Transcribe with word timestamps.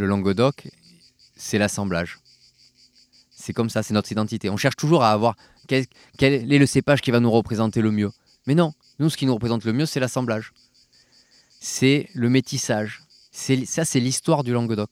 le 0.00 0.06
Languedoc, 0.06 0.68
c'est 1.36 1.58
l'assemblage. 1.58 2.18
C'est 3.30 3.52
comme 3.52 3.70
ça, 3.70 3.82
c'est 3.82 3.94
notre 3.94 4.10
identité. 4.10 4.50
On 4.50 4.56
cherche 4.56 4.76
toujours 4.76 5.02
à 5.02 5.12
avoir 5.12 5.36
quel, 5.68 5.86
est 6.20 6.58
le 6.58 6.66
cépage 6.66 7.00
qui 7.00 7.10
va 7.10 7.20
nous 7.20 7.30
représenter 7.30 7.80
le 7.80 7.90
mieux. 7.90 8.10
Mais 8.46 8.54
non, 8.54 8.72
nous, 8.98 9.10
ce 9.10 9.16
qui 9.16 9.26
nous 9.26 9.34
représente 9.34 9.64
le 9.64 9.72
mieux, 9.72 9.86
c'est 9.86 10.00
l'assemblage. 10.00 10.52
C'est 11.60 12.08
le 12.14 12.28
métissage. 12.28 13.02
Ça, 13.32 13.84
c'est 13.84 14.00
l'histoire 14.00 14.42
du 14.42 14.52
Languedoc. 14.52 14.90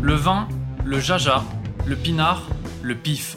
Le 0.00 0.14
vin, 0.14 0.48
le 0.84 1.00
jaja, 1.00 1.44
le 1.86 1.96
pinard, 1.96 2.48
le 2.82 2.96
pif. 2.96 3.36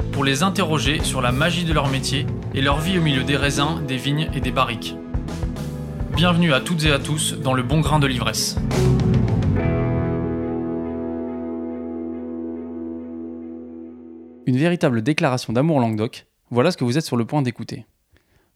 pour 0.11 0.23
les 0.23 0.43
interroger 0.43 1.03
sur 1.03 1.21
la 1.21 1.31
magie 1.31 1.63
de 1.63 1.73
leur 1.73 1.87
métier 1.87 2.25
et 2.53 2.61
leur 2.61 2.79
vie 2.79 2.97
au 2.97 3.01
milieu 3.01 3.23
des 3.23 3.37
raisins, 3.37 3.81
des 3.87 3.97
vignes 3.97 4.29
et 4.33 4.41
des 4.41 4.51
barriques. 4.51 4.95
Bienvenue 6.15 6.53
à 6.53 6.59
toutes 6.59 6.83
et 6.83 6.91
à 6.91 6.99
tous 6.99 7.33
dans 7.33 7.53
le 7.53 7.63
bon 7.63 7.79
grain 7.79 7.99
de 7.99 8.07
l'ivresse. 8.07 8.57
Une 14.45 14.57
véritable 14.57 15.01
déclaration 15.01 15.53
d'amour 15.53 15.79
Languedoc, 15.79 16.25
voilà 16.49 16.71
ce 16.71 16.77
que 16.77 16.83
vous 16.83 16.97
êtes 16.97 17.05
sur 17.05 17.15
le 17.15 17.25
point 17.25 17.41
d'écouter. 17.41 17.85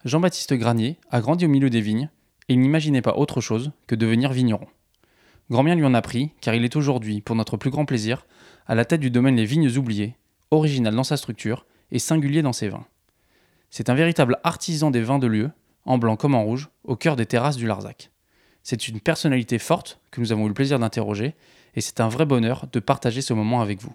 Jean-Baptiste 0.04 0.54
Granier 0.54 0.98
a 1.10 1.22
grandi 1.22 1.46
au 1.46 1.50
milieu 1.50 1.70
des 1.70 1.82
vignes 1.82 2.10
et 2.50 2.54
il 2.54 2.60
n'imaginait 2.60 3.02
pas 3.02 3.16
autre 3.16 3.40
chose 3.40 3.72
que 3.88 3.96
devenir 3.96 4.32
vigneron. 4.34 4.68
Grand 5.50 5.64
bien 5.64 5.76
lui 5.76 5.86
en 5.86 5.94
a 5.94 6.02
pris, 6.02 6.32
car 6.42 6.54
il 6.56 6.66
est 6.66 6.76
aujourd'hui, 6.76 7.22
pour 7.22 7.36
notre 7.36 7.56
plus 7.56 7.70
grand 7.70 7.86
plaisir, 7.86 8.26
à 8.68 8.76
la 8.76 8.84
tête 8.84 9.00
du 9.00 9.12
domaine 9.12 9.36
Les 9.36 9.46
Vignes 9.46 9.78
Oubliées, 9.78 10.16
original 10.52 10.96
dans 10.96 11.04
sa 11.04 11.18
structure 11.18 11.66
et 11.92 12.00
singulier 12.00 12.42
dans 12.42 12.54
ses 12.54 12.70
vins. 12.70 12.86
C'est 13.70 13.90
un 13.90 13.96
véritable 13.96 14.40
artisan 14.44 14.92
des 14.92 15.02
vins 15.02 15.20
de 15.20 15.28
lieu, 15.28 15.52
en 15.86 15.98
blanc 15.98 16.16
comme 16.16 16.36
en 16.36 16.44
rouge, 16.44 16.70
au 16.84 16.96
cœur 16.96 17.16
des 17.16 17.26
terrasses 17.26 17.58
du 17.58 17.68
Larzac. 17.68 18.12
C'est 18.64 18.88
une 18.88 19.00
personnalité 19.00 19.60
forte 19.60 20.00
que 20.12 20.22
nous 20.22 20.32
avons 20.32 20.46
eu 20.46 20.50
le 20.50 20.54
plaisir 20.54 20.80
d'interroger, 20.80 21.36
et 21.76 21.82
c'est 21.82 22.00
un 22.00 22.10
vrai 22.10 22.26
bonheur 22.26 22.68
de 22.72 22.80
partager 22.80 23.22
ce 23.22 23.34
moment 23.34 23.62
avec 23.62 23.82
vous. 23.82 23.94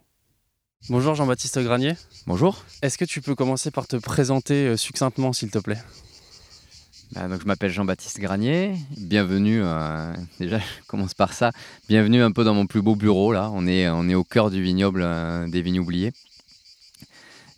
Bonjour 0.88 1.14
Jean-Baptiste 1.14 1.58
Granier. 1.58 1.94
Bonjour. 2.26 2.64
Est-ce 2.80 2.96
que 2.96 3.04
tu 3.04 3.20
peux 3.20 3.34
commencer 3.34 3.70
par 3.70 3.86
te 3.86 3.96
présenter 3.96 4.66
euh, 4.66 4.76
succinctement, 4.76 5.32
s'il 5.32 5.50
te 5.50 5.58
plaît? 5.58 5.78
Bah, 7.12 7.26
donc, 7.28 7.42
je 7.42 7.46
m'appelle 7.46 7.70
Jean-Baptiste 7.70 8.20
Granier. 8.20 8.74
Bienvenue, 8.96 9.60
euh, 9.62 10.14
déjà 10.40 10.58
je 10.58 10.86
commence 10.86 11.12
par 11.12 11.32
ça. 11.32 11.52
Bienvenue 11.88 12.22
un 12.22 12.32
peu 12.32 12.44
dans 12.44 12.54
mon 12.54 12.66
plus 12.66 12.80
beau 12.80 12.94
bureau. 12.94 13.32
Là, 13.32 13.50
on 13.52 13.66
est, 13.66 13.88
on 13.88 14.08
est 14.08 14.14
au 14.14 14.24
cœur 14.24 14.50
du 14.50 14.62
vignoble 14.62 15.02
euh, 15.02 15.48
des 15.48 15.60
vignes 15.60 15.80
oubliées. 15.80 16.12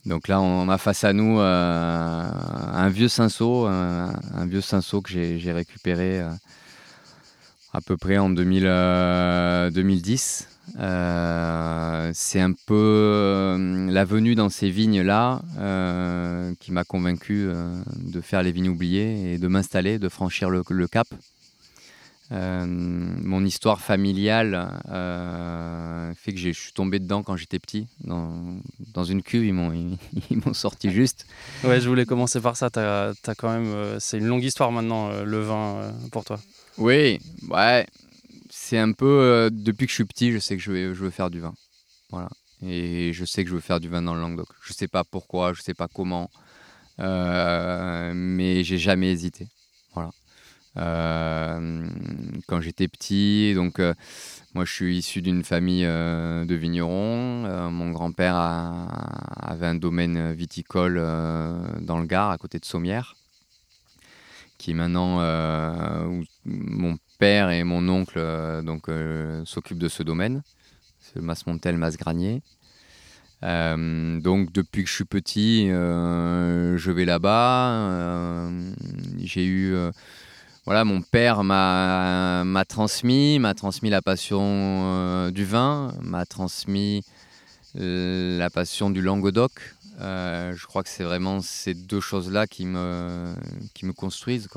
Donc 0.05 0.27
là, 0.27 0.41
on 0.41 0.69
a 0.69 0.79
face 0.79 1.05
à 1.05 1.13
nous 1.13 1.39
euh, 1.39 2.31
un 2.75 2.89
vieux 2.89 3.09
cinceau, 3.09 3.67
un, 3.67 4.47
vieux 4.47 4.61
cinceau 4.61 5.01
que 5.01 5.11
j'ai 5.11 5.53
récupéré 5.53 6.21
euh, 6.21 6.29
à 7.73 7.81
peu 7.81 7.97
près 7.97 8.19
en 8.19 8.29
2000, 8.29 8.63
2010. 9.73 10.49
Euh, 10.79 12.11
c'est 12.15 12.41
un 12.41 12.53
peu 12.67 13.57
la 13.91 14.05
venue 14.05 14.35
dans 14.35 14.49
ces 14.49 14.71
vignes-là 14.71 15.41
qui 16.59 16.73
m'a 16.73 16.85
convaincu 16.85 17.49
de 17.97 18.21
faire 18.21 18.43
les 18.43 18.51
vignes 18.51 18.71
oubliées 18.71 19.35
et 19.35 19.39
de 19.39 19.49
m'installer, 19.49 20.01
de 20.01 20.09
franchir 20.09 20.51
le 20.51 20.87
cap. 20.89 21.07
Euh, 22.33 22.65
mon 22.67 23.45
histoire 23.45 23.83
familiale 23.83 24.81
euh, 24.89 26.15
fait 26.15 26.33
que 26.33 26.39
je 26.39 26.51
suis 26.51 26.73
tombé 26.73 26.99
dedans 26.99 27.23
quand 27.23 27.37
j'étais 27.37 27.59
petit. 27.59 27.89
Dans, 28.01 28.59
dans 28.95 29.05
une 29.05 29.23
cuve, 29.23 29.45
ils 29.45 29.53
m'ont, 29.53 29.73
ils, 30.31 30.37
m'ont 30.47 30.55
sorti 30.55 30.91
juste. 30.91 31.27
Ouais, 31.63 31.81
je 31.81 31.89
voulais 31.89 32.07
commencer 32.07 32.41
par 32.41 32.57
ça. 32.57 32.71
T'as, 32.71 33.11
as 33.11 33.35
quand 33.35 33.53
même, 33.53 33.67
euh, 33.67 34.01
c'est 34.01 34.19
une 34.19 34.27
longue 34.27 34.45
histoire 34.45 34.73
maintenant, 34.73 35.23
le 35.23 35.41
vin 35.41 35.93
pour 36.11 36.25
toi. 36.25 36.41
Oui, 36.79 37.19
ouais. 37.51 37.87
C'est 38.49 38.79
un 38.79 38.93
peu 38.93 39.51
depuis 39.53 39.87
que 39.87 39.91
je 39.91 39.97
suis 39.97 40.05
petit, 40.05 40.33
je 40.33 40.39
sais 40.39 40.57
que 40.57 40.63
je 40.63 40.71
veux, 40.71 40.95
je 40.95 41.05
veux 41.05 41.11
faire 41.11 41.31
du 41.31 41.41
vin. 41.41 41.55
Voilà. 42.11 42.29
Et 42.65 43.13
je 43.13 43.25
sais 43.25 43.45
que 43.45 43.51
je 43.51 43.55
veux 43.55 43.61
faire 43.61 43.81
du 43.81 43.89
vin 43.89 44.01
dans 44.01 44.15
le 44.15 44.21
Languedoc. 44.21 44.49
Je 44.63 44.73
sais 44.73 44.89
pas 44.89 45.05
pourquoi, 45.05 45.53
je 45.53 45.61
sais 45.61 45.75
pas 45.75 45.89
comment, 45.89 46.31
mais 46.99 48.65
j'ai 48.65 48.79
jamais 48.79 49.11
hésité. 49.11 49.49
Euh, 50.79 51.87
quand 52.47 52.61
j'étais 52.61 52.89
petit. 52.89 53.53
Donc, 53.55 53.79
euh, 53.79 53.95
moi, 54.55 54.65
je 54.65 54.73
suis 54.73 54.99
issu 54.99 55.23
d'une 55.23 55.45
famille 55.45 55.85
euh, 55.85 56.45
de 56.45 56.55
vignerons. 56.55 57.71
mon 57.71 57.91
grand-père 57.91 58.37
avait 58.37 59.67
un 59.67 59.75
domaine 59.75 60.33
viticole 60.33 60.97
dans 61.81 61.99
le 61.99 62.07
Gard, 62.07 62.31
à 62.31 62.39
côté 62.39 62.59
de 62.59 62.65
Sommières, 62.65 63.17
qui 64.59 64.75
maintenant, 64.75 65.19
où 66.07 66.25
mon 66.45 66.97
père 67.19 67.51
et 67.51 67.65
mon 67.65 67.89
oncle 67.89 68.21
donc 68.65 68.89
s'occupent 69.45 69.79
de 69.79 69.89
ce 69.89 70.03
domaine. 70.03 70.43
C'est 71.01 71.17
le 71.17 71.23
Masmontel, 71.23 71.77
Masgranier. 71.77 72.43
Euh, 73.45 74.21
donc 74.21 74.53
depuis 74.53 74.85
que 74.85 74.89
je 74.89 74.95
suis 74.95 75.05
petit, 75.05 75.69
je 75.69 76.91
vais 76.91 77.05
là-bas. 77.05 78.51
j'ai 79.19 79.47
eu 79.47 79.75
voilà, 80.65 80.85
mon 80.85 81.03
père 81.03 81.43
m'a 81.43 82.65
transmis, 82.69 83.41
m'a 83.41 83.53
transmis 83.53 83.91
la 83.91 84.01
passion 84.01 84.41
euh, 84.41 85.31
du 85.33 85.45
vin, 85.45 85.93
m'a 86.01 86.25
transmis 86.25 87.03
euh, 87.81 88.39
la 88.39 88.49
passion 88.49 88.89
du 88.89 89.03
Languedoc. 89.03 89.51
Euh, 90.01 90.55
je 90.55 90.67
crois 90.67 90.85
que 90.85 90.89
c'est 90.89 91.03
vraiment 91.03 91.41
ces 91.41 91.75
deux 91.75 92.01
choses-là 92.01 92.47
qui 92.47 92.67
me, 92.67 93.35
construisent. 93.97 94.49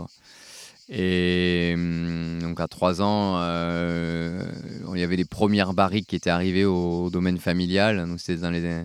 Et 0.90 1.72
hum, 1.74 2.40
donc 2.40 2.60
à 2.60 2.68
trois 2.68 3.02
ans, 3.02 3.40
il 4.94 5.00
y 5.00 5.04
avait 5.04 5.16
les 5.16 5.26
premières 5.26 5.74
barriques 5.74 6.08
qui 6.08 6.16
étaient 6.16 6.30
arrivées 6.30 6.66
au, 6.66 7.10
domaine 7.10 7.40
familial. 7.40 8.08
C'était 8.20 8.84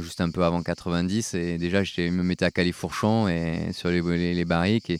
juste 0.00 0.22
un 0.22 0.30
peu 0.30 0.44
avant 0.44 0.62
90. 0.62 1.34
Et 1.34 1.58
déjà, 1.58 1.84
je 1.84 2.08
me 2.08 2.22
mettais 2.22 2.46
à 2.46 2.50
califourchon 2.50 3.28
et 3.28 3.70
sur 3.74 3.90
les, 3.90 4.44
barriques. 4.46 4.92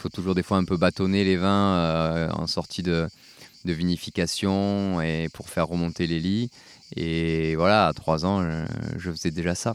Faut 0.00 0.08
toujours 0.08 0.34
des 0.34 0.42
fois 0.42 0.56
un 0.56 0.64
peu 0.64 0.76
bâtonner 0.76 1.24
les 1.24 1.36
vins 1.36 1.76
euh, 1.76 2.30
en 2.30 2.46
sortie 2.46 2.82
de, 2.82 3.08
vinification 3.64 5.02
et 5.02 5.28
pour 5.34 5.50
faire 5.50 5.68
remonter 5.68 6.06
les 6.06 6.18
lits. 6.18 6.50
Et 6.96 7.54
voilà, 7.56 7.88
à 7.88 7.92
trois 7.92 8.24
ans, 8.24 8.42
je, 8.96 9.10
faisais 9.12 9.30
déjà 9.30 9.54
ça. 9.54 9.74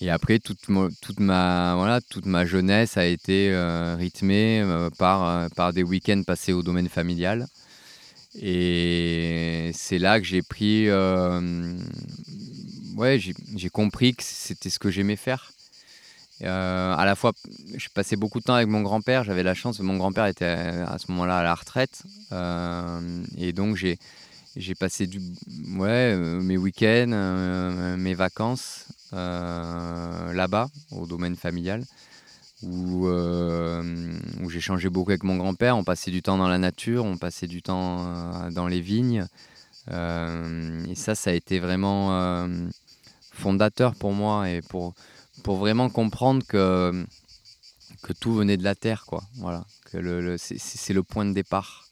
Et 0.00 0.10
après, 0.10 0.40
toute, 0.40 0.58
toute, 1.00 1.20
ma, 1.20 1.74
voilà, 1.76 2.00
toute 2.00 2.26
ma 2.26 2.44
jeunesse 2.44 2.96
a 2.96 3.06
été 3.06 3.50
euh, 3.52 3.94
rythmée 3.96 4.60
euh, 4.60 4.90
par, 4.98 5.48
par 5.50 5.72
des 5.72 5.84
week-ends 5.84 6.24
passés 6.26 6.52
au 6.52 6.64
domaine 6.64 6.88
familial. 6.88 7.46
Et 8.34 9.70
c'est 9.72 9.98
là 9.98 10.18
que 10.18 10.26
j'ai 10.26 10.42
pris. 10.42 10.90
ouais, 12.96 13.20
j'ai 13.20 13.70
compris 13.70 14.14
que 14.14 14.24
c'était 14.24 14.70
ce 14.70 14.80
que 14.80 14.90
j'aimais 14.90 15.16
faire. 15.16 15.52
Euh, 16.42 16.94
à 16.96 17.04
la 17.04 17.14
fois, 17.14 17.32
je 17.76 17.88
passais 17.88 18.16
beaucoup 18.16 18.40
de 18.40 18.44
temps 18.44 18.54
avec 18.54 18.68
mon 18.68 18.82
grand-père. 18.82 19.24
J'avais 19.24 19.42
la 19.42 19.54
chance, 19.54 19.80
mon 19.80 19.96
grand-père 19.96 20.26
était 20.26 20.44
à, 20.44 20.96
ce 20.98 21.10
moment-là 21.12 21.38
à 21.38 21.42
la 21.42 21.54
retraite. 21.54 22.02
Euh, 22.32 23.22
et 23.38 23.52
donc, 23.52 23.76
j'ai, 23.76 23.98
passé 24.74 25.08
euh, 25.08 26.40
mes 26.40 26.56
week-ends, 26.56 27.96
mes 27.96 28.14
vacances 28.14 28.86
là-bas, 29.12 30.68
au 30.90 31.06
domaine 31.06 31.36
familial, 31.36 31.84
où, 32.62 33.06
où 33.06 34.50
j'ai 34.50 34.60
changé 34.60 34.88
beaucoup 34.88 35.10
avec 35.10 35.22
mon 35.22 35.36
grand-père. 35.36 35.76
On 35.76 35.84
passait 35.84 36.10
du 36.10 36.22
temps 36.22 36.38
dans 36.38 36.48
la 36.48 36.58
nature, 36.58 37.04
on 37.04 37.18
passait 37.18 37.46
du 37.46 37.62
temps 37.62 38.50
dans 38.50 38.66
les 38.66 38.80
vignes. 38.80 39.26
et 39.88 40.94
ça, 40.94 41.14
ça 41.14 41.30
a 41.30 41.34
été 41.34 41.60
vraiment 41.60 42.48
fondateur 43.32 43.94
pour 43.94 44.12
moi 44.12 44.50
et 44.50 44.60
pour 44.62 44.94
pour 45.42 45.56
vraiment 45.56 45.90
comprendre 45.90 46.44
que, 46.46 47.04
que 48.02 48.12
tout 48.12 48.32
venait 48.34 48.56
de 48.56 48.64
la 48.64 48.74
terre, 48.74 49.04
quoi. 49.06 49.22
Voilà, 49.36 49.64
que 49.90 49.98
le, 49.98 50.36
c'est 50.38 50.92
le 50.94 51.02
point 51.02 51.24
de 51.24 51.32
départ. 51.32 51.88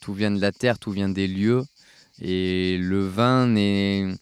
Tout 0.00 0.14
vient 0.14 0.30
de 0.30 0.40
la 0.40 0.52
terre, 0.52 0.78
tout 0.78 0.90
vient 0.90 1.08
des 1.08 1.28
lieux. 1.28 1.64
Et 2.20 2.78
le 2.78 3.06
vin 3.06 3.46
n'est 3.46 4.14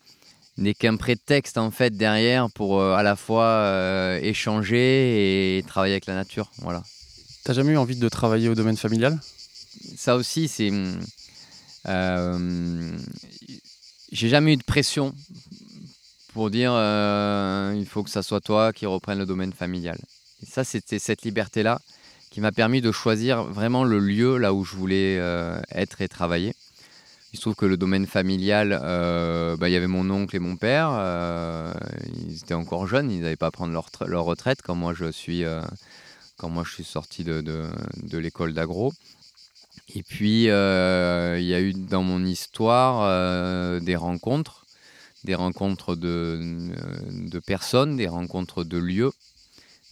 n'est 0.58 0.74
qu'un 0.74 0.96
prétexte 0.96 1.56
en 1.56 1.70
fait 1.70 1.96
derrière 1.96 2.50
pour 2.50 2.80
euh, 2.80 2.94
à 2.94 3.02
la 3.02 3.16
fois 3.16 3.44
euh, 3.44 4.18
échanger 4.20 5.58
et 5.58 5.62
travailler 5.62 5.94
avec 5.94 6.06
la 6.06 6.14
nature. 6.14 6.50
Voilà. 6.58 6.82
T'as 7.44 7.54
jamais 7.54 7.72
eu 7.72 7.76
envie 7.76 7.96
de 7.96 8.08
travailler 8.08 8.48
au 8.48 8.54
domaine 8.54 8.76
familial? 8.76 9.18
Ça 9.96 10.16
aussi, 10.16 10.48
c'est. 10.48 10.70
euh, 11.86 12.98
J'ai 14.12 14.28
jamais 14.28 14.52
eu 14.54 14.56
de 14.56 14.62
pression 14.62 15.14
pour 16.32 16.50
dire 16.50 16.72
euh, 16.74 17.74
il 17.76 17.86
faut 17.86 18.02
que 18.02 18.10
ça 18.10 18.22
soit 18.22 18.40
toi 18.40 18.72
qui 18.72 18.86
reprenne 18.86 19.18
le 19.18 19.26
domaine 19.26 19.52
familial. 19.52 19.98
Et 20.42 20.46
ça, 20.46 20.64
c'était 20.64 20.98
cette 20.98 21.22
liberté-là 21.22 21.80
qui 22.30 22.40
m'a 22.40 22.52
permis 22.52 22.80
de 22.80 22.90
choisir 22.92 23.44
vraiment 23.44 23.84
le 23.84 23.98
lieu 23.98 24.38
là 24.38 24.54
où 24.54 24.64
je 24.64 24.74
voulais 24.74 25.18
euh, 25.18 25.60
être 25.70 26.00
et 26.00 26.08
travailler. 26.08 26.54
Il 27.32 27.36
se 27.36 27.42
trouve 27.42 27.54
que 27.54 27.66
le 27.66 27.76
domaine 27.76 28.06
familial, 28.06 28.78
euh, 28.82 29.56
bah, 29.56 29.68
il 29.68 29.72
y 29.72 29.76
avait 29.76 29.86
mon 29.86 30.08
oncle 30.10 30.36
et 30.36 30.38
mon 30.38 30.56
père. 30.56 30.90
ils 32.26 32.36
étaient 32.36 32.54
encore 32.54 32.86
jeunes, 32.86 33.10
ils 33.10 33.20
n'avaient 33.20 33.36
pas 33.36 33.50
prendre 33.50 33.72
leur, 33.72 33.88
tra- 33.88 34.06
leur 34.06 34.24
retraite 34.24 34.60
quand 34.62 34.74
moi 34.74 34.92
je 34.94 35.10
suis, 35.10 35.42
quand 36.36 36.50
moi 36.50 36.62
je 36.66 36.72
suis 36.72 36.84
sorti 36.84 37.24
de, 37.24 37.42
l'école 38.12 38.52
d'agro. 38.52 38.92
Et 39.94 40.02
puis, 40.02 40.44
il 40.44 40.48
y 40.48 41.54
a 41.54 41.60
eu 41.60 41.72
dans 41.72 42.02
mon 42.02 42.22
histoire 42.22 43.80
des 43.80 43.96
rencontres, 43.96 44.61
des 45.24 45.34
rencontres 45.34 45.96
de, 45.96 46.38
de 47.30 47.38
personnes, 47.38 47.96
des 47.96 48.08
rencontres 48.08 48.64
de 48.64 48.78
lieux. 48.78 49.12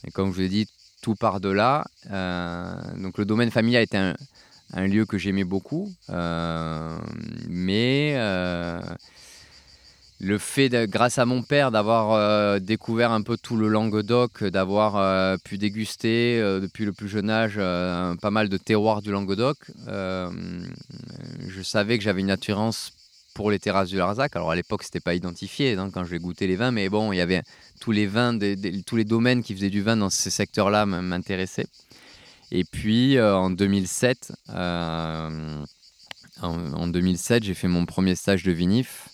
Et 0.05 0.11
comme 0.11 0.31
je 0.31 0.35
vous 0.35 0.41
ai 0.41 0.49
dit, 0.49 0.67
tout 1.01 1.15
part 1.15 1.39
de 1.39 1.49
là. 1.49 1.85
Euh, 2.11 2.75
donc 2.97 3.17
le 3.17 3.25
domaine 3.25 3.51
familial 3.51 3.83
était 3.83 3.97
un, 3.97 4.87
lieu 4.87 5.05
que 5.05 5.17
j'aimais 5.17 5.43
beaucoup, 5.43 5.91
euh, 6.09 6.97
mais 7.49 8.13
euh, 8.15 8.79
le 10.19 10.37
fait, 10.37 10.69
de- 10.69 10.85
grâce 10.85 11.17
à 11.17 11.25
mon 11.25 11.41
père, 11.41 11.71
d'avoir 11.71 12.11
euh, 12.11 12.59
découvert 12.59 13.11
un 13.11 13.21
peu 13.21 13.37
tout 13.37 13.57
le 13.57 13.67
Languedoc, 13.67 14.43
d'avoir 14.45 14.95
euh, 14.95 15.37
pu 15.43 15.57
déguster 15.57 16.39
euh, 16.39 16.59
depuis 16.59 16.85
le 16.85 16.93
plus 16.93 17.09
jeune 17.09 17.29
âge 17.29 17.55
euh, 17.57 18.15
pas 18.15 18.31
mal 18.31 18.47
de 18.47 18.57
terroirs 18.57 19.01
du 19.01 19.11
Languedoc, 19.11 19.57
euh, 19.87 20.29
je 21.47 21.61
savais 21.61 21.97
que 21.97 22.03
j'avais 22.03 22.21
une 22.21 22.31
attirance 22.31 22.93
pour 23.33 23.51
les 23.51 23.59
terrasses 23.59 23.89
du 23.89 23.97
Larzac. 23.97 24.35
Alors 24.35 24.51
à 24.51 24.55
l'époque, 24.55 24.83
c'était 24.83 24.99
pas 24.99 25.13
identifié 25.13 25.73
hein, 25.73 25.89
quand 25.93 26.03
je 26.03 26.11
vais 26.11 26.19
goûter 26.19 26.47
les 26.47 26.55
vins, 26.55 26.71
mais 26.71 26.89
bon, 26.89 27.11
il 27.11 27.17
y 27.17 27.21
avait 27.21 27.41
tous 27.79 27.91
les 27.91 28.07
vins, 28.07 28.37
tous 28.85 28.95
les 28.95 29.05
domaines 29.05 29.43
qui 29.43 29.53
faisaient 29.55 29.69
du 29.69 29.81
vin 29.81 29.97
dans 29.97 30.09
ces 30.09 30.29
secteurs-là 30.29 30.85
m'intéressaient. 30.85 31.67
Et 32.51 32.63
puis 32.65 33.17
euh, 33.17 33.35
en 33.35 33.49
2007, 33.49 34.33
euh, 34.49 35.63
en, 36.41 36.73
en 36.73 36.87
2007, 36.87 37.43
j'ai 37.43 37.53
fait 37.53 37.67
mon 37.67 37.85
premier 37.85 38.15
stage 38.15 38.43
de 38.43 38.51
vinif 38.51 39.09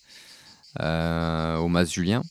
euh, 0.81 1.57
au 1.57 1.67
Mas 1.67 1.91
Julien. 1.91 2.23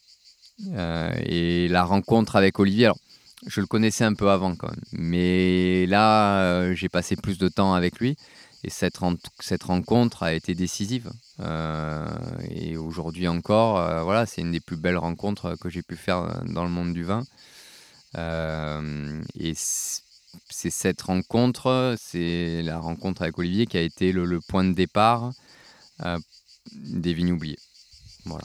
Et 1.27 1.69
la 1.69 1.85
rencontre 1.85 2.35
avec 2.35 2.59
Olivier, 2.59 2.87
alors 2.87 2.99
je 3.47 3.61
le 3.61 3.67
connaissais 3.67 4.05
un 4.05 4.15
peu 4.15 4.31
avant 4.31 4.57
quand 4.57 4.71
même, 4.71 4.81
mais 4.93 5.85
là 5.85 6.73
j'ai 6.73 6.89
passé 6.89 7.15
plus 7.15 7.37
de 7.37 7.49
temps 7.49 7.75
avec 7.75 7.99
lui 8.01 8.17
et 8.67 8.71
cette, 8.71 8.99
ren- 8.99 9.17
cette 9.41 9.63
rencontre 9.63 10.25
a 10.25 10.35
été 10.35 10.55
décisive. 10.55 11.11
Euh, 11.41 12.09
et 12.51 12.77
aujourd'hui 12.77 13.29
encore, 13.29 13.79
euh, 13.79 14.03
voilà, 14.03 14.27
c'est 14.27 14.41
une 14.41 14.51
des 14.51 14.61
plus 14.61 14.77
belles 14.77 14.97
rencontres 14.99 15.55
que 15.61 15.71
j'ai 15.71 15.83
pu 15.83 15.97
faire 15.97 16.43
dans 16.47 16.65
le 16.65 16.71
monde 16.71 16.93
du 16.93 17.05
vin. 17.05 17.25
Euh, 18.17 19.23
et 19.39 19.55
c'est 19.55 20.71
cette 20.71 21.03
rencontre, 21.03 21.95
c'est 21.99 22.63
la 22.63 22.79
rencontre 22.79 23.23
avec 23.23 23.39
Olivier 23.39 23.67
qui 23.67 23.79
a 23.79 23.83
été 23.83 24.13
le, 24.13 24.25
le 24.25 24.41
point 24.41 24.65
de 24.65 24.73
départ 24.73 25.33
des 26.73 27.15
vignes 27.15 27.33
oubliées. 27.33 27.59
Voilà. 28.25 28.45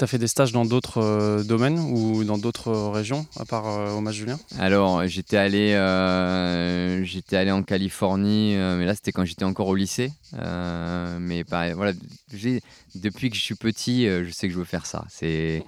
T'as 0.00 0.06
fait 0.06 0.16
des 0.16 0.28
stages 0.28 0.52
dans 0.52 0.64
d'autres 0.64 1.02
euh, 1.02 1.42
domaines 1.42 1.78
ou 1.78 2.24
dans 2.24 2.38
d'autres 2.38 2.68
euh, 2.68 2.88
régions, 2.88 3.26
à 3.38 3.44
part 3.44 3.66
euh, 3.66 3.92
au 3.92 4.00
Mas 4.00 4.12
Julien? 4.12 4.38
Alors, 4.58 5.06
j'étais 5.06 5.36
allé, 5.36 5.74
euh, 5.74 7.04
j'étais 7.04 7.36
allé 7.36 7.50
en 7.50 7.62
Californie, 7.62 8.54
mais 8.56 8.86
là 8.86 8.94
c'était 8.94 9.12
quand 9.12 9.26
j'étais 9.26 9.44
encore 9.44 9.68
au 9.68 9.74
lycée. 9.74 10.10
Mais 10.32 11.44
pareil, 11.44 11.74
voilà, 11.74 11.92
j'ai- 12.32 12.62
depuis 12.94 13.28
que 13.28 13.36
je 13.36 13.42
suis 13.42 13.56
petit, 13.56 14.06
je 14.06 14.30
sais 14.30 14.48
que 14.48 14.54
je 14.54 14.58
veux 14.58 14.64
faire 14.64 14.86
ça. 14.86 15.04
C'est 15.10 15.62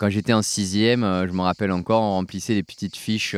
quand 0.00 0.10
j'étais 0.10 0.32
en 0.32 0.42
sixième, 0.42 1.02
je 1.02 1.32
me 1.32 1.42
rappelle 1.42 1.70
encore, 1.70 2.02
on 2.02 2.10
remplissait 2.14 2.54
des 2.54 2.64
petites 2.64 2.96
fiches 2.96 3.36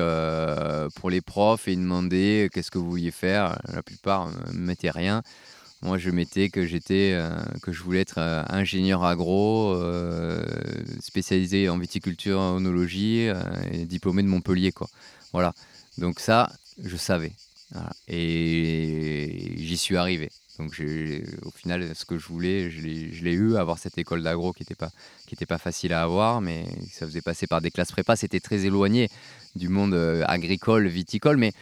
pour 0.94 1.10
les 1.10 1.20
profs 1.20 1.68
et 1.68 1.74
ils 1.74 1.78
demandaient 1.78 2.48
qu'est-ce 2.54 2.70
que 2.70 2.78
vous 2.78 2.88
vouliez 2.88 3.10
faire? 3.10 3.60
La 3.70 3.82
plupart 3.82 4.30
ne 4.30 4.58
mettaient 4.58 4.90
rien. 4.90 5.20
Moi, 5.82 5.96
je 5.96 6.10
mettais 6.10 6.48
que 6.48 6.66
j'étais, 6.66 7.12
euh, 7.14 7.30
que 7.62 7.70
je 7.70 7.82
voulais 7.82 8.00
être 8.00 8.18
euh, 8.18 8.42
ingénieur 8.48 9.04
agro, 9.04 9.74
euh, 9.74 10.44
spécialisé 11.00 11.68
en 11.68 11.78
viticulture, 11.78 12.40
en 12.40 12.56
onologie, 12.56 13.28
et 13.70 13.84
diplômé 13.84 14.22
de 14.22 14.28
Montpellier, 14.28 14.72
quoi. 14.72 14.88
Voilà. 15.32 15.54
Donc 15.96 16.18
ça, 16.18 16.50
je 16.82 16.96
savais. 16.96 17.32
Et 18.08 19.52
j'y 19.56 19.76
suis 19.76 19.96
arrivé. 19.96 20.30
Donc 20.58 20.72
au 21.44 21.50
final, 21.50 21.94
ce 21.94 22.04
que 22.04 22.18
je 22.18 22.26
voulais, 22.26 22.70
je 22.70 22.80
l'ai 22.80 23.32
eu, 23.32 23.56
avoir 23.56 23.78
cette 23.78 23.98
école 23.98 24.22
d'agro 24.22 24.52
qui 24.52 24.62
n'était 24.62 24.74
pas, 24.74 24.90
pas 25.48 25.58
facile 25.58 25.92
à 25.92 26.02
avoir, 26.02 26.40
mais 26.40 26.64
ça 26.90 27.06
faisait 27.06 27.20
passer 27.20 27.46
par 27.46 27.60
des 27.60 27.70
classes 27.70 27.92
prépa. 27.92 28.16
C'était 28.16 28.40
très 28.40 28.64
éloigné 28.64 29.08
du 29.54 29.68
monde 29.68 29.94
agricole, 30.26 30.88
viticole, 30.88 31.36
mais 31.36 31.52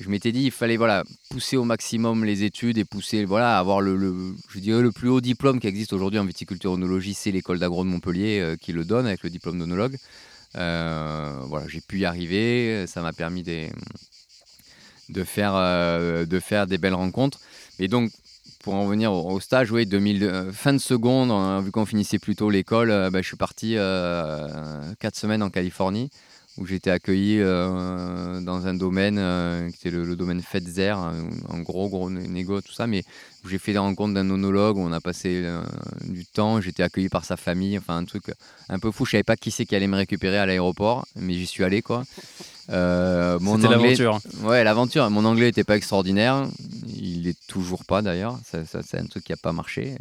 je 0.00 0.08
m'étais 0.08 0.32
dit, 0.32 0.42
il 0.44 0.50
fallait 0.50 0.76
voilà, 0.76 1.04
pousser 1.30 1.56
au 1.56 1.64
maximum 1.64 2.24
les 2.24 2.42
études 2.42 2.78
et 2.78 2.84
pousser, 2.84 3.24
voilà, 3.24 3.58
avoir 3.58 3.80
le, 3.80 3.96
le- 3.96 4.34
je 4.48 4.58
dirais 4.58 4.82
le 4.82 4.90
plus 4.90 5.08
haut 5.08 5.20
diplôme 5.20 5.60
qui 5.60 5.68
existe 5.68 5.92
aujourd'hui 5.92 6.18
en 6.18 6.24
viticulture 6.24 6.72
onologie, 6.72 7.14
c'est 7.14 7.30
l'école 7.30 7.60
d'agro 7.60 7.84
de 7.84 7.88
Montpellier 7.90 8.40
euh, 8.40 8.56
qui 8.56 8.72
le 8.72 8.84
donne 8.84 9.06
avec 9.06 9.22
le 9.22 9.30
diplôme 9.30 9.58
d'onologue. 9.58 9.96
Euh, 10.56 11.38
voilà, 11.46 11.68
j'ai 11.68 11.80
pu 11.80 12.00
y 12.00 12.04
arriver, 12.04 12.86
ça 12.88 13.02
m'a 13.02 13.12
permis 13.12 13.44
de, 13.44 15.24
faire, 15.24 15.54
euh, 15.54 16.26
de 16.26 16.40
faire 16.40 16.66
des 16.66 16.78
belles 16.78 16.94
rencontres. 16.94 17.40
Et 17.78 17.86
donc, 17.86 18.10
pour 18.62 18.74
en 18.74 18.86
venir 18.86 19.12
au, 19.12 19.38
stage, 19.40 19.70
oui, 19.70 19.86
2000, 19.86 20.48
fin 20.52 20.72
de 20.72 20.78
seconde, 20.78 21.30
hein, 21.30 21.60
vu 21.60 21.70
qu'on 21.70 21.86
finissait 21.86 22.18
plus 22.18 22.34
tôt 22.34 22.50
l'école, 22.50 22.88
bah, 23.12 23.20
je 23.20 23.26
suis 23.26 23.36
parti 23.36 23.74
euh, 23.76 24.48
quatre 24.98 25.16
semaines 25.16 25.42
en 25.42 25.50
Californie 25.50 26.10
où 26.56 26.66
été 26.76 26.90
accueilli 26.90 27.38
euh, 27.40 28.40
dans 28.40 28.66
un 28.68 28.74
domaine 28.74 29.16
euh, 29.18 29.68
qui 29.70 29.76
était 29.76 29.90
le, 29.90 30.04
le 30.04 30.14
domaine 30.14 30.40
Fetzer, 30.40 30.90
un, 30.90 31.14
un 31.50 31.60
gros, 31.60 31.88
gros 31.88 32.10
né- 32.10 32.28
négo, 32.28 32.60
tout 32.60 32.72
ça, 32.72 32.86
mais 32.86 33.02
où 33.44 33.48
j'ai 33.48 33.58
fait 33.58 33.72
des 33.72 33.78
rencontres 33.78 34.14
d'un 34.14 34.30
onologue, 34.30 34.76
où 34.76 34.80
on 34.80 34.92
a 34.92 35.00
passé 35.00 35.42
euh, 35.44 35.62
du 36.04 36.24
temps, 36.24 36.60
j'étais 36.60 36.82
accueilli 36.84 37.08
par 37.08 37.24
sa 37.24 37.36
famille, 37.36 37.76
enfin 37.76 37.96
un 37.96 38.04
truc 38.04 38.24
un 38.68 38.78
peu 38.78 38.90
fou, 38.92 39.04
je 39.04 39.10
savais 39.12 39.24
pas 39.24 39.36
qui 39.36 39.50
c'est 39.50 39.66
qui 39.66 39.74
allait 39.74 39.88
me 39.88 39.96
récupérer 39.96 40.38
à 40.38 40.46
l'aéroport, 40.46 41.06
mais 41.16 41.34
j'y 41.34 41.46
suis 41.46 41.64
allé 41.64 41.82
quoi. 41.82 42.04
Euh, 42.70 43.38
mon 43.40 43.56
C'était 43.56 43.74
anglais- 43.74 43.94
l'aventure. 43.96 44.20
Ouais, 44.44 44.64
l'aventure. 44.64 45.10
Mon 45.10 45.24
anglais 45.26 45.46
n'était 45.46 45.64
pas 45.64 45.76
extraordinaire. 45.76 46.46
Il 46.96 47.26
est 47.28 47.36
toujours 47.46 47.84
pas 47.84 48.00
d'ailleurs. 48.00 48.38
Ça, 48.50 48.64
ça, 48.64 48.80
c'est 48.82 48.98
un 48.98 49.04
truc 49.06 49.24
qui 49.24 49.32
n'a 49.32 49.36
pas 49.36 49.52
marché. 49.52 49.96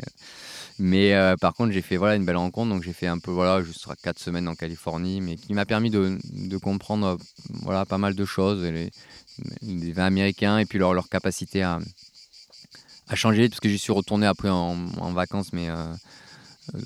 Mais 0.79 1.13
euh, 1.13 1.35
par 1.37 1.53
contre, 1.53 1.71
j'ai 1.71 1.81
fait 1.81 1.97
voilà, 1.97 2.15
une 2.15 2.25
belle 2.25 2.37
rencontre. 2.37 2.69
Donc 2.69 2.83
j'ai 2.83 2.93
fait 2.93 3.07
un 3.07 3.19
peu, 3.19 3.31
voilà, 3.31 3.63
juste 3.63 3.87
quatre 4.01 4.19
semaines 4.19 4.47
en 4.47 4.55
Californie, 4.55 5.21
mais 5.21 5.35
qui 5.35 5.53
m'a 5.53 5.65
permis 5.65 5.89
de, 5.89 6.17
comprendre 6.57 7.17
voilà, 7.61 7.85
pas 7.85 7.97
mal 7.97 8.15
de 8.15 8.25
choses. 8.25 8.63
Les, 8.63 8.91
les 9.61 9.91
vins 9.91 10.05
américains 10.05 10.57
et 10.59 10.65
puis 10.65 10.79
leur, 10.79 11.09
capacité 11.09 11.63
à, 11.63 11.79
changer. 13.13 13.49
Parce 13.49 13.59
que 13.59 13.69
j'y 13.69 13.77
suis 13.77 13.93
retourné 13.93 14.25
après 14.25 14.49
en, 14.49 14.77
en 14.99 15.13
vacances, 15.13 15.53
mais. 15.53 15.69
euh, 15.69 15.93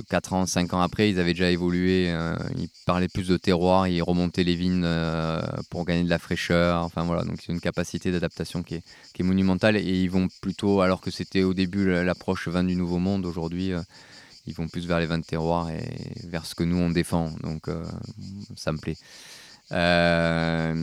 4 0.09 0.33
ans, 0.33 0.45
5 0.45 0.73
ans 0.73 0.81
après, 0.81 1.09
ils 1.09 1.19
avaient 1.19 1.33
déjà 1.33 1.51
évolué. 1.51 2.11
euh, 2.11 2.35
ils 2.57 2.69
parlaient 2.85 3.07
plus 3.07 3.27
de 3.27 3.37
terroir, 3.37 3.87
ils 3.87 4.01
remontaient 4.01 4.43
les 4.43 4.55
vignes 4.55 4.83
euh, 4.83 5.41
pour 5.69 5.85
gagner 5.85 6.03
de 6.03 6.09
la 6.09 6.19
fraîcheur. 6.19 6.83
Enfin 6.83 7.03
voilà, 7.03 7.23
donc 7.23 7.37
c'est 7.45 7.51
une 7.51 7.59
capacité 7.61 8.11
d'adaptation 8.11 8.63
qui 8.63 8.75
est, 8.75 9.23
monumentale. 9.23 9.77
Et 9.77 9.81
ils 10.03 10.09
vont 10.09 10.27
plutôt, 10.41 10.81
alors 10.81 11.01
que 11.01 11.11
c'était 11.11 11.43
au 11.43 11.53
début 11.53 11.89
la- 11.89 12.03
l'approche 12.03 12.47
vin 12.47 12.63
du 12.63 12.75
nouveau 12.75 12.99
monde, 12.99 13.25
aujourd'hui, 13.25 13.71
euh, 13.73 13.81
ils 14.47 14.53
vont 14.53 14.67
plus 14.67 14.87
vers 14.87 14.99
les 14.99 15.05
vins 15.05 15.19
de 15.19 15.25
terroir 15.25 15.69
et 15.69 15.83
vers 16.23 16.45
ce 16.45 16.55
que 16.55 16.63
nous 16.63 16.77
on 16.77 16.89
défend. 16.89 17.31
Donc 17.43 17.69
ça 18.55 18.71
me 18.71 18.77
plaît. 18.77 18.95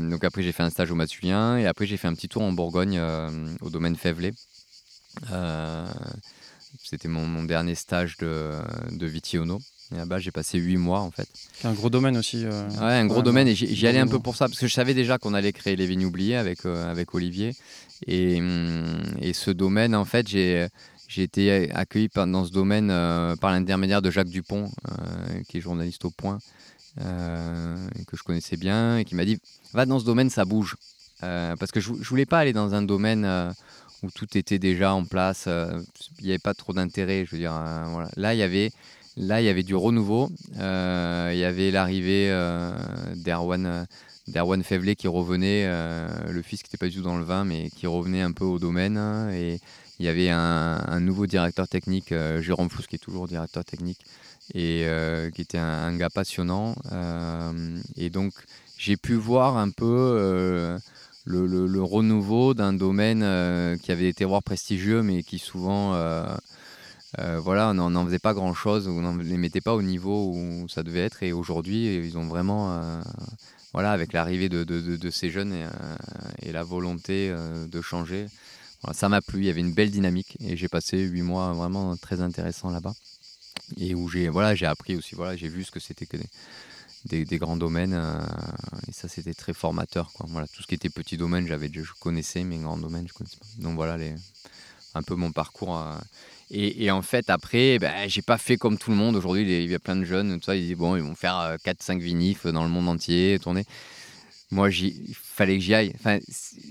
Donc 0.08 0.22
après 0.22 0.42
j'ai 0.42 0.52
fait 0.52 0.62
un 0.62 0.68
stage 0.68 0.90
au 0.90 0.94
Matulien 0.94 1.56
et 1.56 1.66
après 1.66 1.86
j'ai 1.86 1.96
fait 1.96 2.06
un 2.08 2.14
petit 2.14 2.28
tour 2.28 2.42
en 2.42 2.52
Bourgogne 2.52 3.00
au 3.62 3.70
domaine 3.70 3.96
Févelé. 3.96 4.34
C'était 6.82 7.08
mon, 7.08 7.26
mon 7.26 7.44
dernier 7.44 7.74
stage 7.74 8.16
de, 8.18 8.50
de 8.90 9.06
Vitiono. 9.06 9.60
Et 9.92 9.96
là-bas, 9.96 10.18
j'ai 10.18 10.30
passé 10.30 10.58
huit 10.58 10.76
mois 10.78 11.00
en 11.00 11.10
fait. 11.10 11.28
C'est 11.60 11.68
un 11.68 11.72
gros 11.74 11.90
domaine 11.90 12.16
aussi. 12.16 12.42
euh. 12.44 12.68
Ouais, 12.70 12.94
un 12.94 13.06
gros 13.06 13.18
Ouais, 13.18 13.22
domaine. 13.22 13.46
ouais. 13.46 13.52
Et 13.52 13.54
j'y 13.54 13.86
allais 13.86 13.98
un 13.98 14.06
peu 14.08 14.18
pour 14.18 14.34
ça, 14.34 14.48
parce 14.48 14.58
que 14.58 14.66
je 14.66 14.72
savais 14.72 14.94
déjà 14.94 15.18
qu'on 15.18 15.34
allait 15.34 15.52
créer 15.52 15.76
les 15.76 15.86
vignes 15.86 16.06
oubliées 16.06 16.36
avec, 16.36 16.64
euh, 16.64 16.90
avec 16.90 17.14
Olivier. 17.14 17.54
Et, 18.06 18.38
hum, 18.40 19.02
et 19.20 19.32
ce 19.34 19.50
domaine, 19.50 19.94
en 19.94 20.04
fait, 20.04 20.26
j'ai 20.28 20.66
j'ai 21.06 21.22
été 21.22 21.70
accueilli 21.72 22.08
par- 22.08 22.26
dans 22.26 22.44
ce 22.46 22.50
domaine 22.50 22.88
euh, 22.90 23.36
par 23.36 23.50
l'intermédiaire 23.52 24.00
de 24.02 24.10
Jacques 24.10 24.30
Dupont, 24.30 24.70
euh, 24.90 25.42
qui 25.48 25.58
est 25.58 25.60
journaliste 25.60 26.04
au 26.06 26.10
Point, 26.10 26.38
que 28.06 28.16
je 28.16 28.22
connaissais 28.22 28.56
bien, 28.56 28.98
et 28.98 29.04
qui 29.04 29.14
m'a 29.14 29.24
dit 29.24 29.38
Va 29.72 29.86
dans 29.86 29.98
ce 30.00 30.04
domaine, 30.04 30.30
ça 30.30 30.44
bouge. 30.44 30.76
Parce 31.20 31.70
que 31.70 31.80
je, 31.80 31.92
je 32.00 32.08
voulais 32.08 32.26
pas 32.26 32.38
aller 32.38 32.52
dans 32.52 32.74
un 32.74 32.82
domaine 32.82 33.24
où 34.04 34.10
tout 34.10 34.36
était 34.36 34.58
déjà 34.58 34.94
en 34.94 35.04
place, 35.04 35.46
euh, 35.48 35.80
il 36.20 36.26
n'y 36.26 36.30
avait 36.30 36.38
pas 36.38 36.54
trop 36.54 36.72
d'intérêt. 36.72 37.24
Je 37.24 37.32
veux 37.32 37.38
dire, 37.38 37.54
euh. 37.54 38.04
Là, 38.16 38.34
il 38.34 38.38
y 38.38 38.42
avait 38.42 38.70
là, 39.16 39.40
il 39.40 39.44
y 39.44 39.48
avait 39.48 39.62
du 39.62 39.74
renouveau. 39.74 40.30
Euh, 40.58 41.30
il 41.32 41.38
y 41.38 41.44
avait 41.44 41.70
l'arrivée 41.70 42.28
d'Erwan. 43.16 43.86
d'Erwan 44.28 44.62
qui 44.62 45.08
revenait, 45.08 45.66
le 45.66 46.42
fils 46.42 46.62
qui 46.62 46.68
n'était 46.68 46.78
pas 46.78 46.88
du 46.88 46.96
tout 46.96 47.02
dans 47.02 47.16
le 47.16 47.24
vin, 47.24 47.44
mais 47.44 47.70
qui 47.70 47.86
revenait 47.86 48.22
un 48.22 48.32
peu 48.32 48.44
au 48.44 48.58
domaine. 48.58 48.98
Et 49.32 49.60
il 49.98 50.06
y 50.06 50.08
avait 50.08 50.30
un, 50.30 51.00
nouveau 51.00 51.26
directeur 51.26 51.68
technique, 51.68 52.12
Jérôme 52.40 52.70
Fous, 52.70 52.82
qui 52.88 52.96
est 52.96 52.98
toujours 52.98 53.28
directeur 53.28 53.64
technique, 53.64 54.00
et 54.54 54.86
qui 55.34 55.42
était 55.42 55.58
un, 55.58 55.96
gars 55.96 56.10
passionnant. 56.10 56.74
et 57.96 58.10
donc, 58.10 58.32
j'ai 58.76 58.96
pu 58.96 59.14
voir 59.14 59.56
un 59.56 59.70
peu 59.70 60.78
le, 61.24 61.82
renouveau 61.82 62.54
d'un 62.54 62.72
domaine 62.72 63.22
euh, 63.22 63.76
qui 63.76 63.92
avait 63.92 64.04
des 64.04 64.14
terroirs 64.14 64.42
prestigieux, 64.42 65.02
mais 65.02 65.22
qui 65.22 65.38
souvent, 65.38 65.94
euh, 65.94 66.26
euh, 67.18 67.38
voilà, 67.40 67.70
on 67.70 67.90
n'en 67.90 68.04
faisait 68.04 68.18
pas 68.18 68.34
grand-chose, 68.34 68.88
on 68.88 69.14
ne 69.14 69.22
les 69.22 69.36
mettait 69.36 69.60
pas 69.60 69.74
au 69.74 69.82
niveau 69.82 70.32
où 70.34 70.68
ça 70.68 70.82
devait 70.82 71.04
être. 71.04 71.22
Et 71.22 71.32
aujourd'hui, 71.32 71.96
ils 71.96 72.18
ont 72.18 72.26
vraiment, 72.26 72.78
voilà, 73.72 73.92
avec 73.92 74.12
l'arrivée 74.12 74.48
de, 74.48 75.10
ces 75.10 75.30
jeunes 75.30 75.54
et, 76.42 76.52
la 76.52 76.62
volonté 76.62 77.34
de 77.68 77.80
changer, 77.80 78.26
ça 78.92 79.08
m'a 79.08 79.20
plu. 79.20 79.40
Il 79.40 79.46
y 79.46 79.50
avait 79.50 79.60
une 79.60 79.72
belle 79.72 79.90
dynamique 79.90 80.36
et 80.40 80.56
j'ai 80.56 80.68
passé 80.68 80.98
huit 80.98 81.22
mois 81.22 81.52
vraiment 81.52 81.96
très 81.96 82.20
intéressants 82.20 82.70
là-bas. 82.70 82.94
Et 83.78 83.94
où 83.94 84.08
j'ai 84.08 84.28
voilà, 84.28 84.54
appris 84.68 84.96
aussi, 84.96 85.14
voilà, 85.14 85.36
j'ai 85.36 85.48
vu 85.48 85.64
ce 85.64 85.70
que 85.70 85.80
c'était 85.80 86.04
que 86.04 86.16
des, 86.16 86.26
grands 87.38 87.56
domaines. 87.56 87.94
Euh, 87.94 88.20
et 88.88 88.92
ça, 88.92 89.08
c'était 89.08 89.34
très 89.34 89.52
formateur. 89.52 90.12
Quoi. 90.12 90.26
Voilà, 90.28 90.46
tout 90.48 90.62
ce 90.62 90.66
qui 90.66 90.74
était 90.74 90.90
petit 90.90 91.16
domaine, 91.16 91.46
j'avais, 91.46 91.70
je 91.72 91.92
connaissais, 92.00 92.44
mais 92.44 92.58
grands 92.58 92.78
domaines, 92.78 93.06
je 93.08 93.12
connaissais 93.12 93.36
pas. 93.36 93.62
Donc 93.62 93.74
voilà, 93.74 93.96
les, 93.96 94.14
un 94.94 95.02
peu 95.02 95.14
mon 95.14 95.32
parcours. 95.32 95.78
Euh. 95.78 95.94
Et, 96.50 96.90
en 96.90 97.02
fait, 97.02 97.30
après, 97.30 97.78
ben, 97.78 98.08
j'ai 98.08 98.22
pas 98.22 98.38
fait 98.38 98.56
comme 98.56 98.78
tout 98.78 98.90
le 98.90 98.96
monde. 98.96 99.16
Aujourd'hui, 99.16 99.42
il 99.42 99.70
y 99.70 99.74
a 99.74 99.78
plein 99.78 99.96
de 99.96 100.04
jeunes, 100.04 100.38
tout 100.38 100.44
ça, 100.44 100.54
ils 100.54 100.66
disent, 100.66 100.76
bon, 100.76 100.94
ils 100.94 101.02
vont 101.02 101.14
faire 101.14 101.56
4-5 101.64 101.96
euh, 101.96 101.98
vinifs 101.98 102.46
dans 102.46 102.62
le 102.62 102.68
monde 102.70 102.88
entier, 102.88 103.38
tourner. 103.42 103.64
Moi, 104.50 104.70
il 104.70 105.14
fallait 105.14 105.56
que 105.56 105.64
j'y 105.64 105.74
aille. 105.74 105.92
Enfin, 105.96 106.18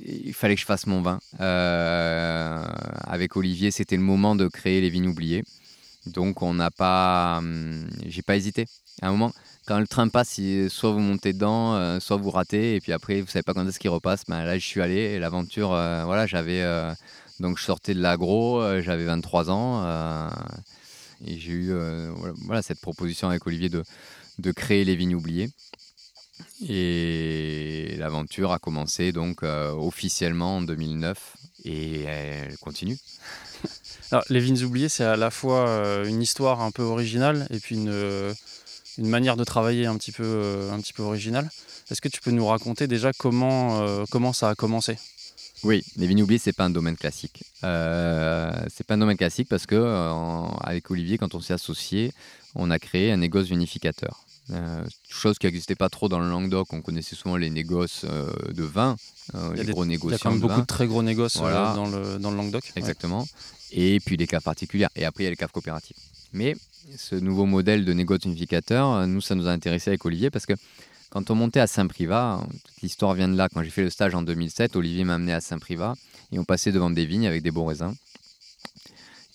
il 0.05 0.33
fallait 0.33 0.55
que 0.55 0.61
je 0.61 0.65
fasse 0.65 0.87
mon 0.87 1.01
vin. 1.01 1.19
avec 3.07 3.35
Olivier, 3.35 3.71
c'était 3.71 3.97
le 3.97 4.03
moment 4.03 4.35
de 4.35 4.47
créer 4.47 4.79
les 4.79 4.89
vignes 4.89 5.07
oubliées. 5.07 5.43
Donc, 6.05 6.41
on 6.41 6.53
n'a 6.53 6.71
pas. 6.71 7.37
Hum, 7.39 7.89
j'ai 8.05 8.21
pas 8.21 8.35
hésité. 8.35 8.67
À 9.01 9.07
un 9.07 9.11
moment, 9.11 9.33
quand 9.65 9.79
le 9.79 9.87
train 9.87 10.07
passe, 10.09 10.39
soit 10.69 10.91
vous 10.91 10.99
montez 10.99 11.33
dedans, 11.33 11.75
euh, 11.75 11.99
soit 11.99 12.17
vous 12.17 12.29
ratez, 12.29 12.75
et 12.75 12.81
puis 12.81 12.91
après, 12.91 13.21
vous 13.21 13.27
savez 13.27 13.43
pas 13.43 13.53
quand 13.53 13.67
est-ce 13.67 13.79
qu'il 13.79 13.89
repasse. 13.89 14.23
Ben, 14.27 14.43
là, 14.43 14.57
je 14.57 14.65
suis 14.65 14.81
allé, 14.81 14.95
et 14.95 15.19
l'aventure, 15.19 15.73
euh, 15.73 16.03
voilà, 16.05 16.27
j'avais. 16.27 16.61
Euh, 16.61 16.93
donc, 17.39 17.57
je 17.57 17.63
sortais 17.63 17.93
de 17.93 18.01
l'agro, 18.01 18.61
j'avais 18.81 19.05
23 19.05 19.49
ans, 19.49 20.29
et 21.25 21.39
j'ai 21.39 21.51
eu 21.51 21.73
voilà, 22.45 22.61
cette 22.61 22.79
proposition 22.79 23.27
avec 23.27 23.45
Olivier 23.47 23.69
de, 23.69 23.83
de 24.37 24.51
créer 24.51 24.85
les 24.85 24.95
vignes 24.95 25.15
oubliées. 25.15 25.49
Et 26.69 27.95
l'aventure 27.97 28.51
a 28.51 28.59
commencé 28.59 29.11
donc 29.11 29.41
officiellement 29.41 30.57
en 30.57 30.61
2009, 30.61 31.35
et 31.65 32.03
elle 32.03 32.57
continue. 32.59 32.97
Alors, 34.11 34.23
les 34.29 34.39
vignes 34.39 34.63
oubliées, 34.63 34.89
c'est 34.89 35.03
à 35.03 35.17
la 35.17 35.31
fois 35.31 36.03
une 36.05 36.21
histoire 36.21 36.61
un 36.61 36.69
peu 36.69 36.83
originale 36.83 37.47
et 37.49 37.59
puis 37.59 37.75
une 37.75 38.33
une 38.97 39.07
manière 39.07 39.37
de 39.37 39.43
travailler 39.43 39.85
un 39.85 39.97
petit 39.97 40.11
peu, 40.11 40.23
euh, 40.23 40.71
un 40.71 40.79
petit 40.79 40.93
peu 40.93 41.03
originale. 41.03 41.49
Est-ce 41.89 42.01
que 42.01 42.09
tu 42.09 42.21
peux 42.21 42.31
nous 42.31 42.45
raconter 42.45 42.87
déjà 42.87 43.11
comment, 43.13 43.81
euh, 43.81 44.05
comment 44.09 44.33
ça 44.33 44.49
a 44.49 44.55
commencé? 44.55 44.97
Oui, 45.63 45.83
les 45.95 46.07
vignes 46.07 46.23
oubliées, 46.23 46.39
c'est 46.39 46.53
pas 46.53 46.65
un 46.65 46.69
domaine 46.69 46.97
classique. 46.97 47.43
Euh, 47.63 48.51
c'est 48.73 48.85
pas 48.85 48.95
un 48.95 48.97
domaine 48.97 49.17
classique 49.17 49.47
parce 49.47 49.65
que 49.65 49.75
avec 50.61 50.91
Olivier, 50.91 51.17
quand 51.17 51.35
on 51.35 51.39
s'est 51.39 51.53
associé, 51.53 52.11
on 52.55 52.69
a 52.69 52.79
créé 52.79 53.11
un 53.11 53.17
négoce 53.17 53.47
vinificateur. 53.47 54.25
chose 55.07 55.37
qui 55.39 55.45
n'existait 55.45 55.75
pas 55.75 55.87
trop 55.87 56.09
dans 56.09 56.19
le 56.19 56.29
Languedoc. 56.29 56.73
On 56.73 56.81
connaissait 56.81 57.15
souvent 57.15 57.37
les 57.37 57.49
négoces 57.49 58.03
de 58.03 58.63
vin, 58.63 58.97
les 59.55 59.63
gros 59.65 59.85
négociants. 59.85 60.09
Il 60.09 60.11
y 60.11 60.15
a 60.15 60.19
quand 60.19 60.31
même 60.31 60.41
beaucoup 60.41 60.61
de 60.61 60.65
très 60.65 60.85
gros 60.85 61.01
négoces 61.01 61.37
dans, 61.37 61.89
le, 61.89 62.19
dans 62.19 62.31
le 62.31 62.37
Languedoc. 62.37 62.73
Exactement. 62.75 63.25
Et 63.71 64.01
puis 64.01 64.17
les 64.17 64.27
caves 64.27 64.43
particulières. 64.43 64.89
Et 64.97 65.05
après, 65.05 65.23
il 65.23 65.25
y 65.25 65.27
a 65.27 65.31
les 65.31 65.37
caves 65.37 65.51
coopératives. 65.51 65.95
Mais 66.33 66.55
ce 66.97 67.15
nouveau 67.15 67.45
modèle 67.45 67.85
de 67.85 67.93
négoce 67.93 68.25
unificateur, 68.25 68.91
euh, 68.91 69.05
nous, 69.05 69.21
ça 69.21 69.35
nous 69.35 69.47
a 69.47 69.51
intéressé 69.51 69.91
avec 69.91 70.03
Olivier 70.03 70.29
parce 70.29 70.45
que 70.45 70.53
quand 71.11 71.29
on 71.29 71.35
montait 71.35 71.59
à 71.59 71.67
Saint-Privat, 71.67 72.41
l'histoire 72.81 73.13
vient 73.13 73.27
de 73.27 73.37
là. 73.37 73.47
Quand 73.47 73.61
j'ai 73.61 73.69
fait 73.69 73.83
le 73.83 73.91
stage 73.91 74.15
en 74.15 74.23
2007, 74.23 74.75
Olivier 74.75 75.03
m'a 75.03 75.15
amené 75.15 75.31
à 75.31 75.41
Saint-Privat 75.41 75.93
et 76.31 76.39
on 76.39 76.43
passait 76.43 76.71
devant 76.71 76.89
des 76.89 77.05
vignes 77.05 77.27
avec 77.27 77.43
des 77.43 77.51
beaux 77.51 77.65
raisins. 77.65 77.93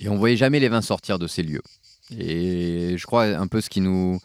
Et 0.00 0.08
on 0.08 0.16
voyait 0.16 0.36
jamais 0.36 0.58
les 0.58 0.68
vins 0.68 0.82
sortir 0.82 1.20
de 1.20 1.28
ces 1.28 1.44
lieux. 1.44 1.62
Et 2.18 2.96
je 2.96 3.06
crois 3.06 3.24
un 3.24 3.46
peu 3.46 3.60
ce 3.60 3.70
qui 3.70 3.80
nous, 3.80 4.18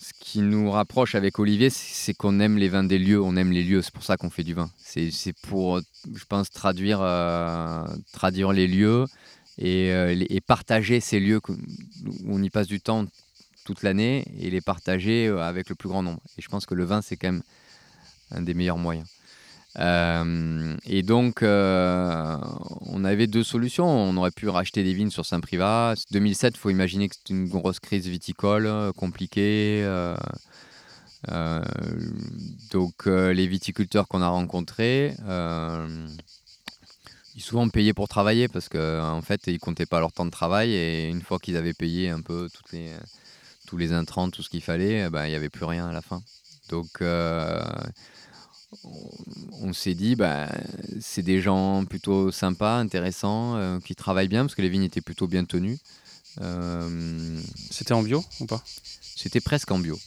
ce 0.00 0.12
qui 0.18 0.40
nous 0.40 0.70
rapproche 0.70 1.14
avec 1.14 1.38
Olivier, 1.38 1.70
c'est 1.70 2.14
qu'on 2.14 2.40
aime 2.40 2.58
les 2.58 2.68
vins 2.68 2.84
des 2.84 2.98
lieux, 2.98 3.20
on 3.20 3.36
aime 3.36 3.52
les 3.52 3.62
lieux. 3.62 3.82
C'est 3.82 3.92
pour 3.92 4.04
ça 4.04 4.16
qu'on 4.16 4.30
fait 4.30 4.44
du 4.44 4.54
vin. 4.54 4.70
C'est 4.78 5.34
pour, 5.42 5.80
je 6.12 6.24
pense, 6.24 6.50
traduire, 6.50 7.00
euh, 7.00 7.84
traduire 8.12 8.52
les 8.52 8.66
lieux 8.66 9.04
euh, 9.62 10.24
et, 10.28 10.40
partager 10.40 11.00
ces 11.00 11.18
lieux 11.18 11.40
où 11.48 11.56
on 12.28 12.42
y 12.42 12.50
passe 12.50 12.66
du 12.66 12.80
temps 12.80 13.06
toute 13.64 13.82
l'année 13.82 14.24
et 14.38 14.50
les 14.50 14.60
partager 14.60 15.26
euh, 15.26 15.40
avec 15.40 15.68
le 15.68 15.74
plus 15.74 15.88
grand 15.88 16.02
nombre. 16.02 16.20
Et 16.36 16.42
je 16.42 16.48
pense 16.48 16.66
que 16.66 16.74
le 16.74 16.84
vin, 16.84 17.00
c'est 17.00 17.16
quand 17.16 17.32
même 17.32 17.42
un 18.32 18.42
des 18.42 18.54
meilleurs 18.54 18.76
moyens. 18.76 19.06
Euh, 19.78 20.74
et 20.86 21.02
donc, 21.02 21.42
on 21.42 23.04
avait 23.04 23.26
deux 23.26 23.44
solutions. 23.44 23.86
On 23.86 24.16
aurait 24.16 24.30
pu 24.30 24.48
racheter 24.48 24.82
des 24.82 24.92
vignes 24.92 25.10
sur 25.10 25.24
Saint-Privat. 25.24 25.94
2007, 26.10 26.54
il 26.56 26.58
faut 26.58 26.70
imaginer 26.70 27.08
que 27.08 27.16
c'est 27.16 27.30
une 27.32 27.48
grosse 27.48 27.80
crise 27.80 28.06
viticole 28.06 28.92
compliquée. 28.94 29.86
donc, 32.70 33.06
les 33.06 33.46
viticulteurs 33.46 34.08
qu'on 34.08 34.22
a 34.22 34.28
rencontrés, 34.28 35.14
souvent 37.42 37.68
payaient 37.68 37.94
pour 37.94 38.08
travailler 38.08 38.48
parce 38.48 38.68
qu'en 38.68 39.18
en 39.18 39.22
fait, 39.22 39.46
ils 39.46 39.58
comptaient 39.58 39.86
pas 39.86 40.00
leur 40.00 40.12
temps 40.12 40.24
de 40.24 40.30
travail 40.30 40.72
et 40.72 41.08
une 41.08 41.22
fois 41.22 41.38
qu'ils 41.38 41.56
avaient 41.56 41.74
payé 41.74 42.10
un 42.10 42.20
peu 42.20 42.48
toutes 42.52 42.72
les, 42.72 42.92
tous 43.66 43.76
les 43.76 43.92
intrants, 43.92 44.30
tout 44.30 44.42
ce 44.42 44.48
qu'il 44.48 44.62
fallait, 44.62 45.06
eh 45.06 45.10
ben, 45.10 45.26
il 45.26 45.30
n'y 45.30 45.34
avait 45.34 45.50
plus 45.50 45.64
rien 45.64 45.86
à 45.86 45.92
la 45.92 46.00
fin. 46.00 46.22
Donc, 46.68 46.88
euh, 47.02 47.62
on, 49.60 49.72
s'est 49.72 49.94
dit, 49.94 50.16
bah, 50.16 50.48
c'est 51.00 51.22
des 51.22 51.40
gens 51.40 51.84
plutôt 51.84 52.30
sympas, 52.32 52.78
intéressants, 52.78 53.56
euh, 53.56 53.78
qui 53.80 53.94
travaillent 53.94 54.28
bien 54.28 54.44
parce 54.44 54.54
que 54.54 54.62
les 54.62 54.68
vignes 54.68 54.84
étaient 54.84 55.00
plutôt 55.00 55.26
bien 55.26 55.44
tenues. 55.44 55.78
Euh, 56.40 57.40
c'était 57.70 57.92
en 57.92 58.02
bio 58.02 58.24
ou 58.40 58.46
pas? 58.46 58.62
C'était 59.16 59.40
presque 59.40 59.70
en 59.70 59.78
bio. 59.78 59.98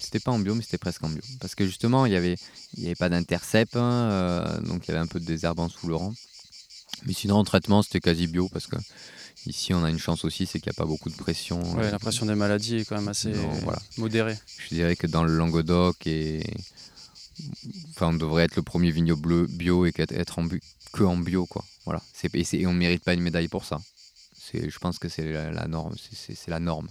C'était 0.00 0.20
pas 0.20 0.32
en 0.32 0.38
bio, 0.38 0.54
mais 0.54 0.62
c'était 0.62 0.78
presque 0.78 1.04
en 1.04 1.08
bio. 1.08 1.22
Parce 1.40 1.54
que 1.54 1.64
justement, 1.64 2.06
il 2.06 2.10
n'y 2.10 2.16
avait, 2.16 2.36
il 2.76 2.82
y 2.82 2.86
avait 2.86 2.94
pas 2.94 3.08
d'intercept, 3.08 3.76
hein, 3.76 4.60
donc 4.64 4.86
il 4.86 4.88
y 4.88 4.90
avait 4.94 5.00
un 5.00 5.06
peu 5.06 5.20
de 5.20 5.24
désherbant 5.24 5.68
sous 5.68 5.86
le 5.86 5.94
rang. 5.94 6.14
Mais 7.06 7.12
sinon, 7.12 7.36
en 7.36 7.44
traitement, 7.44 7.82
c'était 7.82 8.00
quasi 8.00 8.26
bio 8.26 8.48
parce 8.48 8.66
que 8.66 8.76
ici, 9.46 9.72
on 9.74 9.84
a 9.84 9.90
une 9.90 9.98
chance 9.98 10.24
aussi, 10.24 10.46
c'est 10.46 10.60
qu'il 10.60 10.70
n'y 10.70 10.76
a 10.76 10.80
pas 10.80 10.86
beaucoup 10.86 11.10
de 11.10 11.16
pression. 11.16 11.62
Ouais, 11.76 11.86
euh, 11.86 11.90
la 11.90 11.98
pression 11.98 12.26
des 12.26 12.34
maladies 12.34 12.76
est 12.76 12.84
quand 12.84 12.96
même 12.96 13.08
assez 13.08 13.32
modérée. 13.96 14.36
Je 14.58 14.74
dirais 14.74 14.96
que 14.96 15.06
dans 15.06 15.24
le 15.24 15.36
Languedoc, 15.36 16.06
et... 16.06 16.42
enfin, 17.90 18.08
on 18.08 18.14
devrait 18.14 18.44
être 18.44 18.56
le 18.56 18.62
premier 18.62 18.90
vigno 18.90 19.16
bleu 19.16 19.46
bio 19.46 19.86
et 19.86 19.92
être 19.96 20.38
en 20.38 20.48
que 20.92 21.04
en 21.04 21.16
bio. 21.16 21.46
Quoi. 21.46 21.64
Voilà. 21.84 22.02
Et, 22.34 22.66
on 22.66 22.72
ne 22.72 22.78
mérite 22.78 23.04
pas 23.04 23.14
une 23.14 23.20
médaille 23.20 23.48
pour 23.48 23.64
ça. 23.64 23.80
Je 24.52 24.78
pense 24.78 24.98
que 24.98 25.08
c'est 25.08 25.32
la, 25.32 25.66
norme. 25.66 25.94
C'est 26.10 26.48
la 26.48 26.58
norme. 26.58 26.88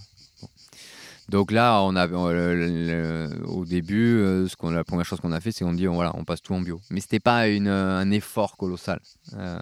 Donc 1.30 1.52
là, 1.52 1.82
on 1.82 1.96
a, 1.98 2.08
euh, 2.08 3.30
au 3.46 3.66
début, 3.66 4.20
euh, 4.20 4.48
la 4.64 4.84
première 4.86 5.06
chose 5.06 5.20
qu'on 5.20 5.34
a 5.34 5.42
fait, 5.42 5.52
c'est 5.52 5.66
qu'on 5.66 5.74
dit 5.74 5.86
voilà, 5.86 6.14
on 6.16 6.24
passe 6.24 6.42
tout 6.42 6.54
en 6.54 6.62
bio. 6.62 6.80
Mais 6.90 7.02
c'était 7.02 7.20
pas 7.20 7.42
un 7.42 8.12
effort 8.12 8.56
colossal. 8.56 9.02
Euh, 9.34 9.60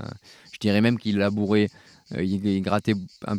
je 0.52 0.60
dirais 0.60 0.82
même 0.82 1.00
qu'il 1.00 1.18
labourait, 1.18 1.70
il, 2.16 2.62
grattait 2.62 2.94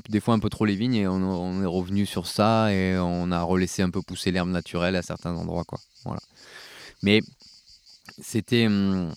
des 0.08 0.18
fois 0.18 0.34
un 0.34 0.40
peu 0.40 0.50
trop 0.50 0.64
les 0.64 0.74
vignes 0.74 0.94
et 0.94 1.06
on, 1.06 1.62
est 1.62 1.66
revenu 1.66 2.04
sur 2.04 2.26
ça 2.26 2.72
et 2.72 2.98
on 2.98 3.30
a 3.30 3.42
relaissé 3.42 3.82
un 3.82 3.90
peu 3.90 4.02
pousser 4.02 4.32
l'herbe 4.32 4.48
naturelle 4.48 4.96
à 4.96 5.02
certains 5.02 5.34
endroits, 5.34 5.64
quoi. 5.64 5.78
Voilà. 6.04 6.20
Mais 7.02 7.20
c'était 8.20 8.66
hum, 8.66 9.12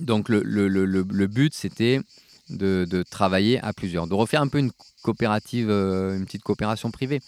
donc 0.00 0.28
le, 0.28 1.26
but, 1.26 1.54
c'était 1.54 2.00
de, 2.50 2.86
de, 2.90 3.04
travailler 3.04 3.60
à 3.60 3.72
plusieurs, 3.72 4.08
de 4.08 4.14
refaire 4.14 4.42
un 4.42 4.48
peu 4.48 4.58
une 4.58 4.72
coopérative, 5.02 5.70
une 5.70 6.24
petite 6.24 6.42
coopération 6.42 6.90
privée. 6.90 7.20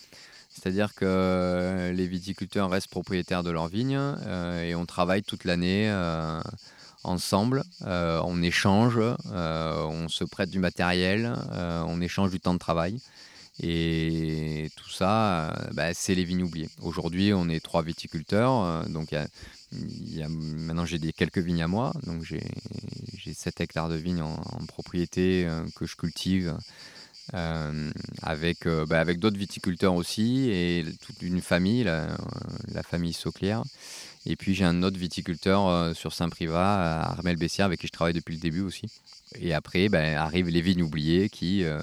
C'est-à-dire 0.58 0.94
que 0.94 1.04
euh, 1.04 1.92
les 1.92 2.06
viticulteurs 2.06 2.68
restent 2.68 2.90
propriétaires 2.90 3.44
de 3.44 3.50
leurs 3.50 3.68
vignes 3.68 3.96
euh, 3.98 4.62
et 4.62 4.74
on 4.74 4.86
travaille 4.86 5.22
toute 5.22 5.44
l'année 5.44 5.88
euh, 5.88 6.40
ensemble. 7.04 7.62
on 7.80 8.42
échange, 8.42 8.98
on 8.98 10.08
se 10.08 10.24
prête 10.24 10.50
du 10.50 10.58
matériel, 10.58 11.32
on 11.52 12.00
échange 12.00 12.30
du 12.30 12.40
temps 12.40 12.54
de 12.54 12.58
travail. 12.58 13.00
Et 13.60 14.70
tout 14.76 14.90
ça, 14.90 15.54
bah, 15.72 15.94
c'est 15.94 16.14
les 16.14 16.24
vignes 16.24 16.42
oubliées. 16.42 16.68
Aujourd'hui, 16.82 17.32
on 17.32 17.48
est 17.48 17.60
trois 17.60 17.82
viticulteurs. 17.82 18.84
donc, 18.88 19.14
maintenant, 19.72 20.84
j'ai 20.84 20.98
quelques 21.12 21.38
vignes 21.38 21.62
à 21.62 21.68
moi. 21.68 21.92
Donc, 22.04 22.24
j'ai 22.24 23.32
7 23.32 23.60
hectares 23.60 23.88
de 23.88 23.96
vignes 23.96 24.22
en, 24.22 24.66
propriété 24.66 25.48
que 25.76 25.86
je 25.86 25.96
cultive 25.96 26.56
euh, 27.34 27.90
avec, 28.22 28.66
euh, 28.66 28.86
bah, 28.86 29.00
avec 29.00 29.18
d'autres 29.18 29.38
viticulteurs 29.38 29.94
aussi 29.94 30.48
et 30.50 30.84
toute 31.00 31.22
une 31.22 31.40
famille, 31.40 31.84
la, 31.84 32.16
la 32.72 32.82
famille 32.82 33.12
Sauclière. 33.12 33.62
Et 34.26 34.36
puis 34.36 34.54
j'ai 34.54 34.64
un 34.64 34.82
autre 34.82 34.98
viticulteur 34.98 35.66
euh, 35.66 35.94
sur 35.94 36.12
Saint-Privat, 36.12 37.02
Armel 37.02 37.36
Bessière, 37.36 37.66
avec 37.66 37.80
qui 37.80 37.86
je 37.86 37.92
travaille 37.92 38.14
depuis 38.14 38.34
le 38.34 38.40
début 38.40 38.60
aussi. 38.60 38.86
Et 39.40 39.54
après, 39.54 39.88
ben, 39.88 40.16
arrivent 40.16 40.48
les 40.48 40.60
vignes 40.60 40.82
oubliées 40.82 41.28
qui, 41.28 41.64
euh, 41.64 41.80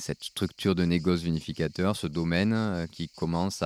cette 0.00 0.24
structure 0.24 0.74
de 0.74 0.84
négoce 0.84 1.20
vinificateur, 1.20 1.94
ce 1.94 2.06
domaine 2.06 2.52
euh, 2.54 2.86
qui 2.86 3.08
commence 3.08 3.62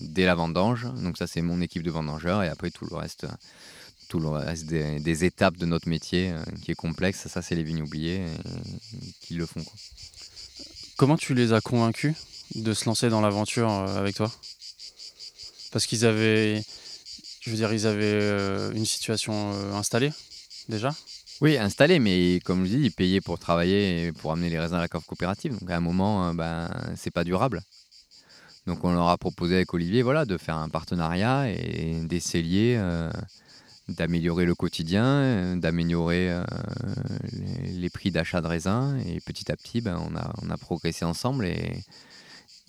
dès 0.00 0.26
la 0.26 0.34
vendange. 0.34 0.86
Donc 1.02 1.16
ça, 1.16 1.26
c'est 1.26 1.42
mon 1.42 1.60
équipe 1.60 1.82
de 1.82 1.90
vendangeurs. 1.90 2.42
Et 2.42 2.48
après, 2.48 2.70
tout 2.70 2.86
le 2.88 2.96
reste, 2.96 3.26
tout 4.08 4.20
le 4.20 4.28
reste 4.28 4.66
des, 4.66 5.24
étapes 5.24 5.56
de 5.56 5.66
notre 5.66 5.88
métier 5.88 6.30
euh, 6.30 6.42
qui 6.62 6.70
est 6.70 6.76
complexe, 6.76 7.26
ça, 7.26 7.42
c'est 7.42 7.54
les 7.54 7.62
vignes 7.62 7.82
oubliées 7.82 8.20
euh, 8.20 8.36
qui 9.22 9.34
le 9.34 9.46
font. 9.46 9.64
Comment 11.02 11.16
tu 11.16 11.34
les 11.34 11.52
as 11.52 11.60
convaincus 11.60 12.14
de 12.54 12.72
se 12.74 12.84
lancer 12.84 13.08
dans 13.08 13.20
l'aventure 13.20 13.68
euh, 13.68 13.98
avec 13.98 14.14
toi? 14.14 14.30
Parce 15.72 15.84
qu'ils 15.84 16.06
avaient, 16.06 16.62
je 17.40 17.50
veux 17.50 17.56
dire, 17.56 17.72
ils 17.72 17.88
avaient 17.88 18.04
euh, 18.04 18.70
une 18.72 18.86
situation 18.86 19.52
euh, 19.52 19.74
installée 19.74 20.12
déjà? 20.68 20.94
Oui, 21.40 21.58
installé, 21.58 21.98
mais 21.98 22.38
comme 22.44 22.64
je 22.66 22.76
dis, 22.76 22.84
ils 22.84 22.92
payaient 22.92 23.20
pour 23.20 23.40
travailler 23.40 24.04
et 24.04 24.12
pour 24.12 24.30
amener 24.30 24.48
les 24.48 24.60
raisins 24.60 24.76
à 24.76 24.78
la 24.78 24.86
cave 24.86 25.02
coopérative. 25.04 25.58
Donc 25.58 25.68
à 25.68 25.76
un 25.76 25.80
moment, 25.80 26.32
ben, 26.34 26.70
c'est 26.94 27.10
pas 27.10 27.24
durable. 27.24 27.62
Donc 28.68 28.84
on 28.84 28.92
leur 28.92 29.08
a 29.08 29.18
proposé 29.18 29.56
avec 29.56 29.74
Olivier 29.74 30.02
voilà, 30.02 30.24
de 30.24 30.38
faire 30.38 30.56
un 30.56 30.68
partenariat 30.68 31.50
et 31.50 31.98
d'essayer 32.04 32.76
euh, 32.78 33.10
d'améliorer 33.88 34.44
le 34.44 34.54
quotidien, 34.54 35.04
euh, 35.04 35.56
d'améliorer 35.56 36.30
euh, 36.30 36.44
les, 37.32 37.72
les 37.72 37.90
prix 37.90 38.10
d'achat 38.10 38.40
de 38.40 38.46
raisins. 38.46 39.00
Et 39.06 39.20
petit 39.20 39.50
à 39.50 39.56
petit, 39.56 39.80
ben, 39.80 40.00
on, 40.08 40.16
a, 40.16 40.32
on 40.42 40.50
a 40.50 40.56
progressé 40.56 41.04
ensemble. 41.04 41.46
Et, 41.46 41.82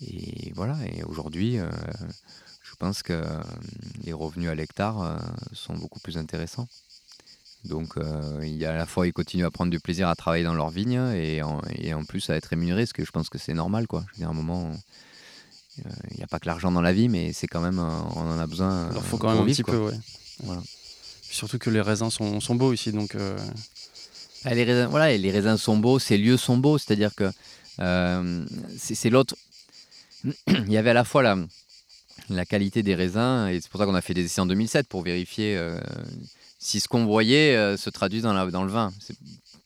et 0.00 0.52
voilà, 0.54 0.76
et 0.86 1.02
aujourd'hui, 1.04 1.58
euh, 1.58 1.68
je 2.62 2.74
pense 2.76 3.02
que 3.02 3.22
les 4.02 4.12
revenus 4.12 4.50
à 4.50 4.54
l'hectare 4.54 5.02
euh, 5.02 5.18
sont 5.52 5.74
beaucoup 5.74 6.00
plus 6.00 6.18
intéressants. 6.18 6.68
Donc, 7.64 7.94
il 8.42 8.56
y 8.56 8.66
a 8.66 8.72
à 8.72 8.76
la 8.76 8.84
fois, 8.84 9.06
ils 9.06 9.14
continuent 9.14 9.46
à 9.46 9.50
prendre 9.50 9.70
du 9.70 9.80
plaisir 9.80 10.08
à 10.08 10.14
travailler 10.14 10.44
dans 10.44 10.52
leur 10.52 10.68
vigne 10.68 11.00
et 11.14 11.42
en, 11.42 11.62
et 11.78 11.94
en 11.94 12.04
plus 12.04 12.28
à 12.28 12.36
être 12.36 12.44
rémunérés, 12.46 12.82
parce 12.82 12.92
que 12.92 13.06
je 13.06 13.10
pense 13.10 13.30
que 13.30 13.38
c'est 13.38 13.54
normal. 13.54 13.86
Quoi. 13.86 14.04
Je 14.08 14.12
veux 14.12 14.18
dire, 14.18 14.28
à 14.28 14.32
un 14.32 14.34
moment, 14.34 14.70
il 15.78 16.16
n'y 16.18 16.22
a 16.22 16.26
pas 16.26 16.38
que 16.38 16.46
l'argent 16.46 16.70
dans 16.70 16.82
la 16.82 16.92
vie, 16.92 17.08
mais 17.08 17.32
c'est 17.32 17.46
quand 17.46 17.62
même, 17.62 17.78
on 17.78 18.20
en 18.20 18.38
a 18.38 18.46
besoin. 18.46 18.88
Il 18.90 18.94
leur 18.94 19.06
faut 19.06 19.16
quand 19.16 19.30
même 19.30 19.40
un 19.40 19.44
vivre, 19.46 19.56
petit 19.56 19.62
quoi. 19.62 19.72
peu, 19.72 19.80
ouais. 19.86 19.98
Voilà. 20.40 20.62
Surtout 21.34 21.58
que 21.58 21.68
les 21.70 21.80
raisins 21.80 22.10
sont, 22.10 22.40
sont 22.40 22.54
beaux 22.54 22.72
ici, 22.72 22.92
donc 22.92 23.16
Ah, 24.44 24.54
les 24.54 24.64
raisins, 24.64 24.86
voilà, 24.90 25.16
les 25.16 25.30
raisins 25.30 25.56
sont 25.56 25.76
beaux, 25.76 25.98
ces 25.98 26.16
lieux 26.18 26.36
sont 26.36 26.56
beaux, 26.58 26.78
c'est-à-dire 26.78 27.14
que 27.14 27.30
euh, 27.80 28.44
c'est 28.78 29.10
l'autre. 29.10 29.34
Il 30.46 30.70
y 30.72 30.76
avait 30.76 30.90
à 30.90 30.94
la 30.94 31.04
fois 31.04 31.22
la, 31.22 31.36
la 32.28 32.44
qualité 32.44 32.82
des 32.82 32.94
raisins, 32.94 33.48
et 33.50 33.60
c'est 33.60 33.68
pour 33.70 33.80
ça 33.80 33.86
qu'on 33.86 33.94
a 33.94 34.00
fait 34.02 34.14
des 34.14 34.24
essais 34.24 34.40
en 34.40 34.46
2007 34.46 34.86
pour 34.88 35.02
vérifier 35.02 35.56
euh, 35.56 35.78
si 36.58 36.78
ce 36.78 36.88
qu'on 36.88 37.04
voyait 37.04 37.76
se 37.76 37.90
traduit 37.90 38.20
dans, 38.20 38.32
la- 38.32 38.50
dans 38.50 38.64
le 38.64 38.70
vin. 38.70 38.92
C'est 39.00 39.16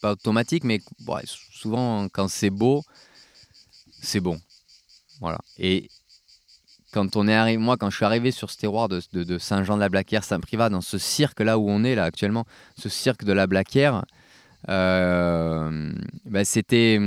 pas 0.00 0.12
automatique, 0.12 0.64
mais 0.64 0.80
souvent 1.52 2.08
quand 2.08 2.28
c'est 2.28 2.50
beau, 2.50 2.82
c'est 4.00 4.20
bon. 4.20 4.40
Voilà. 5.20 5.38
Et 5.58 5.90
quand 6.92 7.16
on 7.16 7.28
est 7.28 7.34
arrivé, 7.34 7.58
moi, 7.58 7.76
quand 7.76 7.90
je 7.90 7.96
suis 7.96 8.04
arrivé 8.04 8.30
sur 8.30 8.50
ce 8.50 8.56
terroir 8.56 8.88
de, 8.88 9.00
de- 9.12 9.24
de 9.24 9.38
Saint-Jean-de-la-Blaquière, 9.38 10.24
Saint-Privat, 10.24 10.70
dans 10.70 10.80
ce 10.80 10.98
cirque 10.98 11.40
là 11.40 11.58
où 11.58 11.68
on 11.68 11.84
est 11.84 11.94
là 11.94 12.04
actuellement, 12.04 12.44
ce 12.76 12.88
cirque 12.88 13.24
de 13.24 13.32
la 13.32 13.46
Blaquière, 13.46 14.04
euh, 14.68 15.92
bah, 16.24 16.44
c'était. 16.44 16.98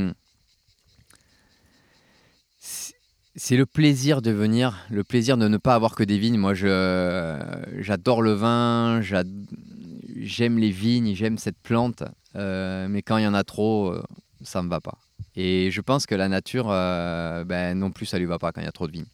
c'est- 2.60 3.58
le 3.58 3.66
plaisir 3.66 4.22
de 4.22 4.32
venir, 4.32 4.78
le 4.90 5.04
plaisir 5.04 5.38
de 5.38 5.48
ne 5.48 5.58
pas 5.58 5.76
avoir 5.76 5.96
que 5.96 6.04
des 6.04 6.18
vignes. 6.18 6.38
Moi, 6.38 6.54
j'adore 6.54 8.22
le 8.22 8.34
vin, 8.34 9.02
j'aime 9.02 10.58
les 10.60 10.72
vignes, 10.72 11.14
j'aime 11.16 11.38
cette 11.38 11.58
plante, 11.58 12.04
euh, 12.36 12.88
mais 12.90 13.02
quand 13.02 13.18
il 13.18 13.24
y 13.24 13.28
en 13.28 13.34
a 13.34 13.44
trop, 13.44 13.90
euh, 13.90 14.04
ça 14.42 14.62
me 14.62 14.70
va 14.70 14.80
pas. 14.82 14.98
Et 15.36 15.70
je 15.72 15.82
pense 15.82 16.06
que 16.06 16.16
la 16.16 16.28
nature, 16.28 16.68
ben, 16.68 17.78
non 17.78 17.92
plus, 17.92 18.06
ça 18.06 18.20
lui 18.20 18.26
va 18.26 18.38
pas 18.38 18.52
quand 18.52 18.62
il 18.62 18.66
y 18.66 18.68
a 18.68 18.72
trop 18.72 18.88
de 18.88 18.92
vignes. 18.92 19.06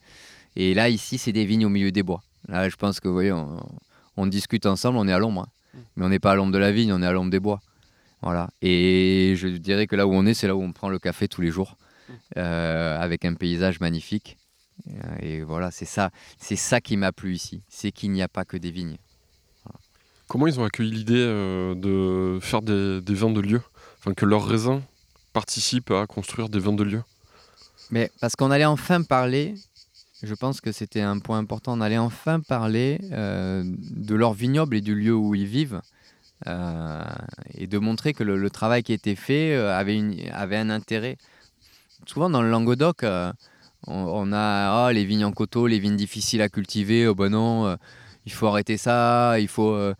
Et 0.55 0.73
là, 0.73 0.89
ici, 0.89 1.17
c'est 1.17 1.31
des 1.31 1.45
vignes 1.45 1.65
au 1.65 1.69
milieu 1.69 1.91
des 1.91 2.03
bois. 2.03 2.23
Là, 2.47 2.69
je 2.69 2.75
pense 2.75 2.99
que, 2.99 3.07
vous 3.07 3.13
voyez, 3.13 3.31
on, 3.31 3.59
on 4.15 4.25
discute 4.25 4.65
ensemble, 4.65 4.97
on 4.97 5.07
est 5.07 5.13
à 5.13 5.19
l'ombre. 5.19 5.41
hein. 5.41 5.79
Mais 5.95 6.05
on 6.05 6.09
n'est 6.09 6.19
pas 6.19 6.31
à 6.31 6.35
l'ombre 6.35 6.53
de 6.53 6.57
la 6.57 6.71
vigne, 6.71 6.91
on 6.93 7.01
est 7.01 7.05
à 7.05 7.11
l'ombre 7.11 7.29
des 7.31 7.39
bois. 7.39 7.59
Voilà. 8.21 8.49
Et 8.61 9.35
je 9.37 9.47
dirais 9.47 9.85
que 9.85 9.95
là 9.95 10.07
où 10.07 10.13
on 10.13 10.25
est, 10.25 10.33
c'est 10.33 10.47
là 10.47 10.55
où 10.55 10.61
on 10.63 10.71
prend 10.71 10.89
le 10.89 10.97
café 10.97 11.27
tous 11.27 11.41
les 11.41 11.51
jours, 11.51 11.77
euh, 12.37 12.99
avec 12.99 13.25
un 13.25 13.35
paysage 13.35 13.79
magnifique. 13.79 14.37
Et 15.21 15.41
voilà, 15.41 15.69
c'est 15.69 15.85
ça, 15.85 16.11
c'est 16.39 16.55
ça 16.55 16.81
qui 16.81 16.97
m'a 16.97 17.11
plu 17.11 17.33
ici. 17.33 17.61
C'est 17.67 17.91
qu'il 17.91 18.11
n'y 18.11 18.21
a 18.21 18.27
pas 18.27 18.45
que 18.45 18.57
des 18.57 18.71
vignes. 18.71 18.97
Comment 20.27 20.47
ils 20.47 20.59
ont 20.59 20.63
accueilli 20.65 20.91
l'idée 20.91 21.13
euh, 21.15 21.73
de 21.75 22.39
faire 22.41 22.61
des, 22.61 23.01
des 23.01 23.13
vins 23.13 23.31
de 23.31 23.39
lieu? 23.39 23.61
Enfin, 23.99 24.13
que 24.13 24.25
leurs 24.25 24.45
raisins 24.45 24.81
participent 25.31 25.91
à 25.91 26.05
construire 26.05 26.49
des 26.49 26.59
vins 26.59 26.73
de 26.73 26.83
lieu? 26.83 27.03
Mais 27.91 28.11
parce 28.19 28.35
qu'on 28.35 28.51
allait 28.51 28.65
enfin 28.65 29.03
parler, 29.03 29.55
je 30.23 30.33
pense 30.33 30.61
que 30.61 30.71
c'était 30.71 31.01
un 31.01 31.19
point 31.19 31.37
important, 31.37 31.77
on 31.77 31.81
allait 31.81 31.97
enfin 31.97 32.39
parler 32.39 32.99
euh, 33.11 33.63
de 33.65 34.15
leur 34.15 34.33
vignoble 34.33 34.75
et 34.75 34.81
du 34.81 34.95
lieu 34.95 35.15
où 35.15 35.35
ils 35.35 35.45
vivent. 35.45 35.81
euh, 36.45 37.03
et 37.55 37.65
de 37.65 37.79
montrer 37.79 38.13
que 38.13 38.23
le, 38.23 38.49
travail 38.49 38.83
qui 38.83 38.93
était 38.93 39.15
fait 39.15 39.55
euh, 39.55 39.75
avait, 39.75 40.57
un 40.57 40.69
intérêt. 40.69 41.17
Souvent 42.05 42.29
dans 42.29 42.41
le 42.41 42.49
Languedoc, 42.49 43.03
euh, 43.03 43.31
on, 43.87 44.31
a 44.33 44.85
ah, 44.85 44.93
les 44.93 45.05
vignes 45.05 45.25
en 45.25 45.31
coteau, 45.31 45.67
les 45.67 45.79
vignes 45.79 45.95
difficiles 45.95 46.41
à 46.41 46.49
cultiver. 46.49 47.07
Oh 47.07 47.15
ben 47.15 47.29
non, 47.29 47.75
il 48.25 48.31
faut 48.31 48.47
arrêter 48.47 48.77
ça, 48.77 49.39
il 49.39 49.47
faut, 49.47 49.93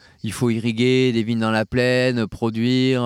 irriguer 0.49 1.11
des 1.11 1.23
vignes 1.23 1.39
dans 1.39 1.51
la 1.51 1.65
plaine, 1.65 2.27
produire 2.27 3.01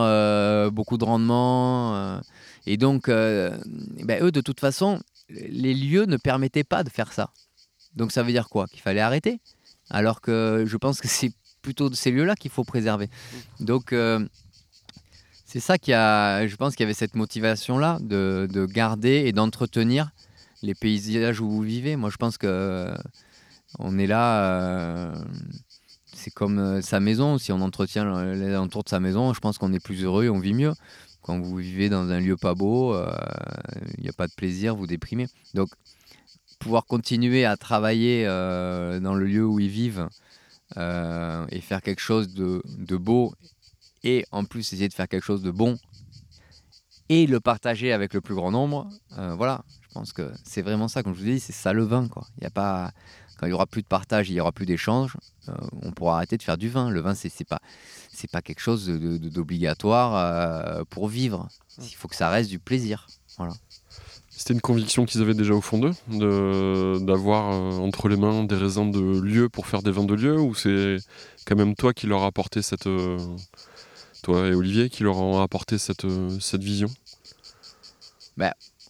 beaucoup 0.72 0.98
de 0.98 1.06
rendement. 1.06 2.22
et 2.66 2.78
donc, 2.78 3.08
ben, 3.08 4.24
eux, 4.24 4.32
de 4.32 4.42
toute 4.42 4.60
façon, 4.60 5.00
les 5.32 5.74
lieux 5.74 6.06
ne 6.06 6.18
permettaient 6.18 6.64
pas 6.64 6.84
de 6.84 6.90
faire 6.90 7.14
ça. 7.14 7.32
Donc 7.96 8.12
ça 8.12 8.24
veut 8.24 8.32
dire 8.32 8.50
quoi? 8.50 8.68
Qu'il 8.68 8.82
fallait 8.82 9.02
arrêter? 9.02 9.40
Alors 9.90 10.22
que 10.22 10.64
je 10.66 10.78
pense 10.78 11.02
que 11.02 11.08
c'est 11.08 11.34
plutôt 11.62 11.90
de 11.90 11.96
ces 11.96 12.12
lieux-là 12.12 12.36
qu'il 12.36 12.52
faut 12.52 12.64
préserver. 12.64 13.10
Donc 13.60 13.94
euh, 13.94 14.26
c'est 15.46 15.60
ça 15.60 15.78
qui 15.78 15.94
a, 15.94 16.48
je 16.48 16.56
pense 16.56 16.76
qu'il 16.76 16.84
y 16.84 16.88
avait 16.88 16.94
cette 16.94 17.16
motivation-là 17.16 18.00
de, 18.02 18.48
de 18.52 18.66
garder 18.66 19.24
et 19.26 19.32
d'entretenir 19.32 20.12
les 20.62 20.76
paysages 20.76 21.42
où 21.42 21.50
vous 21.50 21.62
vivez. 21.62 21.96
Moi 21.96 22.10
je 22.10 22.18
pense 22.18 22.38
que 22.38 22.48
euh, 22.48 22.96
on 23.80 23.98
est 24.00 24.08
là, 24.08 24.44
euh, 24.44 25.16
c'est 26.14 26.32
comme 26.32 26.82
sa 26.82 27.00
maison. 27.00 27.38
Si 27.38 27.52
on 27.52 27.62
entretient 27.62 28.24
les 28.34 28.48
alentours 28.48 28.84
de 28.84 28.90
sa 28.90 29.00
maison, 29.00 29.34
je 29.34 29.40
pense 29.40 29.58
qu'on 29.58 29.74
est 29.74 29.80
plus 29.80 30.04
heureux 30.04 30.26
et 30.26 30.30
on 30.30 30.40
vit 30.40 30.54
mieux. 30.54 30.74
Quand 31.22 31.40
vous 31.40 31.56
vivez 31.58 31.90
dans 31.90 32.10
un 32.10 32.20
lieu 32.20 32.36
pas 32.36 32.56
beau, 32.56 32.94
euh, 32.94 33.12
il 33.98 34.04
n'y 34.04 34.10
a 34.10 34.14
pas 34.14 34.28
de 34.28 34.34
plaisir, 34.34 34.76
vous 34.76 34.88
déprimez. 34.88 35.28
Donc, 35.54 35.70
pouvoir 36.60 36.86
continuer 36.86 37.46
à 37.46 37.58
travailler 37.58 38.26
euh, 38.28 39.00
dans 39.00 39.16
le 39.16 39.26
lieu 39.26 39.46
où 39.46 39.60
ils 39.60 39.70
vivent 39.70 40.08
euh, 40.78 41.46
et 41.50 41.62
faire 41.62 41.82
quelque 41.82 42.02
chose 42.02 42.34
de, 42.34 42.62
beau 42.98 43.34
et 44.04 44.26
en 44.32 44.46
plus 44.46 44.62
essayer 44.62 44.88
de 44.88 44.94
faire 44.94 45.08
quelque 45.08 45.24
chose 45.24 45.44
de 45.44 45.52
bon 45.52 45.78
et 47.10 47.28
le 47.28 47.40
partager 47.40 47.92
avec 47.92 48.14
le 48.14 48.22
plus 48.22 48.36
grand 48.36 48.52
nombre, 48.52 48.90
voilà, 49.10 49.66
je 49.82 49.94
pense 49.94 50.14
que 50.14 50.32
c'est 50.46 50.62
vraiment 50.62 50.88
ça, 50.88 51.04
comme 51.04 51.14
je 51.14 51.20
vous 51.20 51.26
dit, 51.26 51.40
c'est 51.42 51.52
ça 51.52 51.74
le 51.74 51.84
vin. 51.84 52.08
Quoi. 52.08 52.26
Il 52.38 52.44
y 52.44 52.48
a 52.48 52.50
pas, 52.50 52.94
quand 53.42 53.48
il 53.48 53.50
y 53.50 53.54
aura 53.54 53.66
plus 53.66 53.82
de 53.82 53.88
partage, 53.88 54.30
il 54.30 54.36
y 54.36 54.40
aura 54.40 54.52
plus 54.52 54.68
d'échange, 54.68 55.18
euh, 55.50 55.54
on 55.82 55.92
pourra 55.92 56.18
arrêter 56.18 56.38
de 56.38 56.44
faire 56.44 56.60
du 56.60 56.70
vin. 56.70 56.92
Le 56.92 57.00
vin, 57.02 57.16
c'est 57.16 57.30
c'est 57.30 57.44
pas, 57.44 57.60
c'est 58.14 58.30
pas 58.30 58.44
quelque 58.44 58.60
chose 58.62 58.86
d'obligatoire 58.88 60.16
euh, 60.16 60.84
pour 60.88 61.08
vivre. 61.08 61.48
Il 61.82 61.96
faut 61.96 62.08
que 62.08 62.16
ça 62.16 62.30
reste 62.30 62.52
du 62.52 62.60
plaisir. 62.60 63.08
C'était 64.30 64.54
une 64.54 64.62
conviction 64.62 65.06
qu'ils 65.06 65.22
avaient 65.24 65.34
déjà 65.34 65.56
au 65.56 65.62
fond 65.62 65.80
d'eux, 65.80 65.94
de- 66.08 67.00
d'avoir 67.04 67.52
euh, 67.52 67.80
entre 67.80 68.08
les 68.10 68.16
mains 68.16 68.44
des 68.44 68.56
raisins 68.56 68.92
de 68.92 69.20
lieu 69.20 69.50
pour 69.50 69.66
faire 69.66 69.82
des 69.82 69.92
vins 69.92 70.04
de 70.06 70.14
lieu, 70.14 70.40
ou 70.40 70.54
c'est 70.54 70.98
quand 71.46 71.56
même 71.56 71.74
toi 71.76 71.94
qui 71.94 72.06
leur 72.06 72.22
a 72.22 72.28
apporté 72.28 72.62
cette. 72.62 72.88
toi 74.22 74.48
et 74.48 74.54
Olivier 74.54 74.92
qui 74.92 75.02
leur 75.02 75.18
ont 75.18 75.42
apporté 75.42 75.80
cette, 75.80 76.06
cette 76.40 76.62
vision? 76.64 76.90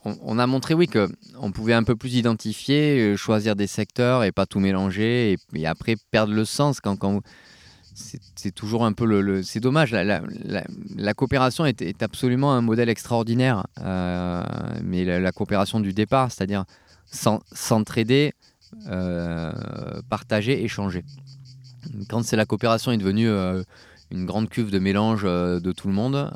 On, 0.03 0.39
a 0.39 0.47
montré, 0.47 0.73
oui, 0.73 0.87
que 0.87 1.09
on 1.39 1.51
pouvait 1.51 1.73
un 1.73 1.83
peu 1.83 1.95
plus 1.95 2.15
identifier, 2.15 2.99
euh, 2.99 3.17
choisir 3.17 3.55
des 3.55 3.67
secteurs 3.67 4.23
et 4.23 4.31
pas 4.31 4.45
tout 4.45 4.59
mélanger, 4.59 5.37
et, 5.53 5.67
après 5.67 5.95
perdre 6.11 6.33
le 6.33 6.45
sens 6.45 6.79
quand, 6.81 6.97
c'est 7.93 8.51
toujours 8.55 8.85
un 8.85 8.93
peu 8.93 9.05
le, 9.05 9.43
c'est 9.43 9.59
dommage. 9.59 9.91
La, 9.91 11.13
coopération 11.13 11.65
est, 11.65 12.01
absolument 12.01 12.53
un 12.53 12.61
modèle 12.61 12.89
extraordinaire, 12.89 13.67
euh, 13.79 14.43
mais 14.83 15.05
la, 15.05 15.31
coopération 15.31 15.79
du 15.79 15.93
départ, 15.93 16.31
c'est-à-dire 16.31 16.65
s'en- 17.05 17.41
s'entraider, 17.51 18.33
euh, 18.87 19.51
partager, 20.09 20.63
échanger. 20.63 21.03
Quand 22.09 22.23
c'est 22.23 22.37
la 22.37 22.45
coopération 22.45 22.91
est 22.91 22.97
devenue 22.97 23.29
une 24.09 24.25
grande 24.25 24.49
cuve 24.49 24.71
de 24.71 24.79
mélange 24.79 25.23
de 25.23 25.71
tout 25.71 25.87
le 25.87 25.93
monde, 25.93 26.31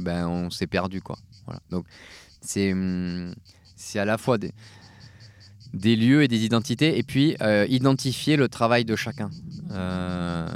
ben, 0.00 0.26
on 0.26 0.50
s'est 0.50 0.66
perdu. 0.66 1.02
Quoi. 1.02 1.18
Voilà. 1.46 1.60
Donc, 1.70 1.86
c'est, 2.40 2.72
hum, 2.72 3.34
c'est 3.76 3.98
à 3.98 4.04
la 4.04 4.18
fois 4.18 4.38
des, 4.38 4.52
des 5.76 5.96
lieux 5.96 6.22
et 6.22 6.28
des 6.28 6.44
identités, 6.44 6.98
et 6.98 7.02
puis 7.02 7.36
euh, 7.42 7.66
identifier 7.68 8.36
le 8.36 8.48
travail 8.48 8.84
de 8.84 8.96
chacun. 8.96 9.30
Euh, 9.72 10.46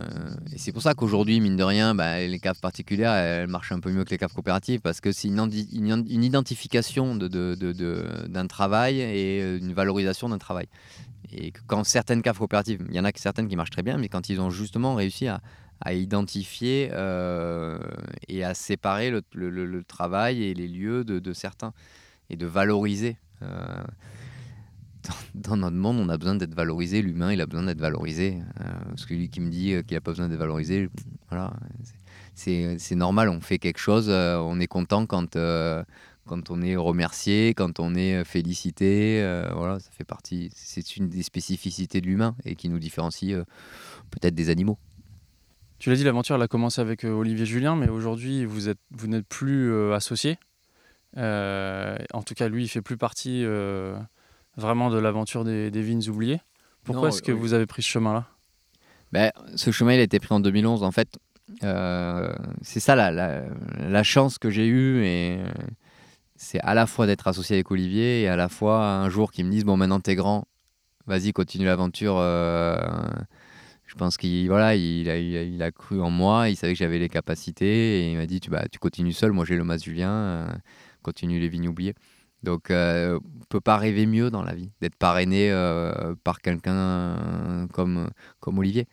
et 0.53 0.59
c'est 0.59 0.73
pour 0.73 0.83
ça 0.83 0.95
qu'aujourd'hui, 0.95 1.41
mine 1.41 1.57
de 1.57 1.63
rien, 1.63 1.95
bah, 1.95 2.21
les 2.21 2.39
caves 2.39 2.61
particulières, 2.61 3.13
elles 3.13 3.47
marchent 3.47 3.73
un 3.73 3.81
peu 3.81 3.91
mieux 3.91 4.05
que 4.05 4.11
les 4.11 4.19
caves 4.19 4.33
coopératives, 4.33 4.81
parce 4.81 5.01
que 5.01 5.13
c'est 5.13 5.29
une, 5.29 6.05
identification 6.09 7.15
d'un 7.15 7.29
de, 7.29 7.55
de, 7.55 8.47
travail 8.47 9.01
et 9.01 9.43
euh, 9.43 9.59
une 9.59 9.73
valorisation 9.73 10.29
d'un 10.29 10.39
travail. 10.39 10.67
Et 11.33 11.53
quand 11.67 11.85
certaines 11.85 12.23
caves 12.23 12.39
coopératives, 12.39 12.85
il 12.89 12.95
y 12.95 13.01
en 13.01 13.05
a 13.05 13.11
certaines 13.15 13.49
qui 13.49 13.57
marchent 13.57 13.71
très 13.71 13.83
bien, 13.83 13.99
mais 13.99 14.09
quand 14.09 14.29
ils 14.31 14.41
ont 14.41 14.51
justement 14.51 14.95
réussi 14.95 15.29
à, 15.29 15.41
à 15.81 15.95
identifier 15.95 16.91
et 18.29 18.45
à 18.45 18.55
séparer 18.55 19.11
le, 19.11 19.83
travail 19.85 20.43
et 20.43 20.55
les 20.55 20.69
lieux 20.69 21.05
de, 21.05 21.33
certains, 21.33 21.73
et 22.29 22.37
de 22.37 22.47
valoriser 22.47 23.17
dans, 25.35 25.57
notre 25.57 25.77
monde, 25.77 25.99
on 25.99 26.09
a 26.09 26.17
besoin 26.17 26.35
d'être 26.35 26.55
valorisé. 26.55 27.03
L'humain, 27.03 27.33
il 27.33 27.41
a 27.41 27.47
besoin 27.47 27.65
d'être 27.65 27.81
valorisé. 27.81 28.39
Euh, 28.61 28.65
parce 28.89 29.07
que 29.07 29.15
lui 29.15 29.29
qui 29.29 29.41
me 29.41 29.51
dit 29.51 29.73
euh, 29.73 29.83
qu'il 29.83 29.97
n'a 29.97 30.01
pas 30.01 30.11
besoin 30.13 30.29
d'être 30.29 30.39
valorisé, 30.39 30.89
voilà, 31.29 31.53
c'est 32.35 32.95
normal. 32.95 33.29
On 33.29 33.41
fait 33.41 33.59
quelque 33.59 33.79
chose, 33.79 34.07
euh, 34.09 34.37
on 34.39 34.61
est 34.61 34.67
content 34.67 35.07
quand, 35.07 35.37
quand 36.27 36.51
on 36.51 36.63
est 36.63 36.77
remercié, 36.77 37.55
quand 37.55 37.81
on 37.81 37.95
est 37.95 38.25
félicité. 38.25 39.21
voilà, 39.55 39.79
ça 39.81 39.91
fait 39.91 40.05
partie. 40.05 40.51
C'est 40.55 40.97
une 40.97 41.09
des 41.09 41.23
spécificités 41.23 42.01
de 42.01 42.07
l'humain 42.07 42.37
et 42.45 42.55
qui 42.55 42.69
nous 42.69 42.79
différencie 42.79 43.37
peut-être 44.11 44.35
des 44.35 44.51
animaux. 44.51 44.79
Tu 45.81 45.91
l'as 45.91 45.97
dit, 45.97 46.05
l'aventure 46.05 46.37
elle 46.37 46.43
a 46.43 46.49
commencé 46.49 46.81
avec 46.81 47.03
Olivier 47.03 47.47
Julien, 47.47 47.75
mais 47.75 47.89
aujourd'hui 47.89 48.45
vous 48.45 48.69
êtes 48.69 48.79
vous 48.93 49.09
n'êtes 49.09 49.27
plus 49.27 49.93
associé. 49.93 50.39
en 51.17 52.23
tout 52.25 52.35
cas, 52.35 52.49
lui, 52.49 52.65
il 52.65 52.69
fait 52.69 52.83
plus 52.83 52.97
partie 52.97 53.45
vraiment 54.57 54.91
de 54.91 54.99
l'aventure 54.99 55.45
des, 55.45 55.71
vignes 55.71 56.09
oubliées. 56.09 56.41
Pourquoi 56.85 57.09
est-ce 57.09 57.23
que 57.23 57.33
vous 57.33 57.53
avez 57.55 57.67
pris 57.67 57.83
ce 57.83 57.89
chemin-là? 57.89 58.27
Ben, 59.13 59.33
Ce 59.57 59.73
chemin, 59.73 59.95
il 59.95 60.01
a 60.01 60.05
été 60.05 60.21
pris 60.21 60.35
en 60.35 60.41
2011. 60.41 60.83
En 60.83 60.93
fait, 60.93 61.19
euh, 61.65 62.33
c'est 62.63 62.81
ça 62.81 62.95
la, 62.95 63.11
la, 63.11 64.03
chance 64.03 64.39
que 64.39 64.51
j'ai 64.51 64.67
eue. 64.67 65.05
Et 65.05 65.39
euh, 65.41 65.47
c'est 66.37 66.61
à 66.61 66.75
la 66.75 66.87
fois 66.87 67.07
d'être 67.07 67.27
associé 67.27 67.57
avec 67.57 67.71
Olivier 67.71 68.23
et 68.23 68.29
à 68.29 68.37
la 68.37 68.49
fois 68.49 68.87
un 68.87 69.09
jour 69.09 69.33
qu'ils 69.33 69.47
me 69.47 69.51
disent 69.51 69.65
Bon, 69.65 69.77
maintenant 69.77 70.01
t'es 70.01 70.15
grand, 70.15 70.47
vas-y, 71.07 71.33
continue 71.33 71.67
l'aventure. 71.67 72.17
Euh, 72.19 72.77
je 73.91 73.97
pense 73.97 74.17
qu'il 74.17 74.47
voilà, 74.49 74.77
il 74.77 75.11
a, 75.11 75.19
il, 75.19 75.63
a, 75.63 75.73
cru 75.73 76.01
en 76.01 76.11
moi, 76.11 76.49
il 76.49 76.55
savait 76.55 76.75
que 76.75 76.79
j'avais 76.79 77.01
les 77.01 77.09
capacités 77.09 78.03
et 78.07 78.13
il 78.13 78.17
m'a 78.17 78.27
dit 78.27 78.39
tu, 78.39 78.49
bah, 78.49 78.65
tu 78.71 78.79
continues 78.79 79.13
seul, 79.13 79.33
moi 79.33 79.45
j'ai 79.45 79.57
le 79.57 79.65
Mas 79.65 79.83
Julien, 79.83 80.47
continue 81.03 81.41
les 81.41 81.49
vignes 81.49 81.69
oubliées. 81.69 81.95
Donc, 82.45 82.71
euh, 82.71 83.19
on 83.19 83.45
peut 83.49 83.61
pas 83.61 83.77
rêver 83.77 84.07
mieux 84.07 84.31
dans 84.31 84.43
la 84.43 84.55
vie, 84.55 84.71
d'être 84.81 84.95
parrainé 84.95 85.51
euh, 85.51 86.15
par 86.23 86.41
quelqu'un 86.41 87.67
comme, 87.73 88.09
comme 88.39 88.59
Olivier. 88.59 88.87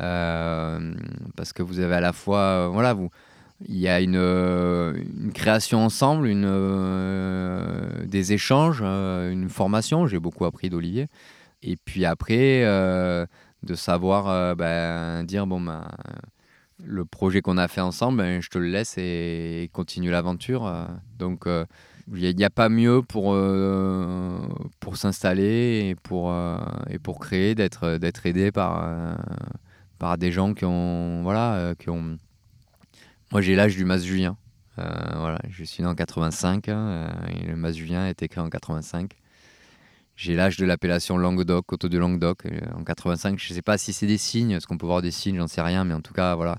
Euh, 0.00 0.94
parce 1.36 1.52
que 1.52 1.62
vous 1.62 1.78
avez 1.78 1.94
à 1.94 2.00
la 2.00 2.12
fois, 2.12 2.68
voilà, 2.68 2.92
vous, 2.92 3.10
il 3.66 3.78
y 3.78 3.88
a 3.88 4.00
une, 4.00 4.16
une 4.16 5.32
création 5.32 5.84
ensemble, 5.84 6.26
une, 6.26 8.06
des 8.06 8.32
échanges, 8.32 8.82
une 8.82 9.48
formation. 9.48 10.06
J'ai 10.06 10.18
beaucoup 10.18 10.44
appris 10.44 10.70
d'Olivier. 10.70 11.06
Et 11.62 11.76
puis 11.76 12.04
après, 12.04 12.64
de 13.62 13.74
savoir 13.74 14.56
ben, 14.56 15.24
dire, 15.24 15.46
bon, 15.46 15.60
ben, 15.60 15.86
le 16.82 17.04
projet 17.04 17.42
qu'on 17.42 17.58
a 17.58 17.68
fait 17.68 17.80
ensemble, 17.80 18.18
ben, 18.18 18.40
je 18.40 18.48
te 18.48 18.58
le 18.58 18.68
laisse 18.68 18.96
et, 18.98 19.70
continue 19.72 20.10
l'aventure. 20.10 20.88
Donc, 21.18 21.46
il 22.12 22.36
n'y 22.36 22.44
a, 22.44 22.50
pas 22.50 22.68
mieux 22.68 23.02
pour, 23.02 23.34
euh, 23.34 24.38
pour 24.80 24.96
s'installer 24.96 25.90
et 25.90 25.94
pour, 25.94 26.32
euh, 26.32 26.58
et 26.88 26.98
pour 26.98 27.20
créer, 27.20 27.54
d'être, 27.54 27.98
d'être 27.98 28.26
aidé 28.26 28.50
par, 28.50 28.82
euh, 28.84 29.14
par 29.98 30.18
des 30.18 30.32
gens 30.32 30.54
qui 30.54 30.64
ont. 30.64 31.22
Voilà, 31.22 31.74
qui 31.78 31.88
ont... 31.90 32.16
Moi, 33.30 33.40
j'ai 33.40 33.54
l'âge 33.54 33.76
du 33.76 33.84
Mas 33.84 34.04
Julien. 34.04 34.36
voilà, 34.76 35.38
je 35.48 35.62
suis 35.62 35.82
né 35.82 35.88
en 35.88 35.94
85 35.94 36.68
hein, 36.68 37.10
et 37.28 37.46
le 37.46 37.56
Mas 37.56 37.76
Julien 37.76 38.02
a 38.02 38.10
été 38.10 38.26
créé 38.28 38.42
en 38.42 38.50
85. 38.50 39.16
J'ai 40.20 40.34
l'âge 40.36 40.58
de 40.58 40.66
l'appellation 40.66 41.16
Languedoc, 41.16 41.64
Coteau 41.64 41.88
de 41.88 41.96
Languedoc, 41.96 42.42
en 42.76 42.84
85. 42.84 43.38
Je 43.38 43.50
ne 43.50 43.54
sais 43.54 43.62
pas 43.62 43.78
si 43.78 43.94
c'est 43.94 44.06
des 44.06 44.18
signes, 44.18 44.50
est-ce 44.50 44.66
qu'on 44.66 44.76
peut 44.76 44.84
voir 44.84 45.00
des 45.00 45.10
signes, 45.10 45.38
j'en 45.38 45.46
sais 45.46 45.62
rien, 45.62 45.84
mais 45.84 45.94
en 45.94 46.02
tout 46.02 46.12
cas, 46.12 46.34
voilà. 46.34 46.58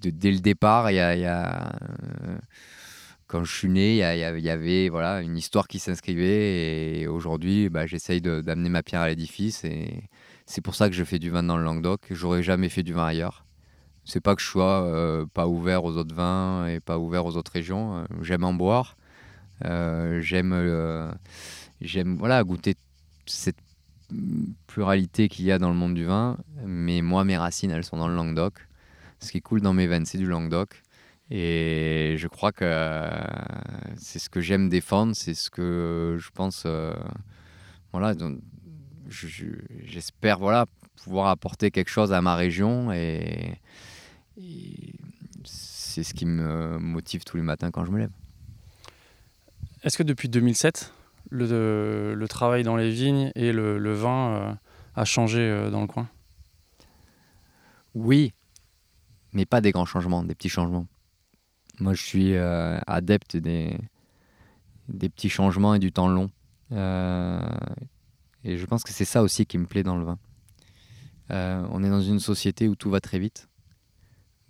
dès 0.00 0.30
le 0.30 0.40
départ, 0.40 0.90
il 0.90 0.96
y 0.96 1.00
a, 1.00 1.12
a 1.12 1.72
quand 3.26 3.44
je 3.44 3.54
suis 3.54 3.68
né, 3.70 3.92
il 3.92 4.40
y, 4.44 4.50
avait 4.50 4.90
voilà, 4.90 5.22
une 5.22 5.38
histoire 5.38 5.68
qui 5.68 5.78
s'inscrivait 5.78 7.00
et 7.00 7.06
aujourd'hui, 7.06 7.70
bah, 7.70 7.86
j'essaye 7.86 8.20
d'amener 8.20 8.68
ma 8.68 8.82
pierre 8.82 9.00
à 9.00 9.08
l'édifice 9.08 9.64
et 9.64 10.02
c'est 10.44 10.60
pour 10.60 10.74
ça 10.74 10.90
que 10.90 10.94
je 10.94 11.04
fais 11.04 11.18
du 11.18 11.30
vin 11.30 11.42
dans 11.42 11.56
le 11.56 11.64
Languedoc. 11.64 12.00
J'aurais 12.10 12.42
jamais 12.42 12.68
fait 12.68 12.82
du 12.82 12.92
vin 12.92 13.06
ailleurs. 13.06 13.46
C'est 14.04 14.20
pas 14.20 14.34
que 14.34 14.42
je 14.42 14.46
sois 14.46 14.82
euh, 14.82 15.24
pas 15.32 15.46
ouvert 15.46 15.84
aux 15.84 15.96
autres 15.96 16.14
vins 16.14 16.66
et 16.66 16.80
pas 16.80 16.98
ouvert 16.98 17.24
aux 17.24 17.36
autres 17.38 17.52
régions. 17.52 17.98
Euh, 17.98 18.04
j'aime 18.20 18.44
en 18.44 18.52
boire. 18.52 18.98
Euh, 19.64 20.20
j'aime 20.20 21.14
j'aime 21.80 22.16
voilà 22.16 22.44
goûter 22.44 22.76
cette 23.28 23.58
pluralité 24.66 25.28
qu'il 25.28 25.44
y 25.44 25.52
a 25.52 25.58
dans 25.58 25.68
le 25.68 25.74
monde 25.74 25.94
du 25.94 26.04
vin. 26.04 26.38
Mais 26.64 27.02
moi, 27.02 27.24
mes 27.24 27.36
racines, 27.36 27.70
elles 27.70 27.84
sont 27.84 27.96
dans 27.96 28.08
le 28.08 28.14
Languedoc. 28.14 28.54
Ce 29.20 29.32
qui 29.32 29.40
coule 29.40 29.60
dans 29.60 29.74
mes 29.74 29.86
veines, 29.86 30.06
c'est 30.06 30.18
du 30.18 30.26
Languedoc. 30.26 30.82
Et 31.30 32.14
je 32.16 32.26
crois 32.26 32.52
que 32.52 32.64
euh, 32.64 33.10
c'est 33.96 34.18
ce 34.18 34.30
que 34.30 34.40
j'aime 34.40 34.68
défendre, 34.68 35.14
c'est 35.14 35.34
ce 35.34 35.50
que 35.50 36.16
je 36.18 36.30
pense. 36.30 36.62
Euh, 36.64 36.94
voilà, 37.92 38.14
j'espère 39.08 40.38
voilà, 40.38 40.66
pouvoir 40.96 41.28
apporter 41.28 41.70
quelque 41.70 41.90
chose 41.90 42.12
à 42.12 42.22
ma 42.22 42.34
région 42.34 42.92
et, 42.92 43.60
c'est 45.44 46.04
ce 46.04 46.14
qui 46.14 46.26
me 46.26 46.78
motive 46.78 47.24
tous 47.24 47.36
les 47.36 47.42
matins 47.42 47.72
quand 47.72 47.84
je 47.84 47.90
me 47.90 47.98
lève. 47.98 48.12
Est-ce 49.82 49.98
que 49.98 50.04
depuis 50.04 50.28
2007, 50.28 50.92
le, 51.30 52.26
travail 52.28 52.62
dans 52.62 52.76
les 52.76 52.90
vignes 52.90 53.32
et 53.34 53.52
le, 53.52 53.92
vin 53.92 54.30
euh, 54.30 54.54
a 54.94 55.04
changé 55.04 55.70
dans 55.70 55.80
le 55.80 55.86
coin 55.86 56.08
Oui, 57.94 58.32
mais 59.32 59.46
pas 59.46 59.60
des 59.60 59.72
grands 59.72 59.86
changements, 59.86 60.24
des 60.24 60.34
petits 60.34 60.48
changements. 60.48 60.86
Moi, 61.80 61.94
je 61.94 62.02
suis 62.02 62.34
euh, 62.34 62.78
adepte 62.86 63.36
des, 63.36 63.78
petits 64.88 65.28
changements 65.28 65.74
et 65.74 65.78
du 65.78 65.92
temps 65.92 66.08
long. 66.08 66.30
Euh, 66.72 67.40
et 68.44 68.56
je 68.56 68.66
pense 68.66 68.82
que 68.82 68.92
c'est 68.92 69.04
ça 69.04 69.22
aussi 69.22 69.46
qui 69.46 69.58
me 69.58 69.66
plaît 69.66 69.82
dans 69.82 69.96
le 69.96 70.04
vin. 70.04 70.18
Euh, 71.30 71.66
on 71.70 71.84
est 71.84 71.90
dans 71.90 72.00
une 72.00 72.20
société 72.20 72.68
où 72.68 72.74
tout 72.74 72.90
va 72.90 73.00
très 73.00 73.18
vite, 73.18 73.48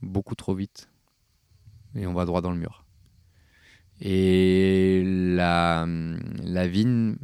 beaucoup 0.01 0.35
trop 0.35 0.55
vite, 0.55 0.89
et 1.95 2.07
on 2.07 2.15
va 2.15 2.25
droit 2.25 2.41
dans 2.41 2.53
le 2.53 2.57
mur. 2.57 2.85
Et 4.01 5.03
la, 5.05 5.87
la 6.43 6.69
vigne 6.69 7.17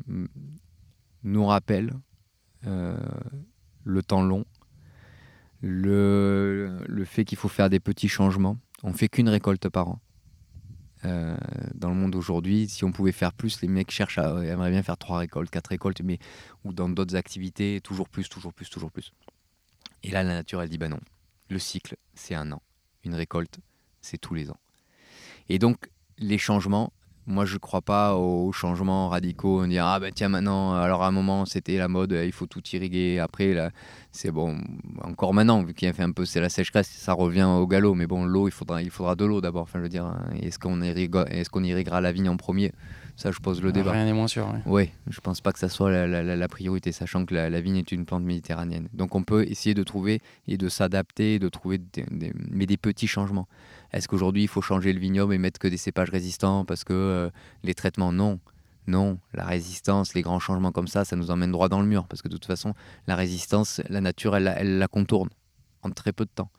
nous 1.23 1.47
rappelle 1.47 1.93
le 2.65 4.03
temps 4.03 4.23
long, 4.23 4.45
le, 5.61 6.79
le 6.87 7.05
fait 7.05 7.25
qu'il 7.25 7.39
faut 7.39 7.49
faire 7.49 7.71
des 7.71 7.81
petits 7.81 8.09
changements 8.09 8.59
on 8.85 8.93
fait 8.93 9.09
qu'une 9.09 9.31
récolte 9.31 9.69
par 9.71 9.89
an. 9.89 10.01
Euh, 11.07 11.37
dans 11.75 11.89
le 11.89 11.95
monde 11.95 12.15
aujourd'hui, 12.15 12.69
si 12.69 12.85
on 12.85 12.93
pouvait 12.93 13.13
faire 13.13 13.33
plus, 13.33 13.61
les 13.63 13.69
mecs 13.69 13.91
cherchent 13.91 14.19
à, 14.19 14.45
aimeraient 14.45 14.71
bien 14.71 14.83
faire 14.83 14.99
trois 14.99 15.19
récoltes, 15.19 15.51
quatre 15.51 15.69
récoltes, 15.69 16.03
mais 16.03 16.19
ou 16.65 16.73
dans 16.73 16.89
d'autres 16.89 17.17
activités, 17.17 17.81
toujours 17.83 18.09
plus, 18.09 18.29
toujours 18.29 18.53
plus, 18.53 18.69
toujours 18.69 18.91
plus. 18.91 19.13
Et 20.03 20.11
là, 20.11 20.23
la 20.23 20.35
nature, 20.35 20.63
elle 20.63 20.69
dit 20.69 20.79
bah 20.79 20.89
non, 20.89 21.01
le 21.49 21.59
cycle, 21.59 21.97
c'est 22.15 22.35
un 22.35 22.53
an. 22.53 22.63
Une 23.05 23.15
récolte, 23.15 23.59
c'est 24.03 24.19
tous 24.19 24.35
les 24.35 24.51
ans. 24.51 24.59
Et 25.49 25.59
donc, 25.59 25.91
les 26.19 26.39
changements, 26.39 26.93
moi, 27.27 27.47
je 27.47 27.55
ne 27.55 27.59
crois 27.59 27.81
pas 27.81 28.17
aux 28.17 28.53
changements 28.53 29.09
radicaux. 29.09 29.63
On 29.63 29.67
dit 29.67 29.79
ah 29.79 29.99
ben 29.99 30.13
tiens 30.15 30.29
maintenant, 30.29 30.75
alors 30.75 31.03
à 31.03 31.09
un 31.09 31.11
moment 31.11 31.47
c'était 31.47 31.79
la 31.79 31.89
mode, 31.89 32.13
il 32.13 32.33
faut 32.33 32.47
tout 32.47 32.63
irriguer. 32.73 33.19
Après 33.19 33.55
là, 33.55 33.71
c'est 34.13 34.31
bon, 34.31 34.59
encore 35.03 35.33
maintenant 35.33 35.63
vu 35.63 35.73
qu'il 35.73 35.89
a 35.89 35.95
fait 35.95 36.03
un 36.03 36.13
peu 36.13 36.27
c'est 36.27 36.41
la 36.41 36.51
sécheresse, 36.51 36.89
ça 36.89 37.15
revient 37.15 37.45
au 37.45 37.67
galop. 37.67 37.95
Mais 37.95 38.07
bon, 38.07 38.27
l'eau, 38.27 38.47
il 38.47 38.51
faudra, 38.51 38.83
il 38.83 38.91
faudra 38.91 39.15
de 39.15 39.25
l'eau 39.25 39.41
d'abord. 39.41 39.63
Enfin, 39.63 39.79
je 39.79 39.85
veux 39.85 39.89
dire, 39.89 40.15
est-ce 40.43 40.59
qu'on 40.59 40.83
est-ce 40.83 41.49
qu'on 41.49 41.65
irriguera 41.65 42.03
la 42.03 42.13
vigne 42.13 42.29
en 42.29 42.37
premier? 42.37 42.73
Ça, 43.17 43.31
je 43.31 43.39
pose 43.39 43.63
le 43.63 43.71
débat. 43.71 43.93
Rien 43.93 44.07
n'est 44.07 44.13
moins 44.13 44.27
sûr. 44.27 44.53
Oui, 44.67 44.73
ouais, 44.73 44.93
je 45.09 45.21
pense 45.21 45.41
pas 45.41 45.53
que 45.53 45.61
ça 45.61 45.69
soit 45.69 46.07
la, 46.07 46.49
priorité, 46.49 46.91
sachant 46.91 47.25
que 47.25 47.35
la, 47.35 47.61
vigne 47.61 47.77
est 47.77 47.93
une 47.93 48.05
plante 48.05 48.25
méditerranéenne. 48.25 48.89
Donc 48.93 49.15
on 49.15 49.23
peut 49.23 49.45
essayer 49.45 49.73
de 49.73 49.85
trouver 49.85 50.21
et 50.49 50.57
de 50.57 50.69
s'adapter, 50.69 51.39
de 51.39 51.49
trouver 51.49 51.81
mais 52.51 52.67
des 52.67 52.77
petits 52.77 53.07
changements. 53.07 53.47
Est-ce 53.95 54.09
qu'aujourd'hui, 54.09 54.43
il 54.43 54.49
faut 54.49 54.61
changer 54.61 54.93
le 54.93 54.99
vignoble 54.99 55.35
et 55.35 55.39
mettre 55.39 55.61
que 55.61 55.69
des 55.69 55.77
cépages 55.77 56.11
résistants 56.11 56.65
parce 56.65 56.83
que 56.85 56.93
euh, 56.93 57.31
les 57.63 57.75
traitements, 57.75 58.13
non. 58.13 58.41
Non, 58.87 59.19
la 59.33 59.47
résistance, 59.47 60.13
les 60.13 60.21
grands 60.21 60.41
changements 60.41 60.73
comme 60.73 60.89
ça, 60.89 61.07
ça 61.07 61.17
nous 61.17 61.31
emmène 61.31 61.51
droit 61.53 61.71
dans 61.71 61.81
le 61.81 61.87
mur 61.87 62.07
parce 62.07 62.21
que 62.21 62.29
de 62.29 62.35
toute 62.35 62.45
façon, 62.45 62.75
la 63.07 63.17
résistance, 63.17 63.81
la 63.89 64.03
nature, 64.03 64.37
elle, 64.37 64.79
la 64.79 64.89
contourne 64.89 65.31
en 65.83 65.91
très 65.91 66.13
peu 66.13 66.25
de 66.25 66.31
temps. 66.35 66.51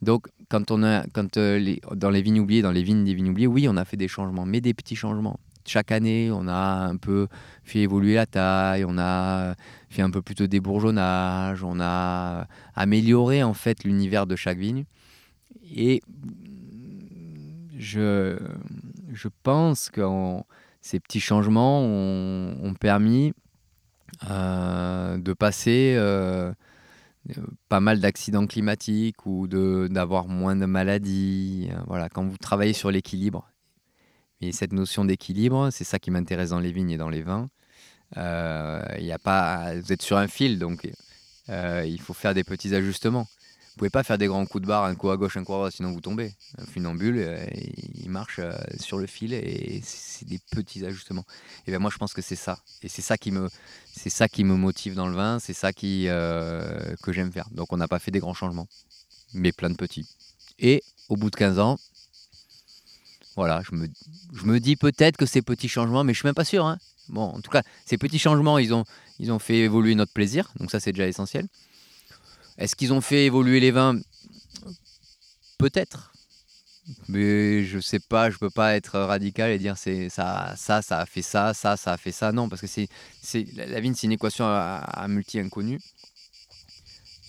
Donc, 0.00 0.28
quand 0.48 0.70
on 0.70 0.82
a, 0.82 1.04
quand, 1.12 1.36
euh, 1.36 1.58
les- 1.58 1.82
dans 1.94 2.08
les 2.08 2.22
vignes 2.22 2.40
oubliées, 2.40 2.62
dans 2.62 2.70
les 2.70 2.82
vignes 2.82 3.04
des 3.04 3.12
vignes 3.12 3.30
oubliées, 3.30 3.48
oui, 3.48 3.68
on 3.68 3.76
a 3.76 3.84
fait 3.84 3.98
des 3.98 4.08
changements, 4.08 4.46
mais 4.46 4.60
des 4.62 4.72
petits 4.72 4.96
changements. 4.96 5.38
Chaque 5.66 5.92
année, 5.92 6.30
on 6.32 6.48
a 6.48 6.88
un 6.88 6.96
peu 6.96 7.26
fait 7.64 7.80
évoluer 7.80 8.14
la 8.14 8.24
taille, 8.24 8.86
on 8.86 8.96
a 8.96 9.54
fait 9.90 10.00
un 10.00 10.10
peu 10.10 10.22
plus 10.22 10.36
de 10.36 10.46
débourgeonnage, 10.46 11.62
on 11.62 11.80
a 11.80 12.46
amélioré 12.74 13.42
en 13.42 13.52
fait 13.52 13.84
l'univers 13.84 14.26
de 14.26 14.36
chaque 14.36 14.58
vigne. 14.58 14.84
Et 15.74 16.00
je, 17.78 19.28
pense 19.42 19.88
que 19.90 20.02
ces 20.80 21.00
petits 21.00 21.20
changements 21.20 21.80
ont, 21.80 22.74
permis 22.78 23.32
euh, 24.28 25.18
de 25.18 25.32
passer 25.32 25.94
euh, 25.96 26.52
euh, 27.30 27.42
pas 27.68 27.80
mal 27.80 28.00
d'accidents 28.00 28.46
climatiques 28.46 29.26
ou 29.26 29.46
d'avoir 29.46 30.26
moins 30.26 30.56
de 30.56 30.66
maladies. 30.66 31.70
Voilà, 31.86 32.08
quand 32.08 32.24
vous 32.24 32.36
travaillez 32.36 32.72
sur 32.72 32.90
l'équilibre, 32.90 33.48
et 34.40 34.52
cette 34.52 34.72
notion 34.72 35.04
d'équilibre, 35.04 35.70
c'est 35.70 35.84
ça 35.84 35.98
qui 35.98 36.10
m'intéresse 36.10 36.50
dans 36.50 36.60
les 36.60 36.72
vignes 36.72 36.90
et 36.90 36.98
dans 36.98 37.08
les 37.08 37.22
vins. 37.22 37.48
Euh, 38.16 38.82
y 38.98 39.12
a 39.12 39.18
pas, 39.18 39.74
vous 39.74 39.92
êtes 39.92 40.02
sur 40.02 40.16
un 40.16 40.28
fil, 40.28 40.58
donc 40.58 40.88
il 41.48 42.00
faut 42.00 42.14
faire 42.14 42.34
des 42.34 42.44
petits 42.44 42.74
ajustements. 42.74 43.26
Vous 43.78 43.82
pouvez 43.82 43.90
pas 43.90 44.02
faire 44.02 44.18
des 44.18 44.26
grands 44.26 44.44
coups 44.44 44.62
de 44.62 44.66
barre, 44.66 44.82
un 44.86 44.96
coup 44.96 45.08
à 45.08 45.16
gauche, 45.16 45.36
un 45.36 45.44
coup 45.44 45.52
à 45.54 45.58
droite, 45.58 45.72
sinon 45.72 45.92
vous 45.92 46.00
tombez. 46.00 46.32
Un 46.58 46.66
funambule, 46.66 47.18
euh, 47.18 47.46
il 47.94 48.10
marche 48.10 48.40
euh, 48.40 48.52
sur 48.80 48.98
le 48.98 49.06
fil 49.06 49.32
et 49.32 49.80
c'est 49.84 50.26
des 50.26 50.40
petits 50.50 50.84
ajustements. 50.84 51.24
Et 51.64 51.70
ben 51.70 51.78
moi, 51.78 51.88
je 51.88 51.96
pense 51.96 52.12
que 52.12 52.20
c'est 52.20 52.34
ça. 52.34 52.58
Et 52.82 52.88
c'est 52.88 53.02
ça 53.02 53.16
qui 53.16 53.30
me, 53.30 53.48
c'est 53.92 54.10
ça 54.10 54.26
qui 54.26 54.42
me 54.42 54.56
motive 54.56 54.96
dans 54.96 55.06
le 55.06 55.14
vin, 55.14 55.38
c'est 55.38 55.52
ça 55.52 55.72
qui, 55.72 56.06
euh, 56.08 56.96
que 57.04 57.12
j'aime 57.12 57.30
faire. 57.30 57.48
Donc 57.52 57.72
on 57.72 57.76
n'a 57.76 57.86
pas 57.86 58.00
fait 58.00 58.10
des 58.10 58.18
grands 58.18 58.34
changements, 58.34 58.66
mais 59.32 59.52
plein 59.52 59.70
de 59.70 59.76
petits. 59.76 60.08
Et 60.58 60.82
au 61.08 61.16
bout 61.16 61.30
de 61.30 61.36
15 61.36 61.60
ans, 61.60 61.78
voilà, 63.36 63.62
je 63.62 63.76
me, 63.76 63.86
je 64.34 64.44
me 64.44 64.58
dis 64.58 64.74
peut-être 64.74 65.16
que 65.16 65.24
ces 65.24 65.40
petits 65.40 65.68
changements, 65.68 66.02
mais 66.02 66.14
je 66.14 66.18
suis 66.18 66.26
même 66.26 66.34
pas 66.34 66.44
sûr. 66.44 66.66
hein. 66.66 66.78
Bon, 67.10 67.26
en 67.26 67.40
tout 67.40 67.52
cas, 67.52 67.62
ces 67.86 67.96
petits 67.96 68.18
changements, 68.18 68.58
ils 68.58 68.74
ont, 68.74 68.82
ils 69.20 69.30
ont 69.30 69.38
fait 69.38 69.58
évoluer 69.58 69.94
notre 69.94 70.12
plaisir, 70.12 70.50
donc 70.58 70.72
ça 70.72 70.80
c'est 70.80 70.90
déjà 70.90 71.06
essentiel. 71.06 71.46
Est-ce 72.58 72.76
qu'ils 72.76 72.92
ont 72.92 73.00
fait 73.00 73.24
évoluer 73.24 73.60
les 73.60 73.70
vins? 73.70 73.98
Peut-être. 75.58 76.12
Mais 77.08 77.64
je 77.64 77.78
sais 77.80 78.00
pas, 78.00 78.30
je 78.30 78.38
peux 78.38 78.50
pas 78.50 78.74
être 78.74 78.98
radical 78.98 79.50
et 79.50 79.58
dire 79.58 79.76
c'est 79.76 80.08
ça, 80.08 80.54
ça, 80.56 80.80
ça 80.82 81.00
a 81.00 81.06
fait 81.06 81.22
ça, 81.22 81.54
ça, 81.54 81.76
ça 81.76 81.92
a 81.92 81.96
fait 81.96 82.12
ça. 82.12 82.32
Non, 82.32 82.48
parce 82.48 82.60
que 82.62 82.66
c'est, 82.66 82.88
la 83.54 83.80
vigne, 83.80 83.94
c'est 83.94 84.06
une 84.06 84.12
équation 84.12 84.46
à, 84.46 84.76
à 84.76 85.06
multi 85.08 85.38
inconnu. 85.38 85.80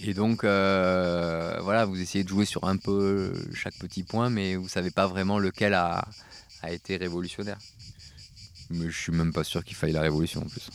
Et 0.02 0.14
donc, 0.14 0.46
euh, 0.46 1.60
voilà, 1.62 1.84
vous 1.86 2.00
essayez 2.00 2.24
de 2.24 2.30
jouer 2.30 2.46
sur 2.46 2.64
un 2.64 2.78
peu 2.78 3.34
chaque 3.54 3.78
petit 3.80 4.04
point, 4.04 4.30
mais 4.30 4.56
vous 4.56 4.70
savez 4.70 4.92
pas 4.92 5.08
vraiment 5.08 5.40
lequel 5.40 5.74
a, 5.74 6.08
a 6.62 6.72
été 6.72 6.96
révolutionnaire. 6.96 7.58
Mais 8.70 8.90
je 8.90 8.98
suis 8.98 9.12
même 9.12 9.34
pas 9.34 9.44
sûr 9.44 9.64
qu'il 9.66 9.76
faille 9.76 9.92
la 9.92 10.02
révolution 10.02 10.42
en 10.42 10.48
plus. 10.48 10.70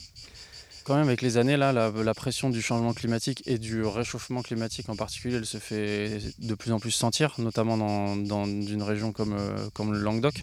Quand 0.84 0.96
même, 0.96 1.08
avec 1.08 1.22
les 1.22 1.38
années, 1.38 1.56
là, 1.56 1.72
la, 1.72 2.14
pression 2.14 2.50
du 2.50 2.60
changement 2.60 2.92
climatique 2.92 3.42
et 3.46 3.56
du 3.56 3.82
réchauffement 3.82 4.42
climatique 4.42 4.90
en 4.90 4.96
particulier, 4.96 5.36
elle 5.36 5.46
se 5.46 5.56
fait 5.56 6.20
de 6.38 6.54
plus 6.54 6.72
en 6.72 6.78
plus 6.78 6.90
sentir, 6.90 7.34
notamment 7.38 7.78
dans, 7.78 8.16
dans 8.16 8.44
une 8.44 8.82
région 8.82 9.10
comme, 9.10 9.32
euh, 9.32 9.92
le 9.92 9.98
Languedoc. 9.98 10.42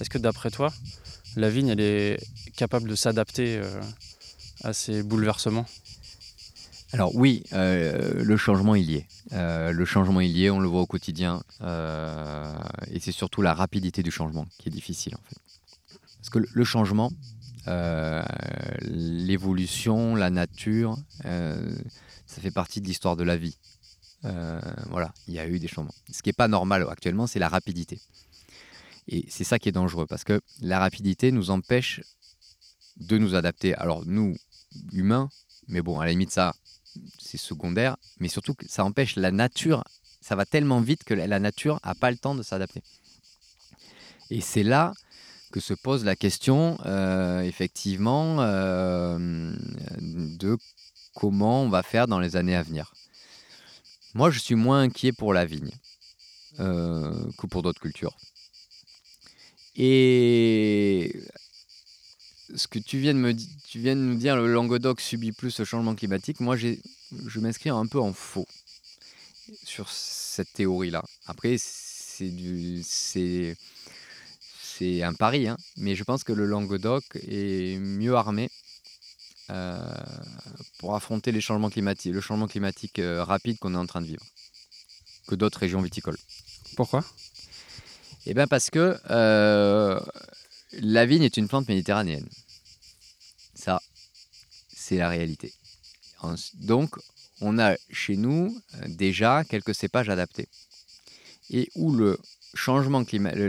Est-ce 0.00 0.08
que 0.08 0.18
d'après 0.18 0.52
toi, 0.52 0.72
la 1.34 1.50
vigne, 1.50 1.68
elle 1.68 1.80
est 1.80 2.20
capable 2.56 2.88
de 2.88 2.94
s'adapter 2.94 3.56
euh, 3.56 3.80
à 4.62 4.72
ces 4.72 5.02
bouleversements? 5.02 5.66
Alors 6.92 7.14
oui, 7.16 7.42
euh, 7.52 8.22
le 8.22 8.36
changement 8.36 8.76
y 8.76 8.94
est. 8.94 9.06
Euh, 9.32 9.72
le 9.72 9.84
changement 9.84 10.20
il 10.20 10.30
y 10.30 10.46
est, 10.46 10.50
on 10.50 10.60
le 10.60 10.68
voit 10.68 10.82
au 10.82 10.86
quotidien. 10.86 11.42
et 11.60 13.00
c'est 13.00 13.12
surtout 13.12 13.42
la 13.42 13.54
rapidité 13.54 14.04
du 14.04 14.12
changement 14.12 14.46
qui 14.58 14.68
est 14.68 14.72
difficile 14.72 15.16
en 15.16 15.22
fait. 15.28 15.36
Parce 16.18 16.30
que 16.30 16.38
le 16.52 16.64
changement, 16.64 17.10
euh, 17.68 18.22
l'évolution, 18.82 20.14
la 20.14 20.30
nature, 20.30 20.96
euh, 21.24 21.76
ça 22.26 22.40
fait 22.40 22.50
partie 22.50 22.80
de 22.80 22.86
l'histoire 22.86 23.16
de 23.16 23.24
la 23.24 23.36
vie. 23.36 23.56
Euh, 24.24 24.60
voilà, 24.88 25.12
il 25.28 25.34
y 25.34 25.38
a 25.38 25.46
eu 25.46 25.58
des 25.58 25.68
changements. 25.68 25.94
Ce 26.10 26.22
qui 26.22 26.28
n'est 26.28 26.34
pas 26.34 26.48
normal 26.48 26.86
actuellement, 26.88 27.26
c'est 27.26 27.38
la 27.38 27.48
rapidité. 27.48 28.00
Et 29.08 29.24
c'est 29.28 29.44
ça 29.44 29.58
qui 29.58 29.68
est 29.68 29.72
dangereux, 29.72 30.06
parce 30.06 30.24
que 30.24 30.40
la 30.60 30.78
rapidité 30.78 31.32
nous 31.32 31.50
empêche 31.50 32.00
de 32.96 33.18
nous 33.18 33.34
adapter. 33.34 33.74
Alors 33.74 34.04
nous, 34.06 34.36
humains, 34.92 35.28
mais 35.68 35.82
bon, 35.82 36.00
à 36.00 36.04
la 36.04 36.12
limite, 36.12 36.30
ça, 36.30 36.54
c'est 37.18 37.38
secondaire, 37.38 37.96
mais 38.18 38.28
surtout 38.28 38.54
que 38.54 38.68
ça 38.68 38.84
empêche 38.84 39.16
la 39.16 39.30
nature, 39.30 39.84
ça 40.20 40.36
va 40.36 40.44
tellement 40.44 40.80
vite 40.80 41.04
que 41.04 41.14
la 41.14 41.38
nature 41.38 41.80
n'a 41.84 41.94
pas 41.94 42.10
le 42.10 42.18
temps 42.18 42.34
de 42.34 42.42
s'adapter. 42.42 42.82
Et 44.30 44.40
c'est 44.40 44.62
là 44.62 44.92
que 45.50 45.60
se 45.60 45.74
pose 45.74 46.04
la 46.04 46.16
question, 46.16 46.78
euh, 46.86 47.40
effectivement, 47.42 48.36
euh, 48.40 49.54
de 50.00 50.56
comment 51.14 51.62
on 51.62 51.68
va 51.68 51.82
faire 51.82 52.06
dans 52.06 52.20
les 52.20 52.36
années 52.36 52.56
à 52.56 52.62
venir. 52.62 52.94
Moi, 54.14 54.30
je 54.30 54.38
suis 54.38 54.54
moins 54.54 54.82
inquiet 54.82 55.12
pour 55.12 55.34
la 55.34 55.44
vigne 55.44 55.72
euh, 56.58 57.12
que 57.38 57.46
pour 57.46 57.62
d'autres 57.62 57.80
cultures. 57.80 58.16
Et 59.76 61.20
ce 62.54 62.66
que 62.66 62.78
tu 62.78 62.98
viens 62.98 63.14
de 63.14 64.00
nous 64.00 64.14
dire, 64.14 64.36
le 64.36 64.52
Languedoc 64.52 65.00
subit 65.00 65.32
plus 65.32 65.50
ce 65.50 65.64
changement 65.64 65.94
climatique. 65.94 66.40
Moi, 66.40 66.56
je 66.56 67.40
m'inscris 67.40 67.70
un 67.70 67.86
peu 67.86 68.00
en 68.00 68.12
faux 68.12 68.46
sur 69.64 69.88
cette 69.90 70.52
théorie-là. 70.52 71.04
Après, 71.26 71.56
c'est 71.58 72.28
du, 72.28 72.82
c'est, 72.84 73.56
c'est 74.80 75.02
un 75.02 75.12
pari, 75.12 75.46
hein, 75.46 75.58
mais 75.76 75.94
je 75.94 76.04
pense 76.04 76.24
que 76.24 76.32
le 76.32 76.46
Languedoc 76.46 77.04
est 77.16 77.78
mieux 77.78 78.14
armé 78.14 78.48
euh, 79.50 79.94
pour 80.78 80.94
affronter 80.94 81.32
les 81.32 81.42
changements 81.42 81.68
climatiques, 81.68 82.14
le 82.14 82.22
changement 82.22 82.46
climatique 82.46 82.98
euh, 82.98 83.22
rapide 83.22 83.58
qu'on 83.58 83.74
est 83.74 83.78
en 83.78 83.84
train 83.84 84.00
de 84.00 84.06
vivre 84.06 84.24
que 85.26 85.34
d'autres 85.34 85.58
régions 85.58 85.82
viticoles. 85.82 86.16
Pourquoi? 86.76 87.04
Eh 88.24 88.32
bien 88.32 88.46
parce 88.46 88.70
que 88.70 88.98
euh, 89.10 90.00
la 90.72 91.04
vigne 91.04 91.24
est 91.24 91.36
une 91.36 91.46
plante 91.46 91.68
méditerranéenne. 91.68 92.28
Ça, 93.54 93.82
c'est 94.74 94.96
la 94.96 95.10
réalité. 95.10 95.52
Donc, 96.54 96.96
on 97.42 97.58
a 97.58 97.76
chez 97.90 98.16
nous 98.16 98.58
déjà 98.86 99.44
quelques 99.44 99.74
cépages 99.74 100.08
adaptés. 100.08 100.48
Et 101.50 101.70
où 101.74 101.92
le 101.92 102.18
changement 102.54 103.04
climatique, 103.04 103.40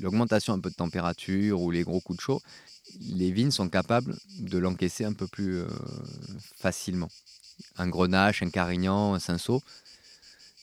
l'augmentation 0.00 0.54
un 0.54 0.60
peu 0.60 0.70
de 0.70 0.74
température 0.74 1.60
ou 1.60 1.70
les 1.70 1.82
gros 1.82 2.00
coups 2.00 2.18
de 2.18 2.22
chaud, 2.22 2.42
les 3.00 3.30
vignes 3.30 3.50
sont 3.50 3.68
capables 3.68 4.16
de 4.38 4.58
l'encaisser 4.58 5.04
un 5.04 5.12
peu 5.12 5.26
plus 5.26 5.58
euh, 5.58 5.68
facilement. 6.56 7.10
Un 7.76 7.88
grenache, 7.88 8.42
un 8.42 8.50
carignan, 8.50 9.14
un 9.14 9.18
cinsault, 9.18 9.62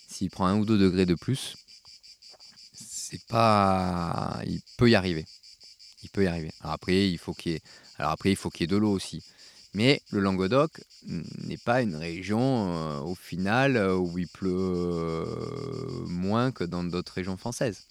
s'il 0.08 0.30
prend 0.30 0.48
un 0.48 0.58
ou 0.58 0.66
deux 0.66 0.78
degrés 0.78 1.06
de 1.06 1.16
plus, 1.16 1.58
c'est 2.74 3.26
pas, 3.28 4.42
il 4.46 4.62
peut 4.78 4.90
y 4.90 4.96
arriver. 4.96 5.26
Il 6.04 6.10
peut 6.10 6.24
y 6.24 6.28
arriver. 6.28 6.52
Alors 6.62 6.74
après, 6.74 7.10
il 7.10 7.18
faut 7.18 7.34
qu'il 7.34 7.54
y 7.54 7.56
ait, 7.56 7.62
alors 7.98 8.12
après, 8.12 8.32
il 8.32 8.36
faut 8.36 8.50
qu'il 8.50 8.62
y 8.62 8.64
ait 8.66 8.68
de 8.68 8.78
l'eau 8.78 8.92
aussi. 8.92 9.24
Mais 9.76 10.02
le 10.10 10.22
Languedoc 10.22 10.72
n'est 11.06 11.58
pas 11.58 11.82
une 11.82 11.98
région, 11.98 12.42
euh, 12.42 13.00
au 13.02 13.14
final, 13.14 13.76
euh, 13.76 13.96
où 13.98 14.18
il 14.18 14.28
pleut 14.28 14.50
euh, 14.56 15.26
moins 16.08 16.54
que 16.54 16.64
dans 16.64 16.86
d'autres 16.86 17.12
régions 17.14 17.36
françaises. 17.36 17.82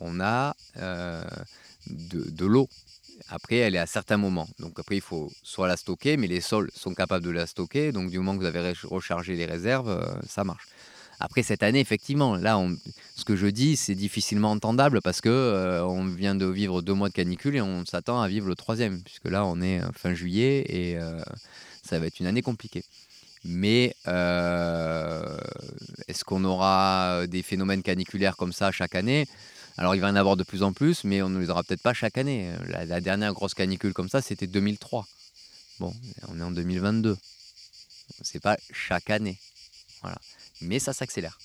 On 0.00 0.20
a 0.20 0.54
de, 0.76 2.30
de 2.30 2.46
l'eau. 2.46 2.68
Après, 3.28 3.56
elle 3.56 3.74
est 3.74 3.78
à 3.78 3.86
certains 3.86 4.18
moments. 4.18 4.48
Donc 4.58 4.78
après, 4.78 4.96
il 4.96 5.00
faut 5.00 5.32
soit 5.42 5.66
la 5.66 5.76
stocker, 5.78 6.18
mais 6.18 6.26
les 6.26 6.42
sols 6.42 6.70
sont 6.74 6.94
capables 6.94 7.24
de 7.24 7.30
la 7.30 7.46
stocker. 7.46 7.90
Donc 7.90 8.10
du 8.10 8.18
moment 8.18 8.34
que 8.34 8.40
vous 8.40 8.46
avez 8.46 8.72
re- 8.72 8.86
rechargé 8.86 9.34
les 9.34 9.46
réserves, 9.46 9.90
ça 10.28 10.44
marche. 10.44 10.66
Après 11.20 11.42
cette 11.42 11.62
année, 11.62 11.80
effectivement, 11.80 12.34
là, 12.34 12.58
ce 13.14 13.26
que 13.26 13.36
je 13.36 13.46
dis, 13.46 13.76
c'est 13.76 13.94
difficilement 13.94 14.52
entendable 14.52 15.02
parce 15.02 15.20
que 15.20 15.28
euh, 15.28 15.84
on 15.84 16.06
vient 16.06 16.34
de 16.34 16.46
vivre 16.46 16.80
deux 16.80 16.94
mois 16.94 17.10
de 17.10 17.14
canicule 17.14 17.56
et 17.56 17.60
on 17.60 17.84
s'attend 17.84 18.22
à 18.22 18.28
vivre 18.28 18.48
le 18.48 18.54
troisième, 18.54 19.02
puisque 19.02 19.28
là, 19.28 19.44
on 19.44 19.60
est 19.60 19.82
euh, 19.82 19.92
fin 19.92 20.14
juillet 20.14 20.64
et 20.66 20.96
euh, 20.96 21.20
ça 21.86 21.98
va 21.98 22.06
être 22.06 22.20
une 22.20 22.26
année 22.26 22.40
compliquée. 22.40 22.84
Mais 23.44 23.94
est-ce 26.08 26.24
qu'on 26.24 26.44
aura 26.44 27.26
des 27.26 27.42
phénomènes 27.42 27.82
caniculaires 27.82 28.36
comme 28.36 28.52
ça 28.52 28.70
chaque 28.70 28.94
année? 28.94 29.26
Alors, 29.76 29.94
il 29.94 30.00
va 30.00 30.08
y 30.08 30.10
en 30.10 30.16
avoir 30.16 30.36
de 30.36 30.42
plus 30.42 30.62
en 30.62 30.72
plus, 30.72 31.04
mais 31.04 31.22
on 31.22 31.30
ne 31.30 31.38
les 31.38 31.48
aura 31.48 31.62
peut-être 31.62 31.82
pas 31.82 31.94
chaque 31.94 32.18
année. 32.18 32.50
La, 32.68 32.84
la 32.84 33.00
dernière 33.00 33.32
grosse 33.32 33.54
canicule 33.54 33.94
comme 33.94 34.10
ça, 34.10 34.20
c'était 34.20 34.46
2003. 34.46 35.06
Bon, 35.80 35.94
on 36.28 36.38
est 36.38 36.42
en 36.42 36.50
2022. 36.50 37.16
C'est 38.20 38.40
pas 38.40 38.58
chaque 38.72 39.08
année. 39.08 39.38
Voilà 40.02 40.18
mais 40.60 40.78
ça 40.78 40.92
s'accélère. 40.92 41.38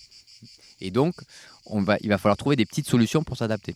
Et 0.82 0.92
donc, 0.92 1.16
il 2.02 2.10
va 2.10 2.18
falloir 2.18 2.38
trouver 2.38 2.56
des 2.56 2.66
petites 2.66 2.88
solutions 2.88 3.24
pour 3.24 3.38
s'adapter. 3.38 3.76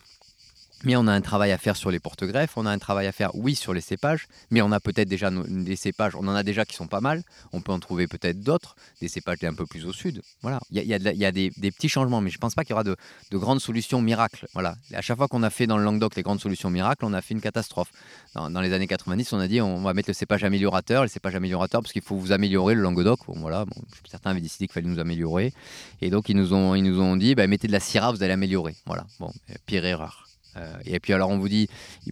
Mais 0.84 0.96
on 0.96 1.06
a 1.06 1.12
un 1.12 1.20
travail 1.20 1.52
à 1.52 1.58
faire 1.58 1.76
sur 1.76 1.90
les 1.90 1.98
porte-greffes, 1.98 2.56
on 2.56 2.64
a 2.64 2.70
un 2.70 2.78
travail 2.78 3.06
à 3.06 3.12
faire, 3.12 3.34
oui, 3.34 3.54
sur 3.54 3.74
les 3.74 3.82
cépages, 3.82 4.28
mais 4.50 4.62
on 4.62 4.72
a 4.72 4.80
peut-être 4.80 5.08
déjà 5.08 5.30
des 5.30 5.76
cépages, 5.76 6.14
on 6.16 6.26
en 6.26 6.34
a 6.34 6.42
déjà 6.42 6.64
qui 6.64 6.74
sont 6.74 6.86
pas 6.86 7.02
mal, 7.02 7.22
on 7.52 7.60
peut 7.60 7.72
en 7.72 7.78
trouver 7.78 8.06
peut-être 8.06 8.40
d'autres, 8.40 8.76
des 9.00 9.08
cépages 9.08 9.44
un 9.44 9.52
peu 9.52 9.66
plus 9.66 9.84
au 9.84 9.92
sud. 9.92 10.22
Voilà, 10.40 10.58
il 10.70 10.82
y 10.82 10.94
a, 10.94 11.32
des, 11.32 11.50
petits 11.50 11.90
changements, 11.90 12.22
mais 12.22 12.30
je 12.30 12.38
pense 12.38 12.54
pas 12.54 12.64
qu'il 12.64 12.70
y 12.70 12.74
aura 12.74 12.84
de, 12.84 12.96
de 13.30 13.36
grandes 13.36 13.60
solutions 13.60 14.00
miracles. 14.00 14.46
Voilà, 14.54 14.74
à 14.94 15.02
chaque 15.02 15.18
fois 15.18 15.28
qu'on 15.28 15.42
a 15.42 15.50
fait 15.50 15.66
dans 15.66 15.76
le 15.76 15.84
Languedoc 15.84 16.16
les 16.16 16.22
grandes 16.22 16.40
solutions 16.40 16.70
miracles, 16.70 17.04
on 17.04 17.12
a 17.12 17.20
fait 17.20 17.34
une 17.34 17.42
catastrophe. 17.42 17.90
Dans, 18.34 18.60
les 18.60 18.72
années 18.72 18.86
90, 18.86 19.32
on 19.34 19.40
a 19.40 19.48
dit 19.48 19.60
on 19.60 19.82
va 19.82 19.92
mettre 19.92 20.08
le 20.08 20.14
cépage 20.14 20.44
améliorateur, 20.44 21.02
le 21.02 21.08
cépage 21.08 21.34
améliorateur 21.34 21.82
parce 21.82 21.92
qu'il 21.92 22.02
faut 22.02 22.16
vous 22.16 22.32
améliorer 22.32 22.74
le 22.74 22.80
Languedoc. 22.80 23.20
Bon, 23.26 23.38
voilà, 23.38 23.66
bon, 23.66 23.82
certains 24.08 24.30
avaient 24.30 24.40
décidé 24.40 24.66
qu'il 24.66 24.72
fallait 24.72 24.88
nous 24.88 25.00
améliorer, 25.00 25.52
et 26.00 26.10
donc 26.10 26.28
ils 26.28 26.36
nous 26.36 26.54
ont, 26.54 26.74
ils 26.74 26.82
nous 26.82 27.00
ont 27.00 27.16
dit 27.16 27.34
bah, 27.34 27.46
mettez 27.46 27.66
de 27.66 27.72
la 27.72 27.80
Syrah, 27.80 28.12
vous 28.12 28.22
allez 28.22 28.32
améliorer. 28.32 28.76
Voilà, 28.86 29.04
bon, 29.18 29.32
euh, 29.50 29.54
pire 29.66 29.84
erreur. 29.84 30.29
Euh, 30.56 30.76
et 30.84 30.98
puis 30.98 31.12
alors 31.12 31.30
on 31.30 31.38
vous 31.38 31.48
dit, 31.48 31.68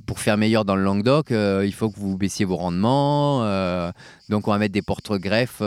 pour 0.06 0.20
faire 0.20 0.36
meilleur 0.36 0.64
dans 0.64 0.76
le 0.76 0.82
Languedoc, 0.84 1.32
euh, 1.32 1.64
il 1.66 1.72
faut 1.74 1.90
que 1.90 1.98
vous 1.98 2.16
baissiez 2.16 2.44
vos 2.44 2.56
rendements. 2.56 3.42
euh, 3.44 3.90
donc 4.28 4.46
on 4.46 4.52
va 4.52 4.58
mettre 4.58 4.72
des 4.74 4.82
porte-greffes 4.82 5.60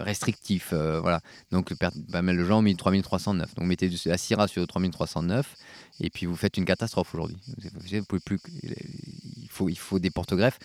restrictifs. 0.00 0.72
voilà. 0.72 1.20
Donc 1.52 1.72
pas 1.74 2.22
mal 2.22 2.36
de 2.36 2.44
gens 2.44 2.58
ont 2.58 2.62
mis 2.62 2.76
3309. 2.76 3.54
Donc 3.54 3.66
mettez 3.66 3.88
du- 3.88 3.96
la 4.06 4.18
Syrah 4.18 4.48
sur 4.48 4.60
le 4.60 4.66
3309 4.66 5.54
et 6.00 6.10
puis 6.10 6.26
vous 6.26 6.36
faites 6.36 6.56
une 6.56 6.64
catastrophe 6.64 7.14
aujourd'hui. 7.14 7.36
Il, 7.62 9.48
faut, 9.50 9.68
il 9.68 9.78
faut 9.78 9.98
des 9.98 10.10
porte-greffes 10.10 10.58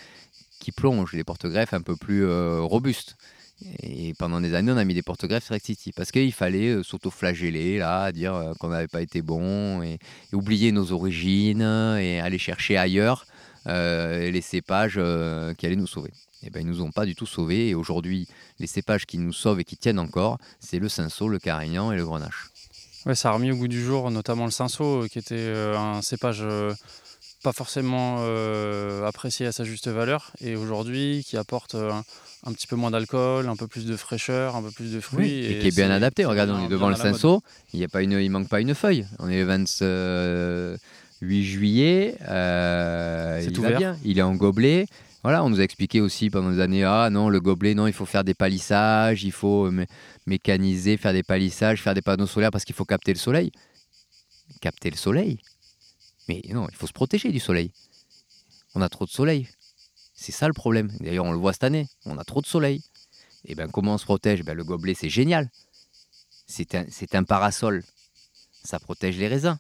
qui 0.60 0.72
plongent, 0.72 1.12
des 1.14 1.24
porte-greffes 1.24 1.74
un 1.74 1.82
peu 1.82 1.96
plus 1.96 2.26
robustes. 2.60 3.16
Et 3.84 4.14
pendant 4.16 4.42
des 4.42 4.54
années, 4.54 4.72
on 4.72 4.78
a 4.78 4.86
mis 4.86 4.94
des 4.94 5.04
porte-greffes 5.04 5.50
restrictifs 5.50 5.96
parce 5.96 6.12
qu'il 6.12 6.34
fallait 6.34 6.70
euh, 6.70 6.84
s'auto-flageller, 6.84 7.84
dire 8.14 8.34
euh, 8.34 8.54
qu'on 8.60 8.70
n'avait 8.70 8.88
pas 8.88 9.02
été 9.02 9.22
bon 9.22 9.82
et, 9.84 10.00
oublier 10.34 10.72
nos 10.72 10.92
origines 10.92 11.62
et 11.62 12.20
aller 12.20 12.38
chercher 12.38 12.78
ailleurs 12.78 13.26
euh, 13.68 14.32
les 14.32 14.42
cépages 14.42 15.00
qui 15.58 15.66
allaient 15.66 15.76
nous 15.76 15.88
sauver. 15.88 16.12
Et 16.44 16.50
ben, 16.50 16.62
ils 16.62 16.68
nous 16.68 16.82
ont 16.82 16.92
pas 16.92 17.06
du 17.06 17.14
tout 17.14 17.28
sauvés. 17.28 17.70
Et 17.70 17.76
aujourd'hui, 17.76 18.28
les 18.60 18.68
cépages 18.68 19.06
qui 19.06 19.20
nous 19.20 19.34
sauvent 19.34 19.60
et 19.60 19.64
qui 19.64 19.78
tiennent 19.78 20.00
encore, 20.00 20.40
c'est 20.60 20.80
le 20.80 20.90
cinsault, 20.90 21.30
le 21.30 21.38
carignan 21.38 21.92
et 21.92 21.98
le 21.98 22.06
grenache. 22.06 22.50
Ouais, 23.06 23.16
ça 23.16 23.30
a 23.30 23.34
remis 23.34 23.52
au 23.52 23.56
goût 23.56 23.68
du 23.68 23.84
jour, 23.84 24.12
notamment 24.12 24.46
le 24.46 24.52
euh, 24.52 25.08
qui 25.08 25.20
était 25.20 25.54
un 25.76 26.02
cépage 26.02 26.44
pas 27.44 27.54
forcément 27.54 28.18
euh, 28.20 29.06
apprécié 29.06 29.46
à 29.46 29.52
sa 29.52 29.64
juste 29.64 29.88
valeur, 29.88 30.32
et 30.42 30.56
aujourd'hui 30.56 31.24
qui 31.28 31.38
apporte 31.38 31.76
euh, 31.76 31.92
un, 31.92 32.04
un 32.46 32.54
petit 32.54 32.68
peu 32.68 32.76
moins 32.76 32.92
d'alcool, 32.92 33.48
un 33.50 33.56
peu 33.56 33.68
plus 33.68 33.86
de 33.86 33.96
fraîcheur, 33.98 34.56
un 34.56 34.62
peu 34.62 34.72
plus 34.72 34.94
de 34.94 35.00
fruits. 35.00 35.46
et, 35.46 35.60
qui 35.60 35.68
est 35.68 35.76
bien 35.76 35.90
adapté. 35.92 36.26
Regarde, 36.26 36.50
on 36.52 36.64
est 36.66 36.70
devant 36.70 36.90
le 36.90 36.96
cinsault, 36.96 37.42
il 37.74 37.80
y 37.80 37.84
a 37.84 37.88
pas 37.88 38.02
une, 38.04 38.14
il 38.14 38.30
manque 38.30 38.50
pas 38.50 38.62
une 38.62 38.76
feuille. 38.76 39.06
On 39.20 39.28
est 39.30 39.40
le 39.40 39.46
28 39.46 41.44
juillet, 41.44 42.16
euh, 42.30 43.42
il 43.44 43.52
tout 43.54 43.62
va 43.62 43.70
vert. 43.70 43.78
bien, 43.80 43.98
il 44.04 44.20
est 44.20 44.24
en 44.24 44.36
gobelet. 44.36 44.86
Voilà, 45.24 45.44
on 45.44 45.50
nous 45.52 45.60
a 45.60 45.64
expliqué 45.64 46.02
aussi 46.02 46.32
pendant 46.32 46.52
des 46.52 46.60
années, 46.60 46.84
ah 46.84 47.10
non, 47.12 47.30
le 47.30 47.40
gobelet, 47.40 47.76
non, 47.76 47.86
il 47.86 47.94
faut 47.94 48.08
faire 48.08 48.24
des 48.24 48.34
palissages, 48.34 49.24
il 49.24 49.32
faut 49.32 49.68
euh, 49.68 49.72
mé- 49.72 49.86
mécaniser, 50.26 50.98
faire 50.98 51.14
des 51.14 51.22
palissages, 51.22 51.80
faire 51.82 51.94
des 51.94 52.02
panneaux 52.02 52.26
solaires 52.26 52.50
parce 52.50 52.66
qu'il 52.66 52.74
faut 52.76 52.86
capter 52.86 53.14
le 53.14 53.20
soleil. 53.20 53.52
Capter 54.62 54.90
le 54.90 54.98
soleil 54.98 55.38
Mais 56.32 56.54
non, 56.54 56.68
il 56.70 56.76
faut 56.76 56.88
se 56.88 56.94
protéger 56.94 57.30
du 57.30 57.42
soleil. 57.42 57.74
On 58.74 58.82
a 58.82 58.88
trop 58.88 59.06
de 59.06 59.10
soleil. 59.10 59.50
C'est 60.16 60.32
ça 60.32 60.48
le 60.48 60.54
problème. 60.54 60.90
D'ailleurs, 61.02 61.26
on 61.26 61.34
le 61.34 61.38
voit 61.38 61.52
cette 61.52 61.66
année. 61.66 61.88
On 62.06 62.18
a 62.18 62.24
trop 62.24 62.42
de 62.42 62.46
soleil. 62.46 62.82
Et 63.44 63.54
bien, 63.56 63.68
comment 63.68 63.96
on 63.96 63.98
se 63.98 64.06
protège? 64.06 64.44
Ben, 64.44 64.56
Le 64.56 64.64
gobelet, 64.64 64.94
c'est 64.94 65.10
génial. 65.10 65.50
C'est 66.48 66.76
un, 66.76 66.86
un 67.14 67.24
parasol. 67.24 67.84
Ça 68.64 68.80
protège 68.80 69.18
les 69.18 69.28
raisins. 69.28 69.58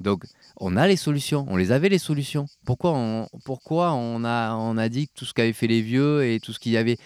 Donc, 0.00 0.24
on 0.58 0.76
a 0.76 0.86
les 0.86 0.96
solutions. 0.96 1.46
On 1.48 1.56
les 1.56 1.72
avait, 1.72 1.88
les 1.88 1.98
solutions. 1.98 2.46
Pourquoi 2.66 2.92
on, 2.94 3.28
pourquoi 3.44 3.94
on, 3.94 4.22
a, 4.24 4.88
dit 4.90 5.08
que 5.08 5.12
tout 5.14 5.24
ce 5.24 5.32
qu'avaient 5.32 5.54
fait 5.54 5.66
les 5.66 5.80
vieux 5.80 6.26
et 6.26 6.40
tout 6.40 6.52
ce 6.52 6.58
qu'il 6.58 6.72
y 6.72 6.76
avait, 6.76 6.98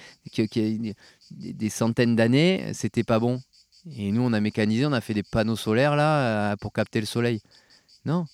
des 1.30 1.70
centaines 1.70 2.16
d'années, 2.16 2.72
c'était 2.74 3.04
pas 3.04 3.20
bon? 3.20 3.40
Et 3.96 4.10
nous, 4.10 4.22
on 4.22 4.32
a 4.32 4.40
mécanisé, 4.40 4.84
on 4.84 4.92
a 4.92 5.00
fait 5.00 5.14
des 5.14 5.22
panneaux 5.22 5.56
solaires 5.56 5.94
là 5.94 6.52
euh, 6.52 6.56
pour 6.56 6.72
capter 6.72 6.98
le 6.98 7.06
soleil. 7.06 7.40
Non. 8.04 8.26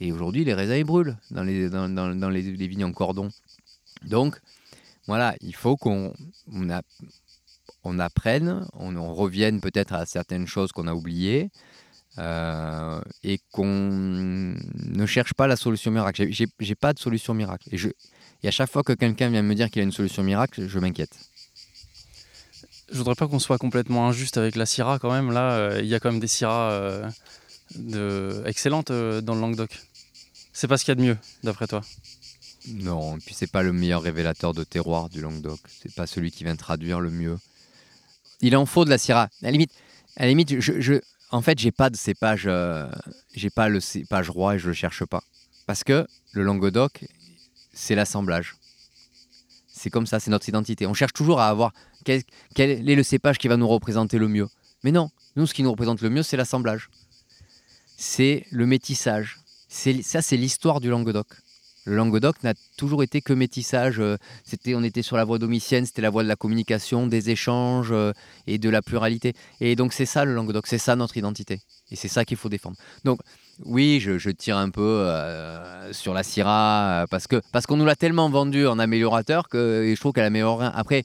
Et 0.00 0.12
aujourd'hui, 0.12 0.44
les 0.44 0.54
raisins, 0.54 0.84
brûlent 0.84 1.16
dans 1.30 1.42
les, 1.42 1.70
dans, 1.70 2.30
les, 2.30 2.68
vignes 2.68 2.84
en 2.84 2.92
cordon. 2.92 3.30
Donc, 4.04 4.38
voilà, 5.06 5.34
il 5.40 5.54
faut 5.54 5.76
qu'on 5.76 6.12
on 7.86 7.98
apprenne, 7.98 8.66
on, 8.74 9.14
revienne 9.14 9.60
peut-être 9.60 9.94
à 9.94 10.04
certaines 10.06 10.46
choses 10.46 10.72
qu'on 10.72 10.86
a 10.86 10.94
oubliées 10.94 11.50
euh, 12.18 13.00
et 13.22 13.40
qu'on 13.52 13.66
ne 13.66 15.06
cherche 15.06 15.34
pas 15.34 15.46
la 15.46 15.56
solution 15.56 15.90
miracle. 15.90 16.26
J'ai- 16.30 16.74
pas 16.74 16.92
de 16.92 16.98
solution 16.98 17.34
miracle. 17.34 17.68
Et, 17.72 18.48
à 18.48 18.50
chaque 18.50 18.70
fois 18.70 18.82
que 18.82 18.92
quelqu'un 18.92 19.30
vient 19.30 19.42
me 19.42 19.54
dire 19.54 19.70
qu'il 19.70 19.80
a 19.80 19.84
une 19.84 19.92
solution 19.92 20.22
miracle, 20.22 20.66
je 20.66 20.78
m'inquiète. 20.78 21.16
Je 22.90 22.98
voudrais 22.98 23.16
pas 23.16 23.26
qu'on 23.26 23.40
soit 23.40 23.58
complètement 23.58 24.08
injuste 24.08 24.36
avec 24.36 24.54
la 24.54 24.66
Syrah 24.66 24.98
quand 24.98 25.10
même. 25.10 25.32
Là, 25.32 25.52
euh, 25.52 25.80
il 25.80 25.86
y 25.86 25.94
a 25.94 26.00
quand 26.00 26.10
même 26.10 26.20
des 26.20 26.28
Syrahs 26.28 27.10
euh, 27.92 28.44
excellentes 28.44 28.92
dans 28.92 29.34
le 29.34 29.40
Languedoc. 29.40 29.85
C'est 30.58 30.68
pas 30.68 30.78
ce 30.78 30.86
qu'il 30.86 30.92
y 30.92 30.96
a 30.96 31.00
de 31.02 31.02
mieux, 31.02 31.18
d'après 31.42 31.66
toi? 31.66 31.82
Non, 32.68 33.18
et 33.18 33.20
puis 33.20 33.34
c'est 33.34 33.46
pas 33.46 33.62
le 33.62 33.74
meilleur 33.74 34.00
révélateur 34.00 34.54
de 34.54 34.64
terroir 34.64 35.10
du 35.10 35.20
Languedoc. 35.20 35.60
C'est 35.68 35.94
pas 35.94 36.06
celui 36.06 36.30
qui 36.30 36.44
vient 36.44 36.56
traduire 36.56 36.98
le 36.98 37.10
mieux. 37.10 37.38
Il 38.40 38.56
en 38.56 38.64
faut 38.64 38.86
de 38.86 38.88
la 38.90 38.96
Syrah. 38.96 39.24
À 39.24 39.28
la 39.42 39.50
limite, 39.50 39.70
à 40.16 40.26
limite 40.26 40.58
je, 40.58 40.80
je- 40.80 41.00
en 41.30 41.42
fait, 41.42 41.58
j'ai 41.58 41.72
pas 41.72 41.90
de 41.90 41.96
cépage, 41.96 42.44
euh, 42.46 42.90
j'ai 43.34 43.50
pas 43.50 43.68
le 43.68 43.80
cépage 43.80 44.30
roi 44.30 44.54
et 44.54 44.58
je 44.58 44.68
le 44.68 44.72
cherche 44.72 45.04
pas. 45.04 45.22
Parce 45.66 45.84
que 45.84 46.06
le 46.32 46.42
Languedoc, 46.42 47.04
c'est 47.74 47.94
l'assemblage. 47.94 48.56
C'est 49.70 49.90
comme 49.90 50.06
ça, 50.06 50.20
c'est 50.20 50.30
notre 50.30 50.48
identité. 50.48 50.86
On 50.86 50.94
cherche 50.94 51.12
toujours 51.12 51.38
à 51.38 51.50
avoir 51.50 51.74
quel, 52.06 52.22
quel 52.54 52.88
est 52.88 52.94
le 52.94 53.02
cépage 53.02 53.36
qui 53.36 53.48
va 53.48 53.58
nous 53.58 53.68
représenter 53.68 54.16
le 54.16 54.28
mieux. 54.28 54.48
Mais 54.84 54.90
non, 54.90 55.10
nous, 55.36 55.46
ce 55.46 55.52
qui 55.52 55.62
nous 55.62 55.70
représente 55.70 56.00
le 56.00 56.08
mieux, 56.08 56.22
c'est 56.22 56.38
l'assemblage. 56.38 56.88
C'est 57.98 58.46
le 58.50 58.64
métissage. 58.64 59.38
Ça, 59.68 60.22
c'est 60.22 60.36
l'histoire 60.36 60.80
du 60.80 60.90
Languedoc. 60.90 61.26
Le 61.86 61.94
Languedoc 61.94 62.42
n'a 62.42 62.52
toujours 62.76 63.04
été 63.04 63.20
que 63.20 63.32
métissage. 63.32 64.00
euh, 64.00 64.16
C'était, 64.44 64.74
on 64.74 64.82
était 64.82 65.02
sur 65.02 65.16
la 65.16 65.24
voie 65.24 65.38
domitienne, 65.38 65.86
c'était 65.86 66.02
la 66.02 66.10
voie 66.10 66.24
de 66.24 66.28
la 66.28 66.34
communication, 66.34 67.06
des 67.06 67.30
échanges 67.30 67.92
euh, 67.92 68.12
et 68.48 68.58
de 68.58 68.68
la 68.68 68.82
pluralité. 68.82 69.34
Et 69.60 69.76
donc 69.76 69.92
c'est 69.92 70.04
ça 70.04 70.24
le 70.24 70.34
Languedoc, 70.34 70.66
c'est 70.66 70.78
ça 70.78 70.96
notre 70.96 71.16
identité. 71.16 71.60
Et 71.92 71.96
c'est 71.96 72.08
ça 72.08 72.24
qu'il 72.24 72.36
faut 72.36 72.48
défendre. 72.48 72.76
Donc 73.04 73.20
oui, 73.64 74.00
je, 74.00 74.30
tire 74.30 74.56
un 74.56 74.70
peu 74.70 74.82
euh, 74.82 75.92
sur 75.92 76.12
la 76.12 76.24
Syrah 76.24 77.06
parce 77.08 77.28
que 77.28 77.40
parce 77.52 77.66
qu'on 77.66 77.76
nous 77.76 77.84
l'a 77.84 77.94
tellement 77.94 78.28
vendu 78.30 78.66
en 78.66 78.80
améliorateur 78.80 79.48
que 79.48 79.92
je 79.94 80.00
trouve 80.00 80.12
qu'elle 80.12 80.24
améliore 80.24 80.58
rien. 80.58 80.72
Après, 80.74 81.04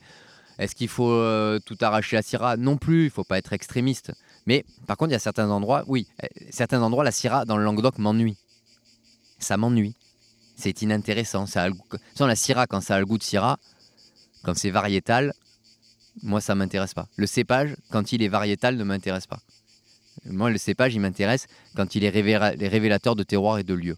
est-ce 0.57 0.73
qu'il 0.73 0.89
faut 0.89 1.13
tout 1.59 1.77
arracher 1.81 2.15
la 2.15 2.23
Syrah? 2.23 2.57
Non 2.57 2.77
plus, 2.77 3.05
il 3.05 3.09
faut 3.11 3.23
pas 3.23 3.37
être 3.37 3.53
extrémiste. 3.53 4.11
Mais 4.47 4.65
par 4.87 4.97
contre, 4.97 5.11
il 5.11 5.13
y 5.13 5.15
a 5.15 5.19
certains 5.19 5.49
endroits, 5.51 5.83
oui, 5.87 6.07
certains 6.49 6.81
endroits, 6.81 7.03
la 7.03 7.11
Syrah 7.11 7.45
dans 7.45 7.57
le 7.57 7.63
Languedoc 7.63 7.99
m'ennuie. 7.99 8.37
Ça 9.41 9.57
m'ennuie. 9.57 9.95
C'est 10.55 10.81
inintéressant. 10.81 11.45
Ça 11.45 11.67
Sans 12.15 12.27
la 12.27 12.35
Syrah, 12.35 12.67
quand 12.67 12.79
ça 12.79 12.95
a 12.95 12.99
le 12.99 13.05
goût 13.05 13.17
de 13.17 13.23
Syrah, 13.23 13.57
quand 14.43 14.55
c'est 14.55 14.69
variétal, 14.69 15.33
moi, 16.23 16.41
ça 16.41 16.55
m'intéresse 16.55 16.93
pas. 16.93 17.07
Le 17.15 17.25
cépage, 17.25 17.75
quand 17.89 18.11
il 18.11 18.21
est 18.21 18.27
variétal, 18.27 18.77
ne 18.77 18.83
m'intéresse 18.83 19.27
pas. 19.27 19.39
Moi, 20.25 20.49
le 20.49 20.57
cépage, 20.57 20.93
il 20.93 20.99
m'intéresse 20.99 21.47
quand 21.75 21.95
il 21.95 22.03
est 22.03 22.09
révélateur 22.09 23.15
de 23.15 23.23
terroir 23.23 23.57
et 23.57 23.63
de 23.63 23.73
lieu. 23.73 23.97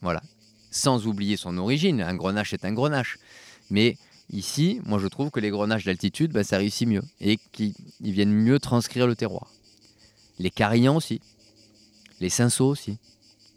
Voilà. 0.00 0.22
Sans 0.70 1.06
oublier 1.06 1.36
son 1.36 1.58
origine. 1.58 2.00
Un 2.00 2.14
grenache 2.14 2.54
est 2.54 2.64
un 2.64 2.72
grenache. 2.72 3.18
Mais 3.70 3.98
ici, 4.30 4.80
moi, 4.84 4.98
je 4.98 5.08
trouve 5.08 5.30
que 5.30 5.40
les 5.40 5.50
grenaches 5.50 5.84
d'altitude, 5.84 6.32
ben, 6.32 6.44
ça 6.44 6.56
réussit 6.58 6.88
mieux. 6.88 7.02
Et 7.20 7.38
qu'ils 7.52 7.74
ils 8.00 8.12
viennent 8.12 8.32
mieux 8.32 8.58
transcrire 8.58 9.06
le 9.06 9.16
terroir. 9.16 9.52
Les 10.38 10.50
carignans 10.50 10.96
aussi. 10.96 11.20
Les 12.20 12.30
cinceaux 12.30 12.68
aussi. 12.68 12.98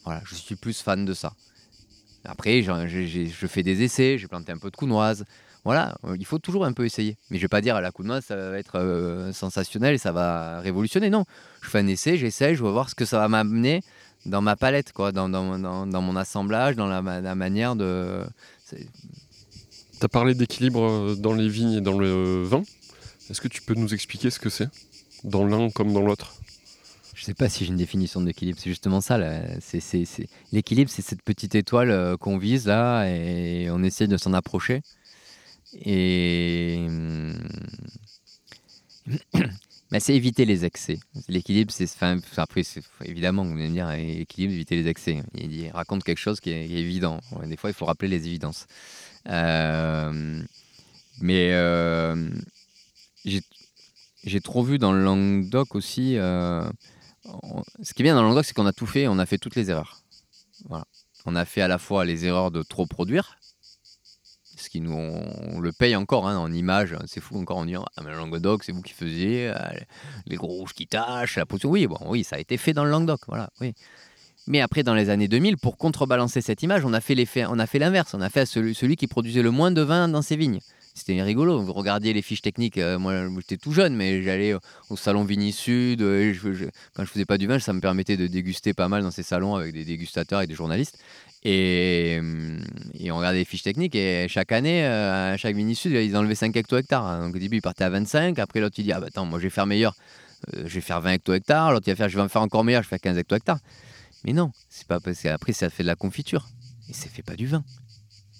Voilà, 0.05 0.21
je 0.25 0.35
suis 0.35 0.55
plus 0.55 0.81
fan 0.81 1.03
de 1.03 1.13
ça. 1.13 1.33
Après, 2.23 2.61
je 2.63 3.47
fais 3.47 3.63
des 3.63 3.83
essais, 3.83 4.17
j'ai 4.17 4.27
planté 4.27 4.51
un 4.51 4.57
peu 4.57 4.71
de 4.71 4.75
counoise. 4.75 5.25
Voilà, 5.63 5.97
euh, 6.05 6.15
il 6.19 6.25
faut 6.25 6.37
toujours 6.37 6.65
un 6.65 6.73
peu 6.73 6.85
essayer. 6.85 7.17
Mais 7.29 7.37
je 7.37 7.41
vais 7.41 7.47
pas 7.47 7.61
dire 7.61 7.75
à 7.75 7.81
la 7.81 7.91
counoise, 7.91 8.23
ça 8.25 8.35
va 8.35 8.57
être 8.59 8.75
euh, 8.75 9.33
sensationnel 9.33 9.95
et 9.95 9.97
ça 9.97 10.11
va 10.11 10.59
révolutionner. 10.59 11.09
Non, 11.09 11.25
je 11.61 11.69
fais 11.69 11.79
un 11.79 11.87
essai, 11.87 12.17
j'essaie, 12.17 12.55
je 12.55 12.63
vais 12.63 12.69
voir 12.69 12.89
ce 12.89 12.95
que 12.95 13.05
ça 13.05 13.17
va 13.17 13.27
m'amener 13.27 13.81
dans 14.27 14.41
ma 14.41 14.55
palette, 14.55 14.91
quoi, 14.93 15.11
dans, 15.11 15.27
dans, 15.29 15.57
dans- 15.57 15.87
dans 15.87 16.01
mon 16.01 16.15
assemblage, 16.15 16.75
dans 16.75 16.87
la, 16.87 17.01
la 17.21 17.35
manière 17.35 17.75
de. 17.75 18.23
Tu 18.69 18.85
as 20.01 20.07
parlé 20.07 20.35
d'équilibre 20.35 20.83
euh, 20.83 21.15
dans 21.15 21.33
les 21.33 21.47
vignes 21.49 21.73
et 21.73 21.81
dans 21.81 21.97
le 21.97 22.43
vin. 22.43 22.63
Est-ce 23.29 23.41
que 23.41 23.47
tu 23.47 23.61
peux 23.63 23.73
nous 23.73 23.93
expliquer 23.93 24.29
ce 24.29 24.39
que 24.39 24.49
c'est? 24.49 24.69
Dans 25.23 25.45
l'un 25.45 25.69
comme 25.71 25.93
dans 25.93 26.01
l'autre? 26.01 26.35
Sais 27.25 27.33
pas 27.33 27.49
si 27.49 27.65
j'ai 27.65 27.71
une 27.71 27.77
définition 27.77 28.21
d'équilibre. 28.21 28.59
C'est 28.61 28.69
justement 28.69 29.01
ça. 29.01 29.17
L'équilibre, 30.51 30.91
c'est 30.91 31.01
cette 31.01 31.23
petite 31.23 31.55
étoile 31.55 31.89
euh, 31.89 32.17
qu'on 32.17 32.37
vise 32.37 32.67
là 32.67 33.05
et 33.05 33.69
on 33.71 33.81
essaie 33.83 34.07
de 34.07 34.17
s'en 34.17 34.33
approcher. 34.33 34.81
Et 35.83 36.85
hum, 36.87 37.37
bah, 39.91 39.99
c'est 39.99 40.15
éviter 40.15 40.45
les 40.45 40.65
excès. 40.65 40.99
L'équilibre, 41.27 41.71
c'est. 41.71 41.85
Enfin, 41.85 42.19
après, 42.37 42.61
évidemment, 43.03 43.43
vous 43.43 43.53
allez 43.53 43.69
me 43.69 43.73
dire, 43.73 43.91
équilibre, 43.91 44.53
éviter 44.53 44.75
les 44.75 44.87
excès. 44.87 45.23
Il, 45.33 45.69
raconte 45.71 46.03
quelque 46.03 46.19
chose 46.19 46.39
qui 46.39 46.51
est, 46.51 46.69
évident. 46.69 47.19
Des 47.43 47.57
fois, 47.57 47.71
il 47.71 47.73
faut 47.73 47.85
rappeler 47.85 48.09
les 48.09 48.27
évidences. 48.27 48.67
Euh, 49.27 50.41
mais 51.19 51.53
euh, 51.53 52.29
j'ai 53.25 54.41
trop 54.41 54.63
vu 54.63 54.77
dans 54.77 54.93
le 54.93 55.03
Languedoc 55.03 55.75
aussi. 55.75 56.17
Ce 57.81 57.93
qui 57.93 58.01
est 58.01 58.03
bien 58.03 58.15
dans 58.15 58.23
Languedoc, 58.23 58.45
c'est 58.45 58.53
qu'on 58.53 58.65
a 58.65 58.73
tout 58.73 58.85
fait, 58.85 59.07
on 59.07 59.19
a 59.19 59.25
fait 59.25 59.37
toutes 59.37 59.55
les 59.55 59.69
erreurs. 59.69 60.01
On 61.25 61.35
a 61.35 61.45
fait 61.45 61.61
à 61.61 61.67
la 61.67 61.77
fois 61.77 62.05
les 62.05 62.25
erreurs 62.25 62.51
de 62.51 62.61
trop 62.63 62.85
produire, 62.85 63.37
ce 64.57 64.69
qui 64.69 64.79
nous 64.79 64.93
on, 64.93 65.59
le 65.59 65.71
paye 65.71 65.95
encore 65.95 66.27
hein, 66.27 66.37
en 66.37 66.51
images. 66.51 66.95
C'est 67.07 67.19
fou 67.21 67.37
encore 67.37 67.57
en 67.57 67.65
disant 67.65 67.85
ah 67.97 68.01
mais 68.03 68.11
le 68.11 68.17
Languedoc 68.17 68.63
c'est 68.63 68.71
vous 68.71 68.81
qui 68.81 68.93
faisiez 68.93 69.49
euh, 69.49 69.55
les 70.25 70.35
gros 70.35 70.47
rouges 70.47 70.73
qui 70.73 70.87
tâchent, 70.87 71.37
la 71.37 71.45
potion. 71.45 71.69
Oui 71.69 71.87
bon 71.87 71.97
oui 72.05 72.23
ça 72.23 72.35
a 72.37 72.39
été 72.39 72.57
fait 72.57 72.73
dans 72.73 72.85
le 72.85 72.91
Languedoc 72.91 73.21
voilà 73.27 73.49
oui. 73.59 73.73
Mais 74.47 74.61
après 74.61 74.83
dans 74.83 74.93
les 74.93 75.09
années 75.09 75.27
2000 75.27 75.57
pour 75.57 75.77
contrebalancer 75.77 76.41
cette 76.41 76.61
image 76.61 76.85
on 76.85 76.93
a 76.93 77.01
fait 77.01 77.25
fait 77.25 77.79
l'inverse 77.79 78.13
on 78.13 78.21
a 78.21 78.29
fait 78.29 78.45
celui 78.45 78.95
qui 78.95 79.07
produisait 79.07 79.41
le 79.41 79.51
moins 79.51 79.71
de 79.71 79.81
vin 79.81 80.07
dans 80.07 80.21
ses 80.21 80.35
vignes. 80.35 80.59
C'était 80.97 81.21
rigolo, 81.21 81.61
vous 81.61 81.73
regardiez 81.73 82.13
les 82.13 82.21
fiches 82.21 82.41
techniques, 82.41 82.77
euh, 82.77 82.97
moi 82.97 83.27
j'étais 83.41 83.57
tout 83.57 83.73
jeune, 83.73 83.93
mais 83.97 84.23
j'allais 84.23 84.53
au, 84.53 84.59
au 84.89 84.95
salon 84.95 85.25
Vini 85.25 85.51
Sud, 85.51 86.01
euh, 86.01 86.21
et 86.21 86.33
je- 86.33 86.53
je- 86.53 86.65
quand 86.95 87.03
je 87.03 87.09
faisais 87.11 87.25
pas 87.25 87.37
du 87.37 87.47
vin, 87.47 87.59
ça 87.59 87.73
me 87.73 87.81
permettait 87.81 88.15
de 88.15 88.27
déguster 88.27 88.73
pas 88.73 88.87
mal 88.87 89.03
dans 89.03 89.11
ces 89.11 89.21
salons 89.21 89.55
avec 89.55 89.73
des 89.73 89.83
dégustateurs 89.83 90.41
et 90.41 90.47
des 90.47 90.55
journalistes. 90.55 90.97
Et, 91.43 92.19
et 92.97 93.11
on 93.11 93.17
regardait 93.17 93.39
les 93.39 93.45
fiches 93.45 93.61
techniques 93.63 93.93
et 93.93 94.27
chaque 94.29 94.53
année, 94.53 94.85
euh, 94.85 95.33
à 95.33 95.37
chaque 95.37 95.55
Vini 95.55 95.75
Sud, 95.75 95.91
ils 95.91 96.15
enlevaient 96.15 96.33
5 96.33 96.55
hecto-hectares. 96.55 97.05
hein. 97.05 97.27
Donc 97.27 97.35
au 97.35 97.39
début, 97.39 97.57
ils 97.57 97.61
partaient 97.61 97.83
à 97.83 97.89
25. 97.89 98.39
Après, 98.39 98.61
l'autre, 98.61 98.75
il 98.79 98.83
dit 98.85 98.91
Ah 98.93 98.99
bah 99.01 99.07
attends, 99.09 99.25
moi 99.25 99.37
je 99.37 99.43
vais 99.43 99.49
faire 99.49 99.67
meilleur, 99.67 99.95
euh, 100.55 100.63
je 100.65 100.75
vais 100.75 100.81
faire 100.81 101.01
20 101.01 101.11
hecto-hectares. 101.15 101.71
L'autre, 101.73 101.87
il 101.87 101.91
va 101.91 101.95
faire 101.97 102.09
Je 102.09 102.15
vais 102.15 102.23
en 102.23 102.29
faire 102.29 102.41
encore 102.41 102.63
meilleur, 102.63 102.81
je 102.83 102.87
vais 102.87 102.97
faire 102.97 103.01
15 103.01 103.17
hecto-hectares. 103.17 103.59
Mais 104.23 104.31
non, 104.33 104.51
c'est 104.69 104.87
pas 104.87 104.99
parce 105.01 105.21
qu'après, 105.21 105.51
ça 105.53 105.69
fait 105.69 105.83
de 105.83 105.87
la 105.87 105.95
confiture. 105.95 106.47
Et 106.89 106.93
ça 106.93 107.09
fait 107.09 107.21
pas 107.21 107.35
du 107.35 107.47
vin. 107.47 107.63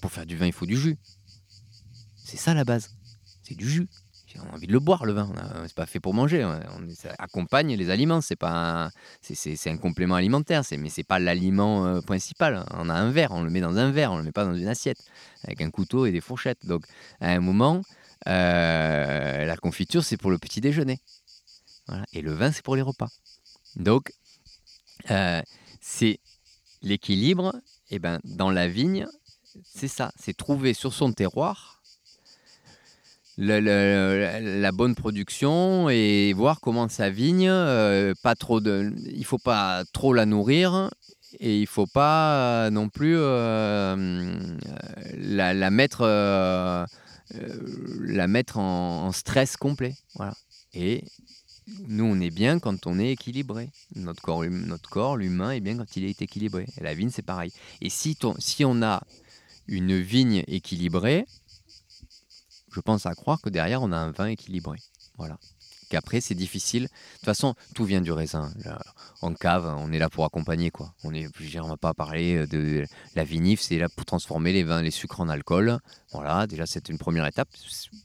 Pour 0.02 0.12
faire 0.12 0.26
du 0.26 0.36
vin, 0.38 0.46
il 0.48 0.54
faut 0.54 0.66
du 0.66 0.78
jus. 0.78 0.96
C'est 2.26 2.38
ça 2.38 2.54
la 2.54 2.66
base. 2.66 2.90
C'est 3.44 3.56
du 3.56 3.70
jus. 3.70 3.88
On 4.38 4.50
a 4.52 4.56
envie 4.56 4.68
de 4.68 4.74
le 4.74 4.82
boire, 4.82 5.06
le 5.06 5.14
vin. 5.14 5.32
C'est 5.66 5.76
pas 5.76 5.86
fait 5.86 6.02
pour 6.02 6.14
manger. 6.14 6.44
On, 6.44 6.60
ça 6.94 7.16
accompagne 7.20 7.74
les 7.74 7.90
aliments. 7.90 8.20
C'est 8.20 8.36
pas 8.36 8.90
c'est- 9.22 9.70
un 9.70 9.78
complément 9.78 10.16
alimentaire. 10.16 10.62
Mais 10.78 10.90
c'est 10.90 11.06
pas 11.06 11.20
l'aliment 11.20 11.86
euh, 11.86 12.02
principal. 12.02 12.66
On 12.72 12.90
a 12.90 12.94
un 12.94 13.12
verre. 13.12 13.32
On 13.32 13.44
le 13.44 13.50
met 13.50 13.62
dans 13.62 13.78
un 13.78 13.92
verre. 13.92 14.12
On 14.12 14.18
le 14.18 14.24
met 14.24 14.34
pas 14.34 14.44
dans 14.44 14.56
une 14.56 14.68
assiette 14.68 14.98
avec 15.46 15.62
un 15.62 15.70
couteau 15.72 16.06
et 16.06 16.12
des 16.12 16.20
fourchettes. 16.20 16.66
Donc 16.66 16.84
à 17.22 17.30
un 17.30 17.40
moment, 17.40 17.82
euh, 18.28 19.46
la 19.46 19.56
confiture 19.56 20.04
c'est 20.04 20.18
pour 20.18 20.32
le 20.32 20.38
petit 20.38 20.60
déjeuner. 20.60 21.00
Et 22.12 22.22
le 22.22 22.34
vin 22.34 22.52
c'est 22.52 22.64
pour 22.66 22.76
les 22.76 22.82
repas. 22.82 23.08
Donc 23.78 24.12
euh, 25.12 25.42
c'est 25.80 26.20
l'équilibre. 26.82 27.54
Et 27.90 28.00
ben 28.00 28.20
dans 28.26 28.50
la 28.52 28.68
vigne, 28.68 29.08
c'est 29.64 29.88
ça. 29.88 30.12
C'est 30.20 30.36
trouver 30.36 30.74
sur 30.74 30.94
son 30.94 31.14
terroir 31.14 31.75
la 33.38 34.72
bonne 34.72 34.96
production 34.96 35.90
et 35.90 36.34
voir 36.34 36.62
comment 36.62 36.88
sa 36.90 37.10
vigne, 37.10 37.48
euh, 37.50 38.14
pas 38.22 38.36
trop 38.36 38.62
de, 38.62 38.94
il 39.14 39.26
faut 39.26 39.38
pas 39.38 39.84
trop 39.94 40.14
la 40.14 40.26
nourrir 40.26 40.90
et 41.40 41.60
il 41.60 41.68
faut 41.68 41.88
pas 41.88 42.66
euh, 42.66 42.70
non 42.70 42.88
plus 42.90 43.16
euh, 43.18 44.56
la, 45.18 45.70
mettre, 45.70 46.02
euh, 46.02 46.86
la 48.00 48.28
mettre 48.28 48.58
en, 48.58 49.08
en 49.08 49.12
stress 49.12 49.58
complet. 49.58 49.96
Voilà. 50.16 50.34
Et 50.74 51.04
nous, 51.88 52.06
on 52.06 52.20
est 52.22 52.30
bien 52.30 52.60
quand 52.60 52.86
on 52.88 53.00
est 53.00 53.12
équilibré. 53.12 53.70
Notre 53.96 54.22
corps, 54.22 54.40
hum- 54.40 54.66
notre 54.68 54.90
corps, 54.90 55.18
l'humain, 55.18 55.52
est 55.52 55.60
bien 55.62 55.78
quand 55.78 55.98
il 55.98 56.06
est 56.06 56.22
équilibré. 56.22 56.68
Et 56.80 56.84
la 56.84 56.94
vigne, 56.94 57.10
c'est 57.10 57.22
pareil. 57.26 57.52
Et 57.82 57.90
si, 57.90 58.16
ton- 58.16 58.36
si 58.40 58.64
on 58.64 58.82
a 58.82 59.02
une 59.68 60.00
vigne 60.00 60.44
équilibrée, 60.48 61.26
je 62.76 62.82
pense 62.82 63.06
à 63.06 63.16
croire 63.16 63.40
que 63.42 63.50
derrière, 63.50 63.82
on 63.82 63.94
a 63.94 63.98
un 63.98 64.12
vin 64.12 64.28
équilibré. 64.28 64.80
Voilà. 65.18 65.38
Qu'après, 65.96 66.20
c'est 66.20 66.36
difficile. 66.36 66.84
De 66.84 66.88
toute 66.88 67.26
façon, 67.26 67.56
tout 67.74 67.86
vient 67.86 68.02
du 68.02 68.12
raisin. 68.12 68.52
En 69.22 69.34
cave, 69.34 69.74
on 69.78 69.94
est 69.94 70.00
là 70.00 70.10
pour 70.10 70.26
accompagner. 70.26 70.72
Quoi. 70.72 70.94
On 71.06 71.14
est, 71.14 71.30
je 71.40 71.60
on 71.60 71.70
va 71.70 71.78
pas 71.78 71.94
parler 71.94 72.46
de 72.48 72.84
la 73.16 73.24
vinif, 73.24 73.62
c'est 73.62 73.78
là 73.78 73.88
pour 73.88 74.04
transformer 74.04 74.52
les 74.52 74.64
vins, 74.64 74.82
les 74.82 74.92
sucres 74.92 75.22
en 75.22 75.30
alcool. 75.30 75.80
Voilà, 76.12 76.48
déjà, 76.48 76.66
c'est 76.66 76.90
une 76.90 76.98
première 76.98 77.26
étape. 77.26 77.48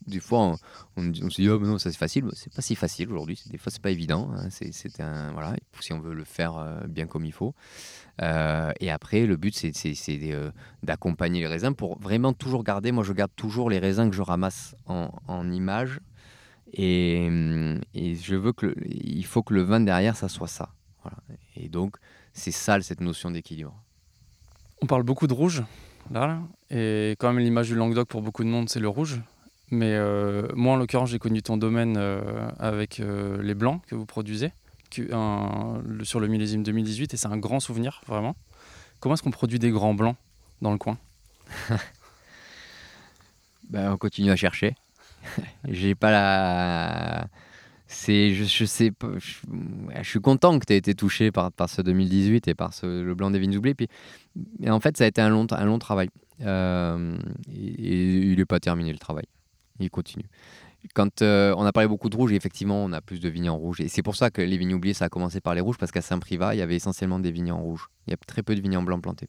Des 0.07 0.21
fois, 0.21 0.57
on, 0.97 1.13
se 1.13 1.41
dit, 1.41 1.49
oh, 1.49 1.59
non, 1.59 1.79
ça 1.79 1.91
c'est 1.91 1.99
facile. 1.99 2.27
C'est 2.35 2.53
pas 2.53 2.63
si 2.63 2.77
facile 2.77 3.11
aujourd'hui. 3.11 3.43
Des 3.51 3.59
fois, 3.59 3.73
c'est 3.73 3.83
pas 3.83 3.91
évident. 3.91 4.31
hein. 4.37 4.49
C'est, 4.51 5.01
un, 5.01 5.33
voilà, 5.33 5.57
si 5.81 5.93
on 5.93 6.01
veut 6.01 6.15
le 6.15 6.25
faire 6.25 6.57
euh, 6.57 6.87
bien 6.87 7.09
comme 7.09 7.25
il 7.25 7.33
faut. 7.33 7.55
Euh, 8.23 8.71
et 8.81 8.91
après, 8.91 9.27
le 9.27 9.37
but, 9.37 9.55
c'est, 9.57 9.73
euh, 10.31 10.53
d'accompagner 10.85 11.41
les 11.41 11.47
raisins 11.47 11.75
pour 11.75 11.99
vraiment 11.99 12.33
toujours 12.33 12.63
garder. 12.63 12.93
Moi, 12.93 13.03
je 13.03 13.13
garde 13.13 13.33
toujours 13.35 13.69
les 13.69 13.79
raisins 13.79 14.11
que 14.11 14.17
je 14.17 14.23
ramasse 14.23 14.77
en, 14.87 15.11
en 15.27 15.51
image. 15.51 16.01
Et, 16.75 17.25
hum, 17.29 17.81
et 17.95 18.15
je 18.15 18.37
veux 18.37 18.53
que 18.53 18.67
le- 18.67 18.75
il 18.89 19.25
faut 19.25 19.43
que 19.43 19.55
le 19.55 19.63
vin 19.63 19.81
derrière, 19.81 20.17
ça 20.17 20.29
soit 20.29 20.49
ça. 20.49 20.71
Voilà. 21.03 21.19
Et 21.57 21.69
donc, 21.69 21.97
c'est 22.33 22.53
ça 22.53 22.81
cette 22.81 23.01
notion 23.01 23.31
d'équilibre. 23.31 23.75
On 24.83 24.87
parle 24.87 25.03
beaucoup 25.03 25.27
de 25.27 25.35
rouge, 25.35 25.63
là, 26.11 26.27
là, 26.27 26.39
et 26.71 27.17
quand 27.19 27.33
même 27.33 27.43
l'image 27.43 27.69
du 27.69 27.75
Languedoc 27.75 28.09
pour 28.09 28.23
beaucoup 28.23 28.45
de 28.45 28.49
monde, 28.49 28.69
c'est 28.71 28.81
le 28.81 28.89
rouge. 28.89 29.21
Mais 29.73 29.93
euh, 29.95 30.49
moi, 30.55 30.75
en 30.75 30.77
l'occurrence, 30.77 31.11
j'ai 31.11 31.19
connu 31.19 31.43
ton 31.43 31.57
domaine 31.57 31.97
euh, 31.97 32.49
avec 32.59 32.99
euh, 33.01 33.41
les 33.43 33.55
blancs 33.55 33.83
que 33.87 33.95
vous 33.95 34.07
produisez 34.07 34.53
que- 34.91 35.13
un- 35.15 35.81
le- 35.87 36.05
sur 36.05 36.19
le 36.19 36.27
millésime 36.29 36.63
2018, 36.63 37.15
et 37.15 37.17
c'est 37.17 37.29
un 37.29 37.37
grand 37.37 37.61
souvenir, 37.61 38.01
vraiment. 38.07 38.35
Comment 39.01 39.15
est-ce 39.15 39.23
qu'on 39.23 39.31
produit 39.31 39.59
des 39.59 39.71
grands 39.71 39.95
blancs 39.95 40.17
dans 40.63 40.73
le 40.73 40.79
coin? 40.79 40.99
Ben, 43.69 43.93
on 43.93 43.97
continue 43.99 44.31
à 44.31 44.37
chercher. 44.37 44.75
J'ai 45.69 45.95
pas 45.95 46.11
la. 46.11 47.29
C'est, 47.87 48.35
je, 48.35 48.45
je 48.45 48.65
sais 48.65 48.93
pas. 48.93 49.09
Je, 49.19 50.09
suis 50.09 50.21
content 50.21 50.59
que 50.59 50.65
tu 50.65 50.73
aies 50.73 50.77
été 50.77 50.95
touché 50.95 51.33
par, 51.33 51.51
par 51.51 51.69
ce 51.69 51.83
2018 51.83 52.47
et 52.47 52.55
par 52.55 52.73
ce, 52.73 53.03
le 53.03 53.15
blanc 53.15 53.31
des 53.31 53.41
vignes 53.41 53.57
oubliées. 53.57 53.75
Puis, 53.75 53.89
mais 54.61 54.71
en 54.71 54.79
fait, 54.79 54.97
ça 54.97 55.05
a 55.05 55.07
été 55.09 55.21
un 55.21 55.29
long, 55.29 55.47
un 55.51 55.65
long 55.65 55.81
travail. 55.81 56.09
Euh, 56.43 57.19
et, 57.53 57.67
et 57.67 58.17
il 58.31 58.39
n'est 58.39 58.45
pas 58.45 58.61
terminé 58.61 58.93
le 58.93 58.99
travail. 58.99 59.27
Il 59.81 59.91
continue. 59.91 60.27
Quand 60.95 61.23
euh, 61.23 61.55
on 61.57 61.65
a 61.65 61.73
parlé 61.73 61.89
beaucoup 61.89 62.09
de 62.09 62.17
rouge, 62.17 62.33
et 62.33 62.37
effectivement, 62.37 62.83
on 62.83 62.93
a 62.93 63.01
plus 63.01 63.21
de 63.21 63.29
vignes 63.29 63.51
en 63.51 63.57
rouge. 63.57 63.81
Et 63.81 63.89
c'est 63.89 64.03
pour 64.03 64.17
ça 64.17 64.31
que 64.31 64.41
les 64.41 64.57
vignes 64.57 64.75
oubliées, 64.75 64.95
ça 64.95 65.07
a 65.07 65.09
commencé 65.09 65.41
par 65.41 65.55
les 65.55 65.61
rouges, 65.61 65.77
parce 65.79 65.93
qu'à 65.93 66.01
Saint-Privat, 66.01 66.55
il 66.55 66.59
y 66.59 66.63
avait 66.63 66.77
essentiellement 66.77 67.19
des 67.19 67.31
vignes 67.31 67.53
en 67.53 67.61
rouge. 67.61 67.89
Il 68.07 68.11
y 68.11 68.15
a 68.15 68.17
très 68.17 68.43
peu 68.43 68.55
de 68.55 68.61
vignes 68.61 68.79
en 68.79 68.83
blanc 68.83 69.01
plantées. 69.01 69.29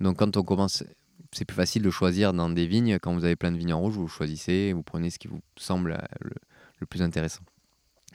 Donc, 0.00 0.18
quand 0.18 0.36
on 0.36 0.42
commence, 0.42 0.84
c'est 1.32 1.44
plus 1.44 1.56
facile 1.56 1.82
de 1.82 1.90
choisir 1.90 2.32
dans 2.32 2.48
des 2.48 2.66
vignes. 2.66 2.98
Quand 3.00 3.14
vous 3.14 3.24
avez 3.24 3.36
plein 3.36 3.52
de 3.52 3.58
vignes 3.58 3.72
en 3.72 3.80
rouge, 3.80 3.94
vous 3.94 4.08
choisissez, 4.08 4.72
vous 4.72 4.82
prenez 4.82 5.10
ce 5.10 5.18
qui 5.18 5.28
vous 5.28 5.40
semble 5.56 5.92
euh, 5.92 6.16
le, 6.20 6.34
le 6.78 6.86
plus 6.86 7.02
intéressant. 7.02 7.42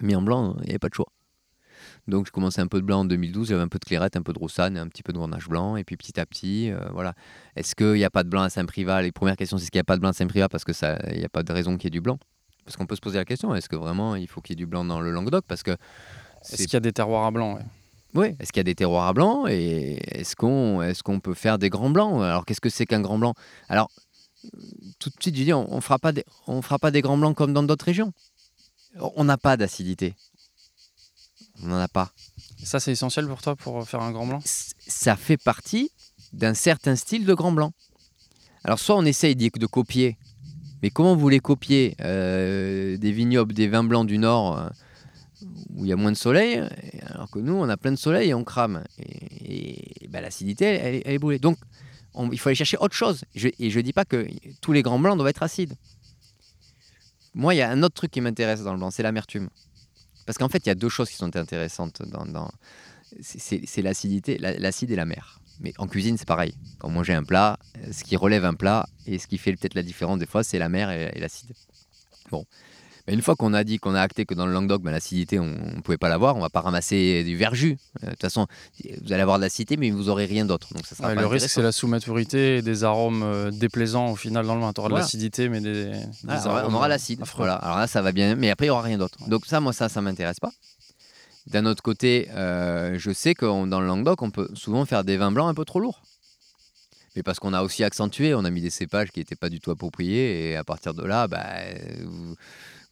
Mais 0.01 0.15
en 0.15 0.21
blanc, 0.21 0.55
il 0.59 0.63
n'y 0.63 0.69
avait 0.71 0.79
pas 0.79 0.89
de 0.89 0.95
choix. 0.95 1.07
Donc, 2.07 2.25
je 2.27 2.31
commençais 2.31 2.61
un 2.61 2.67
peu 2.67 2.79
de 2.79 2.85
blanc 2.85 3.01
en 3.01 3.05
2012, 3.05 3.49
j'avais 3.49 3.61
un 3.61 3.67
peu 3.67 3.79
de 3.79 3.85
clairette, 3.85 4.15
un 4.15 4.21
peu 4.21 4.33
de 4.33 4.39
roussanne, 4.39 4.77
un 4.77 4.87
petit 4.87 5.03
peu 5.03 5.13
de 5.13 5.17
grenache 5.17 5.47
blanc, 5.47 5.75
et 5.75 5.83
puis 5.83 5.95
petit 5.97 6.19
à 6.19 6.25
petit, 6.25 6.71
euh, 6.71 6.79
voilà. 6.91 7.13
Est-ce 7.55 7.75
qu'il 7.75 7.93
n'y 7.93 8.03
a 8.03 8.09
pas 8.09 8.23
de 8.23 8.29
blanc 8.29 8.41
à 8.41 8.49
Saint-Privat? 8.49 9.01
Les 9.01 9.11
premières 9.11 9.35
questions, 9.35 9.57
c'est 9.57 9.63
est-ce 9.63 9.71
qu'il 9.71 9.79
n'y 9.79 9.81
a 9.81 9.85
pas 9.85 9.95
de 9.95 10.01
blanc 10.01 10.09
à 10.09 10.13
Saint-Privat 10.13 10.49
parce 10.49 10.63
qu'il 10.63 10.75
n'y 11.17 11.25
a 11.25 11.29
pas 11.29 11.43
de 11.43 11.53
raison 11.53 11.77
qu'il 11.77 11.85
y 11.85 11.87
ait 11.87 11.91
du 11.91 12.01
blanc? 12.01 12.17
Parce 12.65 12.77
qu'on 12.77 12.85
peut 12.85 12.95
se 12.95 13.01
poser 13.01 13.17
la 13.17 13.25
question, 13.25 13.53
est-ce 13.55 13.67
que 13.69 13.75
vraiment 13.75 14.15
il 14.15 14.27
faut 14.27 14.41
qu'il 14.41 14.53
y 14.53 14.55
ait 14.55 14.63
du 14.63 14.65
blanc 14.65 14.85
dans 14.85 15.01
le 15.01 15.11
Languedoc? 15.11 15.45
Parce 15.47 15.63
que 15.63 15.71
Est-ce 16.41 16.63
qu'il 16.63 16.73
y 16.73 16.77
a 16.77 16.81
des 16.81 16.93
terroirs 16.93 17.25
à 17.25 17.31
blanc 17.31 17.55
ouais 17.55 17.63
oui, 18.15 18.35
est-ce 18.39 18.51
qu'il 18.51 18.59
y 18.59 18.61
a 18.61 18.63
des 18.63 18.75
terroirs 18.75 19.07
à 19.07 19.13
blanc 19.13 19.45
et 19.47 19.99
est-ce 20.11 20.35
qu'on 20.35 20.81
est 20.81 21.01
qu'on 21.01 21.19
peut 21.19 21.33
faire 21.33 21.57
des 21.57 21.69
grands 21.69 21.89
blancs? 21.89 22.21
Alors 22.21 22.45
qu'est-ce 22.45 22.61
que 22.61 22.69
c'est 22.69 22.85
qu'un 22.85 23.01
grand 23.01 23.17
blanc? 23.17 23.33
Alors 23.69 23.89
tout 24.99 25.09
de 25.09 25.15
suite, 25.19 25.35
je 25.35 25.43
dis, 25.43 25.53
on 25.53 25.75
ne 25.75 25.81
fera, 25.81 25.99
pas 25.99 26.11
des- 26.11 26.25
on 26.47 26.61
fera 26.61 26.77
pas 26.77 26.91
des 26.91 27.01
grands 27.01 27.17
blancs 27.17 27.35
comme 27.35 27.53
dans 27.53 27.63
d'autres 27.63 27.85
régions. 27.85 28.11
On 29.15 29.23
n'a 29.23 29.37
pas 29.37 29.57
d'acidité. 29.57 30.15
On 31.61 31.67
n'en 31.67 31.79
a 31.79 31.87
pas. 31.87 32.11
Ça, 32.63 32.79
c'est 32.79 32.91
essentiel 32.91 33.27
pour 33.27 33.41
toi 33.41 33.55
pour 33.55 33.87
faire 33.87 34.01
un 34.01 34.11
grand 34.11 34.27
blanc? 34.27 34.39
Ça 34.45 35.15
fait 35.15 35.37
partie 35.37 35.91
d'un 36.33 36.53
certain 36.53 36.95
style 36.95 37.25
de 37.25 37.33
grand 37.33 37.51
blanc. 37.51 37.73
Alors 38.63 38.79
soit 38.79 38.95
on 38.95 39.05
essaye 39.05 39.35
de 39.35 39.65
copier, 39.65 40.17
mais 40.81 40.89
comment 40.89 41.15
vous 41.15 41.21
voulez 41.21 41.39
copier 41.39 41.95
euh, 42.01 42.97
des 42.97 43.11
vignobles, 43.11 43.53
des 43.53 43.67
vins 43.67 43.83
blancs 43.83 44.07
du 44.07 44.17
Nord 44.17 44.57
euh, 44.57 44.69
où 45.75 45.85
il 45.85 45.89
y 45.89 45.93
a 45.93 45.95
moins 45.95 46.11
de 46.11 46.17
soleil, 46.17 46.61
alors 47.07 47.29
que 47.29 47.39
nous 47.39 47.53
on 47.53 47.67
a 47.69 47.77
plein 47.77 47.91
de 47.91 47.97
soleil 47.97 48.29
et 48.29 48.33
on 48.33 48.43
crame. 48.43 48.83
Et, 48.99 50.07
ben, 50.09 50.21
l'acidité, 50.21 50.65
elle, 50.65 51.01
est- 51.05 51.19
brûlée. 51.19 51.39
Donc 51.39 51.57
on- 52.13 52.31
il 52.31 52.39
faut 52.39 52.49
aller 52.49 52.55
chercher 52.55 52.77
autre 52.77 52.95
chose. 52.95 53.23
Et 53.35 53.69
je 53.69 53.77
ne 53.79 53.81
dis 53.83 53.93
pas 53.93 54.05
que 54.05 54.27
tous 54.61 54.71
les 54.71 54.81
grands 54.81 54.99
blancs 54.99 55.17
doivent 55.17 55.29
être 55.29 55.43
acides. 55.43 55.75
Moi, 57.33 57.55
il 57.55 57.57
y 57.57 57.61
a 57.61 57.69
un 57.71 57.81
autre 57.81 57.95
truc 57.95 58.11
qui 58.11 58.21
m'intéresse 58.21 58.61
dans 58.61 58.73
le 58.73 58.77
blanc, 58.77 58.91
c'est 58.91 59.03
l'amertume. 59.03 59.49
Parce 60.25 60.37
qu'en 60.37 60.49
fait, 60.49 60.59
il 60.65 60.69
y 60.69 60.71
a 60.71 60.75
deux 60.75 60.89
choses 60.89 61.09
qui 61.09 61.15
sont 61.15 61.35
intéressantes 61.35 62.01
dans, 62.07 62.49
c'est- 63.21 63.81
l'acidité, 63.81 64.37
la- 64.37 64.53
l'acide 64.53 64.91
et 64.91 64.95
la 64.95 65.05
mer. 65.05 65.39
Mais 65.59 65.73
en 65.77 65.87
cuisine, 65.87 66.17
c'est 66.17 66.27
pareil. 66.27 66.53
Quand 66.79 66.87
on 66.87 66.91
mange 66.91 67.09
un 67.09 67.23
plat, 67.23 67.57
ce 67.91 68.03
qui 68.03 68.15
relève 68.15 68.45
un 68.45 68.53
plat 68.53 68.87
et 69.05 69.17
ce 69.19 69.27
qui 69.27 69.37
fait 69.37 69.53
peut-être 69.55 69.75
la 69.75 69.83
différence 69.83 70.19
des 70.19 70.25
fois, 70.25 70.43
c'est 70.43 70.59
la 70.59 70.69
mer 70.69 70.89
et, 70.91 71.11
et 71.15 71.19
l'acide. 71.19 71.51
Bon. 72.31 72.45
Mais 73.07 73.13
une 73.13 73.21
fois 73.21 73.35
qu'on 73.35 73.53
a 73.53 73.65
dit, 73.65 73.79
qu'on 73.79 73.95
a 73.95 74.01
acté 74.01 74.25
que 74.25 74.33
dans 74.33 74.45
le 74.45 74.53
Languedoc, 74.53 74.81
ben, 74.81 74.91
l'acidité, 74.91 75.37
on 75.37 75.45
ne 75.47 75.81
pouvait 75.81 75.97
pas 75.97 76.07
l'avoir, 76.07 76.37
on 76.37 76.39
va 76.39 76.49
pas 76.49 76.61
ramasser 76.61 77.23
du 77.25 77.35
verjus. 77.35 77.77
Euh, 78.01 78.05
De 78.05 78.11
toute 78.11 78.21
façon, 78.21 78.47
vous 79.01 79.11
allez 79.11 79.21
avoir 79.21 79.37
de 79.39 79.43
l'acidité, 79.43 79.75
mais 79.75 79.89
vous 79.91 80.07
aurez 80.07 80.23
rien 80.25 80.45
d'autre. 80.45 80.73
Donc 80.73 80.85
ça 80.87 80.95
sera 80.95 81.09
Ouais, 81.09 81.15
pas 81.15 81.21
le 81.21 81.27
risque, 81.27 81.49
c'est 81.49 81.61
la 81.61 81.73
sous-maturité 81.73 82.57
et 82.57 82.61
des 82.61 82.85
arômes 82.85 83.23
euh, 83.23 83.51
déplaisants 83.51 84.09
au 84.11 84.15
final 84.15 84.45
dans 84.45 84.55
le 84.55 84.61
vin. 84.61 84.71
Tu 84.71 84.79
auras 84.79 84.87
Voilà. 84.89 85.03
de 85.03 85.05
l'acidité, 85.07 85.49
mais 85.49 85.59
des, 85.59 85.85
des 85.85 85.91
Voilà, 86.23 86.41
on 86.41 86.45
aura- 86.49 86.59
arômes, 86.61 86.73
on 86.73 86.77
aura 86.77 86.85
euh, 86.85 86.89
l'acide. 86.89 87.21
Voilà. 87.35 87.55
Alors 87.55 87.77
là, 87.77 87.87
ça 87.87 88.01
va 88.01 88.13
bien, 88.13 88.35
mais 88.35 88.49
après, 88.49 88.67
il 88.67 88.69
n'y 88.69 88.71
aura 88.71 88.83
rien 88.83 88.97
d'autre. 88.97 89.17
Donc 89.27 89.45
ça, 89.47 89.59
moi, 89.59 89.73
ça, 89.73 89.89
ça 89.89 89.99
m'intéresse 90.01 90.39
pas. 90.39 90.51
D'un 91.47 91.65
autre 91.65 91.83
côté, 91.83 92.29
euh, 92.31 92.95
je 92.97 93.11
sais 93.11 93.33
que 93.35 93.45
on- 93.45 93.67
dans 93.67 93.81
le 93.81 93.87
Languedoc, 93.87 94.21
on 94.21 94.31
peut 94.31 94.47
souvent 94.53 94.85
faire 94.85 95.03
des 95.03 95.17
vins 95.17 95.33
blancs 95.33 95.49
un 95.49 95.53
peu 95.53 95.65
trop 95.65 95.81
lourds. 95.81 96.03
Mais 97.17 97.21
parce 97.21 97.37
qu'on 97.39 97.51
a 97.53 97.63
aussi 97.63 97.83
accentué, 97.83 98.33
on 98.33 98.45
a 98.45 98.49
mis 98.49 98.61
des 98.61 98.69
cépages 98.69 99.11
qui 99.11 99.19
n'étaient 99.19 99.35
pas 99.35 99.49
du 99.49 99.59
tout 99.59 99.71
appropriés, 99.71 100.51
et 100.51 100.55
à 100.55 100.63
partir 100.63 100.93
de 100.93 101.03
là, 101.05 101.27
bah, 101.27 101.43
euh, 101.59 102.33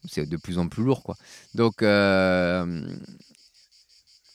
c'est 0.08 0.28
de 0.28 0.36
plus 0.36 0.58
en 0.58 0.68
plus 0.68 0.82
lourd. 0.82 1.02
Quoi. 1.02 1.16
Donc, 1.54 1.82
euh, 1.82 2.84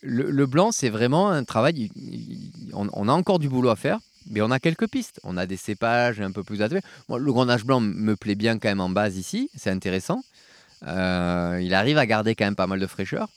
le, 0.02 0.46
blanc, 0.46 0.72
c'est 0.72 0.90
vraiment 0.90 1.30
un 1.30 1.44
travail. 1.44 1.90
il- 1.96 2.14
il- 2.14 2.72
On, 2.74 3.08
a 3.08 3.12
encore 3.12 3.40
du 3.40 3.50
boulot 3.50 3.70
à 3.70 3.76
faire, 3.76 4.00
mais 4.30 4.42
on 4.42 4.52
a 4.52 4.60
quelques 4.60 4.88
pistes. 4.88 5.20
On 5.24 5.38
a 5.38 5.46
des 5.46 5.58
cépages 5.58 6.22
un 6.22 6.32
peu 6.32 6.44
plus 6.44 6.62
adaptés. 6.62 6.86
Moi, 7.10 7.20
le 7.20 7.32
grenache 7.34 7.66
blanc 7.66 7.80
me 7.80 8.16
plaît 8.16 8.36
bien 8.36 8.60
quand 8.60 8.70
même 8.70 8.82
en 8.82 8.90
base 8.90 9.18
ici, 9.18 9.50
c'est 9.56 9.72
intéressant. 9.72 10.22
Euh, 10.86 11.60
il 11.62 11.74
arrive 11.74 11.98
à 11.98 12.06
garder 12.06 12.36
quand 12.36 12.46
même 12.46 12.56
pas 12.56 12.68
mal 12.68 12.80
de 12.80 12.88
fraîcheur. 12.88 13.28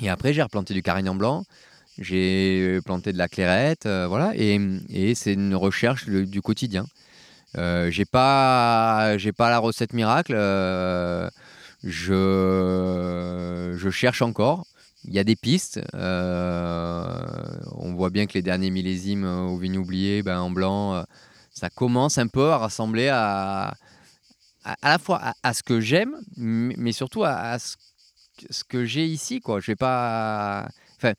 Et 0.00 0.08
après, 0.08 0.32
j'ai 0.32 0.42
replanté 0.42 0.72
du 0.74 0.82
carignan 0.82 1.14
blanc, 1.14 1.44
j'ai 1.98 2.80
planté 2.84 3.12
de 3.12 3.18
la 3.18 3.28
clairette, 3.28 3.84
euh, 3.86 4.06
voilà. 4.08 4.32
Et, 4.36 5.14
c'est 5.14 5.34
une 5.34 5.54
recherche 5.54 6.06
du 6.08 6.40
quotidien. 6.40 6.86
Euh, 7.58 7.90
j'ai 7.90 8.06
pas, 8.06 9.18
j'ai 9.18 9.32
pas 9.32 9.50
la 9.50 9.58
recette 9.58 9.92
miracle. 9.92 10.34
Je, 11.84 13.74
je 13.76 13.90
cherche 13.90 14.22
encore. 14.22 14.66
Il 15.04 15.12
y 15.12 15.18
a 15.18 15.24
des 15.24 15.34
pistes. 15.36 15.80
euh, 15.94 17.26
on 17.72 17.92
voit 17.94 18.10
bien 18.10 18.26
que 18.26 18.34
les 18.34 18.42
derniers 18.42 18.70
millésimes 18.70 19.24
euh, 19.24 19.40
au 19.42 19.58
vignes 19.58 19.78
oublié, 19.78 20.22
ben, 20.22 20.38
en 20.40 20.50
blanc, 20.50 20.94
euh, 20.94 21.02
ça 21.52 21.70
commence 21.70 22.18
un 22.18 22.28
peu 22.28 22.50
à 22.52 22.58
rassembler 22.58 23.08
à, 23.08 23.74
à, 24.64 24.76
la 24.84 24.98
fois 24.98 25.34
à, 25.42 25.54
ce 25.54 25.62
que 25.64 25.80
j'aime, 25.80 26.16
mais 26.36 26.92
surtout 26.92 27.24
à, 27.24 27.58
ce, 27.58 27.74
que- 28.64 28.84
j'ai 28.84 29.06
ici. 29.06 29.40
Quoi. 29.40 29.58
Je 29.60 29.72
vais 29.72 29.76
pas. 29.76 30.68
Enfin, 30.98 31.14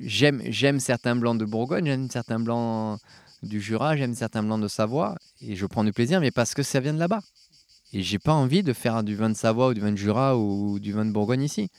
j'aime, 0.00 0.42
j'aime 0.46 0.80
certains 0.80 1.16
blancs 1.16 1.38
de 1.38 1.46
Bourgogne, 1.46 1.86
j'aime 1.86 2.10
certains 2.10 2.40
blancs 2.40 3.00
du 3.42 3.60
Jura, 3.60 3.96
j'aime 3.96 4.14
certains 4.14 4.42
blancs 4.42 4.60
de 4.60 4.68
Savoie, 4.68 5.16
et 5.40 5.56
je 5.56 5.66
prends 5.66 5.84
du 5.84 5.92
plaisir, 5.92 6.20
mais 6.20 6.30
parce 6.30 6.54
que 6.54 6.62
ça 6.62 6.80
vient 6.80 6.94
de 6.94 6.98
là-bas. 6.98 7.20
Et 7.94 8.02
j'ai 8.02 8.18
pas 8.18 8.32
envie 8.32 8.64
de 8.64 8.72
faire 8.72 9.04
du 9.04 9.14
vin 9.14 9.30
de 9.30 9.36
Savoie 9.36 9.68
ou 9.68 9.74
du 9.74 9.80
vin 9.80 9.92
de 9.92 9.96
Jura 9.96 10.36
ou 10.36 10.80
du 10.80 10.92
vin 10.92 11.04
de 11.04 11.12
Bourgogne 11.12 11.42
ici. 11.42 11.70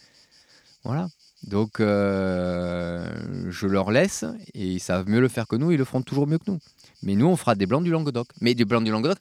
Voilà. 0.82 1.08
Donc, 1.46 1.78
euh, 1.78 3.50
je 3.50 3.66
leur 3.66 3.90
laisse 3.90 4.24
et 4.54 4.66
ils 4.66 4.80
savent 4.80 5.06
mieux 5.10 5.20
le 5.20 5.28
faire 5.28 5.46
que 5.46 5.56
nous, 5.56 5.72
ils 5.72 5.76
le 5.76 5.84
feront 5.84 6.00
toujours 6.00 6.26
mieux 6.26 6.38
que 6.38 6.50
nous. 6.50 6.58
Mais 7.02 7.16
nous, 7.16 7.26
on 7.26 7.36
fera 7.36 7.54
des 7.54 7.66
blancs 7.66 7.84
du 7.84 7.90
Languedoc. 7.90 8.28
Mais 8.40 8.54
des 8.54 8.64
blancs 8.64 8.82
du 8.82 8.90
Languedoc, 8.90 9.18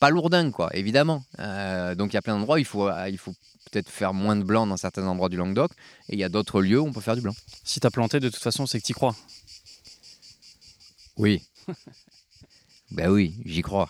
pas 0.00 0.10
lourdins, 0.10 0.50
quoi, 0.50 0.74
évidemment. 0.74 1.22
Euh, 1.38 1.94
donc, 1.94 2.12
il 2.12 2.14
y 2.14 2.18
a 2.18 2.22
plein 2.22 2.34
d'endroits 2.34 2.56
où 2.56 2.58
il 2.58 2.64
faut, 2.64 2.90
il 3.08 3.16
faut 3.16 3.34
peut-être 3.70 3.88
faire 3.88 4.12
moins 4.12 4.34
de 4.34 4.42
blanc 4.42 4.66
dans 4.66 4.76
certains 4.76 5.06
endroits 5.06 5.28
du 5.28 5.36
Languedoc. 5.36 5.70
Et 6.08 6.14
il 6.14 6.18
y 6.18 6.24
a 6.24 6.28
d'autres 6.28 6.60
lieux 6.60 6.80
où 6.80 6.86
on 6.88 6.92
peut 6.92 7.00
faire 7.00 7.14
du 7.14 7.22
blanc. 7.22 7.34
Si 7.62 7.78
tu 7.78 7.86
as 7.86 7.92
planté, 7.92 8.18
de 8.18 8.28
toute 8.28 8.42
façon, 8.42 8.66
c'est 8.66 8.80
que 8.80 8.86
tu 8.86 8.92
crois. 8.92 9.14
Oui. 11.16 11.42
ben 12.90 13.08
oui, 13.08 13.36
j'y 13.44 13.62
crois. 13.62 13.88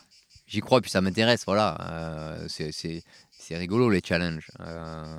J'y 0.53 0.61
crois, 0.61 0.83
puis 0.83 0.91
ça 0.91 1.01
m'intéresse, 1.01 1.45
voilà. 1.47 1.79
Euh, 1.81 2.47
c'est- 2.47 3.57
rigolo, 3.57 3.89
les 3.89 4.03
challenges. 4.05 4.51
Euh, 4.61 5.17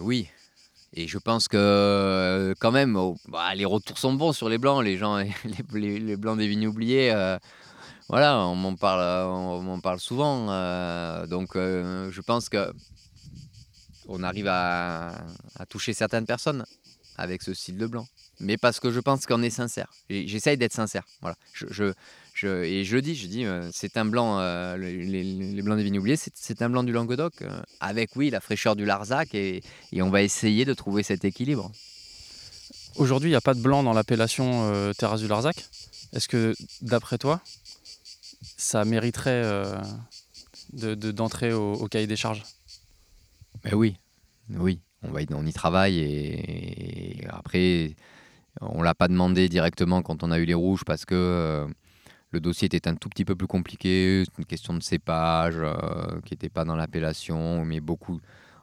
oui. 0.00 0.30
Et 0.94 1.06
je 1.06 1.18
pense 1.18 1.48
que, 1.48 1.58
euh, 1.58 2.54
quand 2.58 2.72
même, 2.72 2.96
oh, 2.96 3.18
bah, 3.28 3.54
les 3.54 3.66
retours 3.66 3.98
sont 3.98 4.14
bons 4.14 4.32
sur 4.32 4.48
les 4.48 4.56
blancs. 4.56 4.82
Les 4.82 4.96
gens, 4.96 5.18
les, 5.74 6.16
blancs 6.16 6.38
des 6.38 6.48
vignes 6.48 6.66
oubliées, 6.66 7.12
voilà, 8.08 8.38
on 8.38 8.54
m'en 8.54 8.74
parle, 8.74 9.02
on 9.28 9.80
parle 9.82 10.00
souvent. 10.00 10.46
donc, 11.26 11.56
je 11.56 12.20
pense 12.22 12.48
que 12.48 12.72
on 14.06 14.22
arrive 14.22 14.48
à, 14.48 15.12
toucher 15.68 15.92
certaines 15.92 16.24
personnes 16.24 16.64
avec 17.18 17.42
ce 17.42 17.52
style 17.52 17.76
de 17.76 17.86
blanc 17.86 18.06
mais 18.40 18.56
parce 18.56 18.80
que 18.80 18.90
je 18.90 19.00
pense 19.00 19.26
qu'on 19.26 19.42
est 19.42 19.50
sincère. 19.50 19.92
J'essaye 20.08 20.56
d'être 20.56 20.72
sincère. 20.72 21.04
Voilà. 21.20 21.36
Je- 21.52 21.92
je- 22.40 22.62
et 22.64 22.84
je 22.84 22.94
le 22.94 23.02
dis, 23.02 23.14
je 23.16 23.26
dis, 23.26 23.44
euh, 23.44 23.68
c'est 23.72 23.96
un 23.96 24.04
blanc, 24.04 24.38
euh, 24.38 24.76
le- 24.76 24.90
les, 24.90 25.24
les 25.24 25.62
blancs 25.62 25.76
des 25.76 25.82
vignes 25.82 25.98
oubliées, 25.98 26.16
c'est 26.16 26.62
un 26.62 26.70
blanc 26.70 26.84
du 26.84 26.92
Languedoc, 26.92 27.42
euh, 27.42 27.60
avec 27.80 28.14
oui 28.16 28.30
la 28.30 28.40
fraîcheur 28.40 28.76
du 28.76 28.84
Larzac, 28.84 29.34
et, 29.34 29.62
et 29.92 30.02
on 30.02 30.10
va 30.10 30.22
essayer 30.22 30.64
de 30.64 30.74
trouver 30.74 31.02
cet 31.02 31.24
équilibre. 31.24 31.72
Aujourd'hui, 32.96 33.30
il 33.30 33.32
n'y 33.32 33.36
a 33.36 33.40
pas 33.40 33.54
de 33.54 33.60
blanc 33.60 33.82
dans 33.82 33.92
l'appellation 33.92 34.70
euh, 34.72 34.92
Terrasse 34.92 35.20
du 35.20 35.28
Larzac. 35.28 35.64
Est-ce 36.12 36.28
que, 36.28 36.54
d'après 36.80 37.18
toi, 37.18 37.40
ça 38.56 38.84
mériterait 38.84 39.42
euh, 39.44 39.76
de- 40.72 40.94
de- 40.94 41.10
d'entrer 41.10 41.52
au, 41.52 41.74
au 41.74 41.88
cahier 41.88 42.06
des 42.06 42.16
charges? 42.16 42.44
Mais 43.64 43.74
oui, 43.74 43.96
oui, 44.50 44.80
on, 45.02 45.10
va 45.10 45.22
y, 45.22 45.26
on 45.32 45.44
y 45.44 45.52
travaille, 45.52 45.98
et, 45.98 47.22
et 47.22 47.26
après, 47.28 47.96
on 48.60 48.80
l'a 48.82 48.94
pas 48.94 49.08
demandé 49.08 49.48
directement 49.48 50.02
quand 50.02 50.22
on 50.22 50.30
a 50.30 50.38
eu 50.38 50.44
les 50.44 50.54
rouges, 50.54 50.84
parce 50.84 51.04
que 51.04 51.66
le 52.30 52.40
dossier 52.40 52.66
était 52.66 52.88
un 52.88 52.94
tout 52.94 53.08
petit 53.08 53.24
peu 53.24 53.34
plus 53.34 53.46
compliqué, 53.46 54.24
une 54.38 54.44
question 54.44 54.74
de 54.74 54.82
cépage 54.82 55.56
euh, 55.58 56.20
qui 56.24 56.34
n'était 56.34 56.50
pas 56.50 56.64
dans 56.64 56.76
l'appellation, 56.76 57.64
mais 57.64 57.80
beaucoup... 57.80 58.20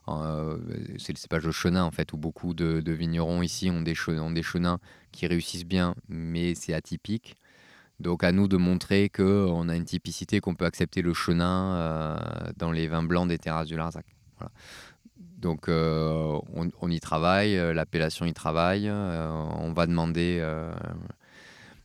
euh, 0.07 0.57
c'est 0.99 1.13
le 1.13 1.17
cépage 1.17 1.43
de 1.43 1.51
chenin 1.51 1.83
en 1.83 1.91
fait, 1.91 2.13
où 2.13 2.17
beaucoup 2.17 2.53
de, 2.53 2.91
vignerons 2.91 3.41
ici 3.41 3.71
ont 3.71 3.81
des, 3.81 3.95
chenins 3.95 4.79
qui 5.11 5.25
réussissent 5.27 5.65
bien, 5.65 5.95
mais 6.09 6.53
c'est 6.55 6.73
atypique. 6.73 7.35
Donc 7.99 8.23
à 8.23 8.31
nous 8.31 8.47
de 8.47 8.57
montrer 8.57 9.09
qu'on 9.09 9.69
a 9.69 9.75
une 9.75 9.85
typicité, 9.85 10.41
qu'on 10.41 10.53
peut 10.53 10.65
accepter 10.65 11.01
le 11.01 11.13
chenin 11.13 11.75
euh, 11.75 12.17
dans 12.57 12.71
les 12.71 12.87
vins 12.87 13.03
blancs 13.03 13.27
des 13.27 13.37
terrasses 13.39 13.67
du 13.67 13.77
Larzac. 13.77 14.05
Donc 15.37 15.69
on, 15.69 16.89
y 16.89 16.99
travaille, 16.99 17.55
l'appellation 17.73 18.25
y 18.25 18.33
travaille, 18.33 18.91
on 18.91 19.73
va 19.73 19.87
demander... 19.87 20.43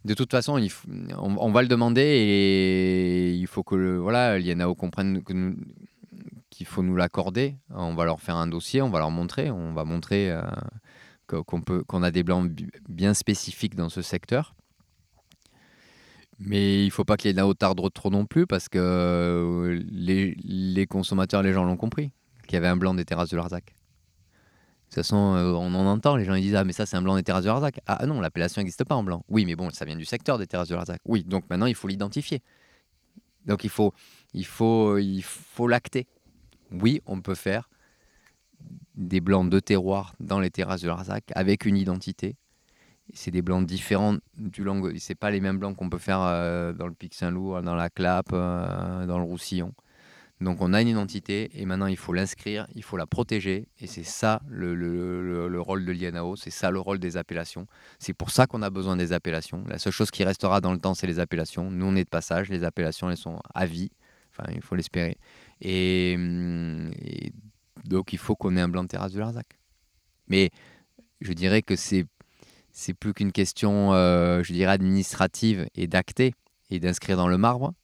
de 0.04 0.14
toute 0.14 0.30
façon, 0.30 0.58
on, 1.18 1.52
va 1.52 1.62
le 1.62 1.68
demander 1.68 2.02
et 2.02 3.32
il 3.34 3.46
faut 3.46 3.62
que 3.62 3.96
voilà, 3.96 4.38
l'INAO 4.38 4.74
comprenne 4.74 5.22
qu'il 6.50 6.66
faut 6.66 6.82
nous 6.82 6.96
l'accorder. 6.96 7.56
On 7.70 7.94
va 7.94 8.04
leur 8.06 8.20
faire 8.20 8.36
un 8.36 8.46
dossier, 8.46 8.80
on 8.80 8.88
va 8.88 8.98
leur 8.98 9.10
montrer, 9.10 9.50
on 9.50 9.72
va 9.74 9.84
montrer 9.84 10.30
euh, 10.30 10.42
qu'on 11.26 12.02
a 12.02 12.10
des 12.10 12.22
blancs 12.22 12.50
bi- 12.50 12.70
bien 12.88 13.12
spécifiques 13.12 13.74
dans 13.74 13.90
ce 13.90 14.00
secteur. 14.00 14.54
Mais 16.38 16.86
il 16.86 16.90
faut 16.90 17.04
pas 17.04 17.18
que 17.18 17.28
l'INAO 17.28 17.52
tarde 17.52 17.80
trop 17.92 18.08
non 18.08 18.24
plus 18.24 18.46
parce 18.46 18.70
que 18.70 18.78
euh, 18.78 19.82
les, 19.90 20.34
les 20.42 20.86
consommateurs, 20.86 21.42
les 21.42 21.52
gens 21.52 21.64
l'ont 21.64 21.76
compris 21.76 22.12
qu'il 22.46 22.54
y 22.54 22.56
avait 22.56 22.68
un 22.68 22.76
blanc 22.76 22.94
des 22.94 23.04
terrasses 23.04 23.28
de 23.28 23.36
Larzac. 23.36 23.74
De 24.90 24.94
toute 24.96 25.04
façon, 25.04 25.36
euh, 25.36 25.52
on 25.52 25.72
en 25.74 25.86
entend, 25.86 26.16
les 26.16 26.24
gens 26.24 26.34
disent 26.34 26.56
Ah, 26.56 26.64
mais 26.64 26.72
ça, 26.72 26.84
c'est 26.84 26.96
un 26.96 27.02
blanc 27.02 27.14
des 27.14 27.22
terrasses 27.22 27.44
de 27.44 27.48
Larzac. 27.48 27.78
Ah 27.86 28.04
non, 28.06 28.20
l'appellation 28.20 28.60
n'existe 28.60 28.82
pas 28.82 28.96
en 28.96 29.04
blanc. 29.04 29.24
Oui, 29.28 29.44
mais 29.44 29.54
bon, 29.54 29.70
ça 29.70 29.84
vient 29.84 29.94
du 29.94 30.04
secteur 30.04 30.36
des 30.36 30.48
terrasses 30.48 30.68
de 30.68 30.74
Larzac. 30.74 31.00
Oui, 31.04 31.22
donc 31.22 31.44
maintenant, 31.48 31.66
il 31.66 31.76
faut 31.76 31.86
l'identifier. 31.86 32.42
Donc 33.46 33.62
il 33.62 33.70
faut, 33.70 33.94
il 34.34 34.44
faut, 34.44 34.98
il 34.98 35.22
faut 35.22 35.68
l'acter. 35.68 36.08
Oui, 36.72 37.02
on 37.06 37.20
peut 37.20 37.36
faire 37.36 37.70
des 38.96 39.20
blancs 39.20 39.48
de 39.48 39.60
terroir 39.60 40.14
dans 40.18 40.40
les 40.40 40.50
terrasses 40.50 40.82
de 40.82 40.88
Larzac 40.88 41.22
avec 41.36 41.66
une 41.66 41.76
identité. 41.76 42.34
C'est 43.14 43.30
des 43.30 43.42
blancs 43.42 43.64
différents 43.64 44.16
du 44.36 44.64
Languedoc. 44.64 44.98
C'est 44.98 45.14
pas 45.14 45.30
les 45.30 45.40
mêmes 45.40 45.58
blancs 45.58 45.76
qu'on 45.76 45.88
peut 45.88 45.98
faire 45.98 46.20
euh, 46.20 46.72
dans 46.72 46.88
le 46.88 46.94
Pic 46.94 47.14
Saint-Loup, 47.14 47.60
dans 47.60 47.76
la 47.76 47.90
Clappe, 47.90 48.30
euh, 48.32 49.06
dans 49.06 49.18
le 49.18 49.24
Roussillon. 49.24 49.72
Donc 50.40 50.62
on 50.62 50.72
a 50.72 50.80
une 50.80 50.88
identité 50.88 51.50
et 51.54 51.66
maintenant 51.66 51.86
il 51.86 51.98
faut 51.98 52.14
l'inscrire, 52.14 52.66
il 52.74 52.82
faut 52.82 52.96
la 52.96 53.06
protéger 53.06 53.68
et 53.78 53.86
c'est 53.86 54.04
ça 54.04 54.40
le, 54.48 54.74
le- 54.74 55.22
le- 55.22 55.48
le 55.48 55.60
rôle 55.60 55.84
de 55.84 55.92
l'INAO, 55.92 56.34
c'est 56.36 56.50
ça 56.50 56.70
le 56.70 56.80
rôle 56.80 56.98
des 56.98 57.18
appellations. 57.18 57.66
C'est 57.98 58.14
pour 58.14 58.30
ça 58.30 58.46
qu'on 58.46 58.62
a 58.62 58.70
besoin 58.70 58.96
des 58.96 59.12
appellations. 59.12 59.64
La 59.68 59.78
seule 59.78 59.92
chose 59.92 60.10
qui 60.10 60.24
restera 60.24 60.62
dans 60.62 60.72
le 60.72 60.78
temps, 60.78 60.94
c'est 60.94 61.06
les 61.06 61.18
appellations. 61.20 61.70
Nous 61.70 61.84
on 61.84 61.94
est 61.94 62.04
de 62.04 62.08
passage, 62.08 62.48
les 62.48 62.64
appellations 62.64 63.10
elles 63.10 63.18
sont 63.18 63.38
à 63.54 63.66
vie, 63.66 63.90
enfin 64.30 64.50
il 64.54 64.62
faut 64.62 64.76
l'espérer. 64.76 65.18
Et, 65.60 66.16
donc 67.84 68.12
il 68.12 68.18
faut 68.18 68.36
qu'on 68.36 68.56
ait 68.56 68.60
un 68.60 68.68
blanc 68.68 68.82
de 68.84 68.88
terrasse 68.88 69.12
de 69.12 69.20
Larzac. 69.20 69.46
Mais 70.28 70.50
je 71.20 71.32
dirais 71.32 71.62
que 71.62 71.76
c'est 71.76 72.06
c'est 72.72 72.94
plus 72.94 73.12
qu'une 73.12 73.32
question, 73.32 73.92
euh, 73.94 74.42
je 74.44 74.52
dirais 74.52 74.72
administrative 74.72 75.66
et 75.74 75.86
d'acter 75.88 76.34
et 76.70 76.78
d'inscrire 76.78 77.16
dans 77.16 77.26
le 77.28 77.36
marbre 77.36 77.74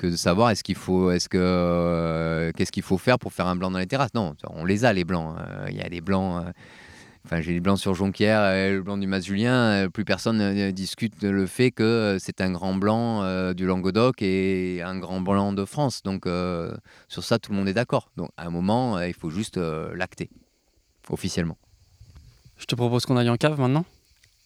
que 0.00 0.06
de 0.06 0.16
savoir 0.16 0.48
est-ce 0.50 0.64
qu'il 0.64 0.76
faut, 0.76 1.10
est-ce 1.10 1.28
que, 1.28 1.36
euh, 1.38 2.52
qu'est-ce 2.56 2.72
qu'il 2.72 2.82
faut 2.82 2.96
faire 2.96 3.18
pour 3.18 3.34
faire 3.34 3.46
un 3.46 3.54
blanc 3.54 3.70
dans 3.70 3.78
les 3.78 3.86
terrasses? 3.86 4.14
Non, 4.14 4.34
on 4.48 4.64
les 4.64 4.86
a 4.86 4.92
les 4.94 5.04
blancs. 5.04 5.36
Euh, 5.38 5.66
Il 5.68 5.76
y 5.76 5.82
a 5.82 5.88
des 5.90 6.00
blancs. 6.00 6.42
euh, 6.46 6.52
Enfin, 7.26 7.42
j'ai 7.42 7.52
les 7.52 7.60
blancs 7.60 7.78
sur 7.78 7.94
Jonquière 7.94 8.50
et 8.54 8.72
le 8.72 8.80
blanc 8.82 8.96
du 8.96 9.06
Mas-Julien. 9.06 9.90
Plus 9.92 10.06
personne 10.06 10.38
ne 10.38 10.70
discute 10.70 11.22
le 11.22 11.46
fait 11.46 11.70
que 11.70 12.16
c'est 12.18 12.40
un 12.40 12.50
grand 12.50 12.74
blanc 12.74 13.52
du 13.52 13.66
Languedoc 13.66 14.22
et 14.22 14.80
un 14.82 14.98
grand 14.98 15.20
blanc 15.20 15.52
de 15.52 15.66
France. 15.66 16.02
Donc, 16.02 16.24
sur 17.08 17.22
ça, 17.22 17.38
tout 17.38 17.52
le 17.52 17.58
monde 17.58 17.68
est 17.68 17.74
d'accord. 17.74 18.10
Donc, 18.16 18.30
à 18.38 18.46
un 18.46 18.50
moment, 18.50 18.98
il 19.02 19.12
faut 19.12 19.28
juste 19.28 19.58
l'acter, 19.58 20.30
officiellement. 21.10 21.58
Je 22.56 22.64
te 22.64 22.74
propose 22.74 23.04
qu'on 23.04 23.18
aille 23.18 23.28
en 23.28 23.36
cave 23.36 23.60
maintenant? 23.60 23.84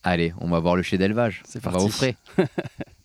Allez, 0.02 0.34
on 0.40 0.48
va 0.50 0.58
voir 0.58 0.74
le 0.74 0.82
chai 0.82 0.98
d'élevage. 0.98 1.44
C'est 1.46 1.62
parti. 1.62 1.76
On 1.76 1.80
va 1.80 1.84
au 1.86 1.88
frais. 1.90 2.16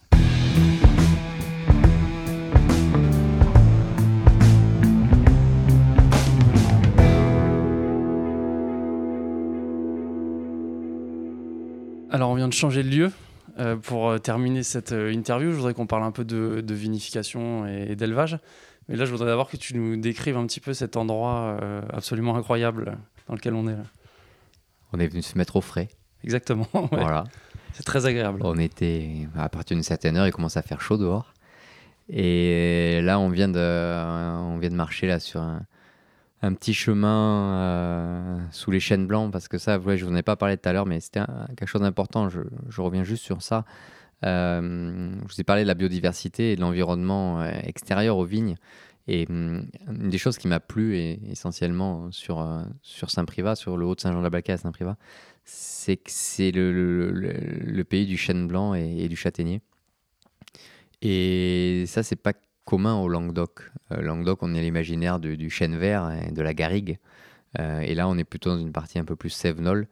Alors, 12.19 12.31
on 12.31 12.35
vient 12.35 12.49
de 12.49 12.53
changer 12.53 12.83
de 12.83 12.89
lieu. 12.89 13.11
Euh, 13.59 13.77
pour 13.77 14.09
euh, 14.09 14.17
terminer 14.17 14.61
cette 14.61 14.91
euh, 14.91 15.09
interview, 15.09 15.51
je 15.51 15.55
voudrais 15.55 15.73
qu'on 15.73 15.87
parle 15.87 16.03
un 16.03 16.11
peu 16.11 16.25
de, 16.25 16.61
vinification 16.73 17.65
et, 17.65 17.95
d'élevage. 17.95 18.37
Mais 18.89 18.97
là, 18.97 19.05
je 19.05 19.11
voudrais 19.11 19.27
d'abord 19.27 19.49
que 19.49 19.55
tu 19.55 19.73
nous 19.73 19.95
décrives 19.95 20.35
un 20.35 20.45
petit 20.45 20.59
peu 20.59 20.73
cet 20.73 20.97
endroit 20.97 21.57
absolument 21.93 22.35
incroyable 22.35 22.97
dans 23.29 23.35
lequel 23.35 23.53
on 23.53 23.69
est. 23.69 23.73
Là. 23.73 23.83
On 24.91 24.99
est 24.99 25.07
venu 25.07 25.21
se 25.21 25.37
mettre 25.37 25.55
au 25.55 25.61
frais. 25.61 25.87
Exactement. 26.25 26.67
Voilà. 26.91 27.23
C'est 27.71 27.83
très 27.83 28.05
agréable. 28.05 28.41
On 28.43 28.57
était 28.57 29.29
à 29.37 29.47
partir 29.47 29.77
d'une 29.77 29.83
certaine 29.83 30.17
heure, 30.17 30.27
il 30.27 30.33
commence 30.33 30.57
à 30.57 30.61
faire 30.61 30.81
chaud 30.81 30.97
dehors. 30.97 31.33
Et 32.09 32.99
là, 33.01 33.17
on 33.17 33.29
vient 33.29 33.47
de, 33.47 33.57
on 33.57 34.57
vient 34.57 34.71
de 34.71 34.75
marcher 34.75 35.07
là 35.07 35.21
sur 35.21 35.39
un, 35.39 35.61
un 36.41 36.53
petit 36.53 36.73
chemin 36.73 37.53
euh, 37.53 38.39
sous 38.51 38.71
les 38.71 38.79
chênes 38.79 39.07
blancs, 39.07 39.31
parce 39.31 39.47
que 39.47 39.57
ça, 39.57 39.77
ouais, 39.79 39.97
je 39.97 40.05
vous 40.05 40.11
en 40.11 40.15
ai 40.15 40.23
pas 40.23 40.35
parlé 40.35 40.57
tout 40.57 40.69
à 40.69 40.73
l'heure, 40.73 40.85
mais 40.85 40.99
c'était 40.99 41.21
quelque 41.57 41.67
chose 41.67 41.81
d'important. 41.81 42.29
Je, 42.29 42.41
reviens 42.81 43.03
juste 43.03 43.23
sur 43.23 43.41
ça. 43.41 43.65
Euh, 44.25 45.11
je 45.27 45.33
vous 45.33 45.41
ai 45.41 45.43
parlé 45.43 45.63
de 45.63 45.67
la 45.67 45.73
biodiversité 45.73 46.53
et 46.53 46.55
de 46.55 46.61
l'environnement 46.61 47.41
euh, 47.41 47.51
extérieur 47.63 48.17
aux 48.17 48.25
vignes. 48.25 48.55
Et 49.07 49.25
hum, 49.29 49.65
une 49.87 50.09
des 50.09 50.17
choses 50.17 50.37
qui 50.37 50.47
m'a 50.47 50.59
plu 50.59 50.95
et, 50.97 51.19
essentiellement 51.29 52.11
sur, 52.11 52.45
sur 52.81 53.09
Saint-Privat, 53.11 53.55
sur 53.55 53.75
le 53.75 53.85
haut 53.85 53.95
de 53.95 53.99
Saint-Jean-de-la-Balcaie 53.99 54.53
à 54.53 54.57
Saint-Privat, 54.57 54.97
c'est 55.43 55.97
que 55.97 56.11
c'est 56.11 56.51
le, 56.51 57.83
pays 57.83 58.05
du 58.05 58.17
chêne 58.17 58.47
blanc 58.47 58.75
et, 58.75 58.99
et, 58.99 59.09
du 59.09 59.15
châtaignier. 59.15 59.61
Et 61.01 61.85
ça, 61.87 62.03
c'est 62.03 62.17
pas 62.17 62.33
commun 62.69 62.99
au 62.99 63.07
Languedoc. 63.07 63.71
Euh, 63.91 64.01
Languedoc, 64.01 64.43
on 64.43 64.53
est 64.53 64.61
l'imaginaire 64.61 65.19
du, 65.19 65.49
chêne 65.49 65.75
vert 65.75 66.11
et 66.11 66.31
de 66.31 66.41
la 66.43 66.53
garrigue. 66.53 66.99
Euh, 67.57 67.79
et 67.79 67.95
là, 67.95 68.07
on 68.07 68.15
est 68.15 68.23
plutôt 68.23 68.51
dans 68.51 68.59
une 68.59 68.71
partie 68.71 68.99
un 68.99 69.05
peu 69.05 69.15
plus 69.15 69.31
sévenole. 69.31 69.87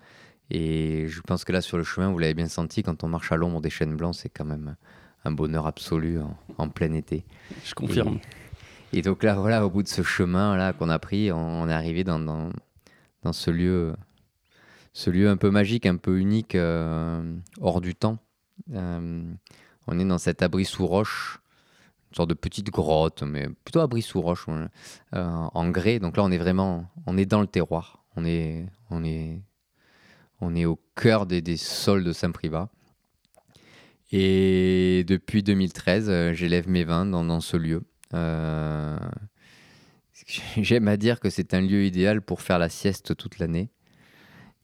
Et 0.52 1.08
je 1.08 1.22
pense 1.22 1.44
que 1.44 1.52
là, 1.52 1.62
sur 1.62 1.78
le 1.78 1.84
chemin, 1.84 2.12
vous 2.12 2.20
l'avez 2.20 2.36
bien 2.36 2.48
senti, 2.48 2.84
quand 2.84 3.04
on 3.04 3.08
marche 3.08 3.32
à 3.32 3.36
l'ombre 3.36 3.62
des 3.62 3.72
chênes 3.72 3.96
blancs, 3.96 4.14
c'est 4.14 4.30
quand 4.30 4.46
même 4.46 4.76
un 5.26 5.32
bonheur 5.32 5.66
absolu 5.66 6.20
en, 6.60 6.70
plein 6.70 6.94
été. 6.94 7.26
Je 7.66 7.74
confirme. 7.74 8.20
Et, 8.94 9.02
donc 9.02 9.24
là, 9.24 9.34
voilà, 9.34 9.66
au 9.66 9.72
bout 9.72 9.82
de 9.82 9.88
ce 9.88 10.04
chemin 10.04 10.56
là 10.56 10.72
qu'on 10.72 10.90
a 10.90 11.00
pris, 11.00 11.32
on, 11.32 11.68
est 11.68 11.74
arrivé 11.74 12.04
dans, 12.04 12.20
dans, 12.20 13.34
ce 13.34 13.50
lieu, 13.50 13.96
ce 14.94 15.10
lieu 15.10 15.30
un 15.30 15.38
peu 15.38 15.50
magique, 15.50 15.88
un 15.88 15.98
peu 15.98 16.20
unique, 16.20 16.54
euh, 16.54 17.36
hors 17.60 17.82
du 17.82 17.96
temps. 17.96 18.20
on 18.72 20.00
est 20.00 20.06
dans 20.06 20.20
cet 20.20 20.44
abri 20.44 20.64
sous 20.64 20.86
roche 20.86 21.42
sorte 22.16 22.30
de 22.30 22.34
petite 22.34 22.70
grotte, 22.70 23.24
mais 23.24 23.48
plutôt 23.64 23.80
abri 23.80 24.02
sous 24.02 24.22
roche, 24.22 24.46
euh, 24.50 24.68
en 25.14 25.70
grès. 25.70 26.00
Donc 26.00 26.18
là, 26.18 26.24
on 26.24 26.32
est 26.32 26.38
vraiment, 26.38 26.86
on 27.06 27.18
est 27.18 27.26
dans 27.26 27.42
le 27.42 27.48
terroir. 27.48 28.04
On 28.16 28.26
est, 28.26 28.66
on 28.90 29.04
est, 29.04 29.42
on 30.42 30.56
est 30.56 30.66
au 30.66 30.80
cœur 30.96 31.26
des, 31.26 31.42
des 31.42 31.58
sols 31.58 32.04
de 32.04 32.14
Saint-Privat. 32.14 32.70
Et 34.12 35.04
depuis 35.08 35.44
2013, 35.44 36.10
euh, 36.10 36.34
j'élève 36.34 36.70
mes 36.70 36.84
vins 36.84 37.06
dans, 37.06 37.42
ce 37.42 37.58
lieu. 37.58 37.84
Euh, 38.14 38.98
j'aime 40.58 40.88
à 40.88 40.98
dire 40.98 41.20
que 41.20 41.30
c'est 41.30 41.54
un 41.54 41.62
lieu 41.62 41.86
idéal 41.86 42.22
pour 42.22 42.42
faire 42.42 42.58
la 42.58 42.70
sieste 42.70 43.16
toute 43.18 43.40
l'année. 43.40 43.70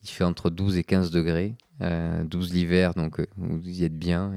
Il 0.04 0.10
fait 0.10 0.24
entre 0.24 0.50
12 0.50 0.78
et 0.78 0.84
15 0.84 1.12
degrés. 1.12 1.56
12 1.82 2.54
l'hiver, 2.54 2.94
donc 2.94 3.20
vous 3.36 3.68
y 3.68 3.84
êtes 3.84 3.98
bien. 3.98 4.32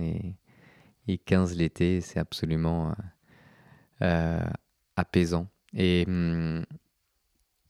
Et 1.09 1.19
15 1.19 1.57
l'été, 1.57 2.01
c'est 2.01 2.19
absolument 2.19 2.91
euh, 2.91 2.93
euh, 4.03 4.51
apaisant. 4.97 5.49
Et, 5.73 6.05
hum, 6.07 6.65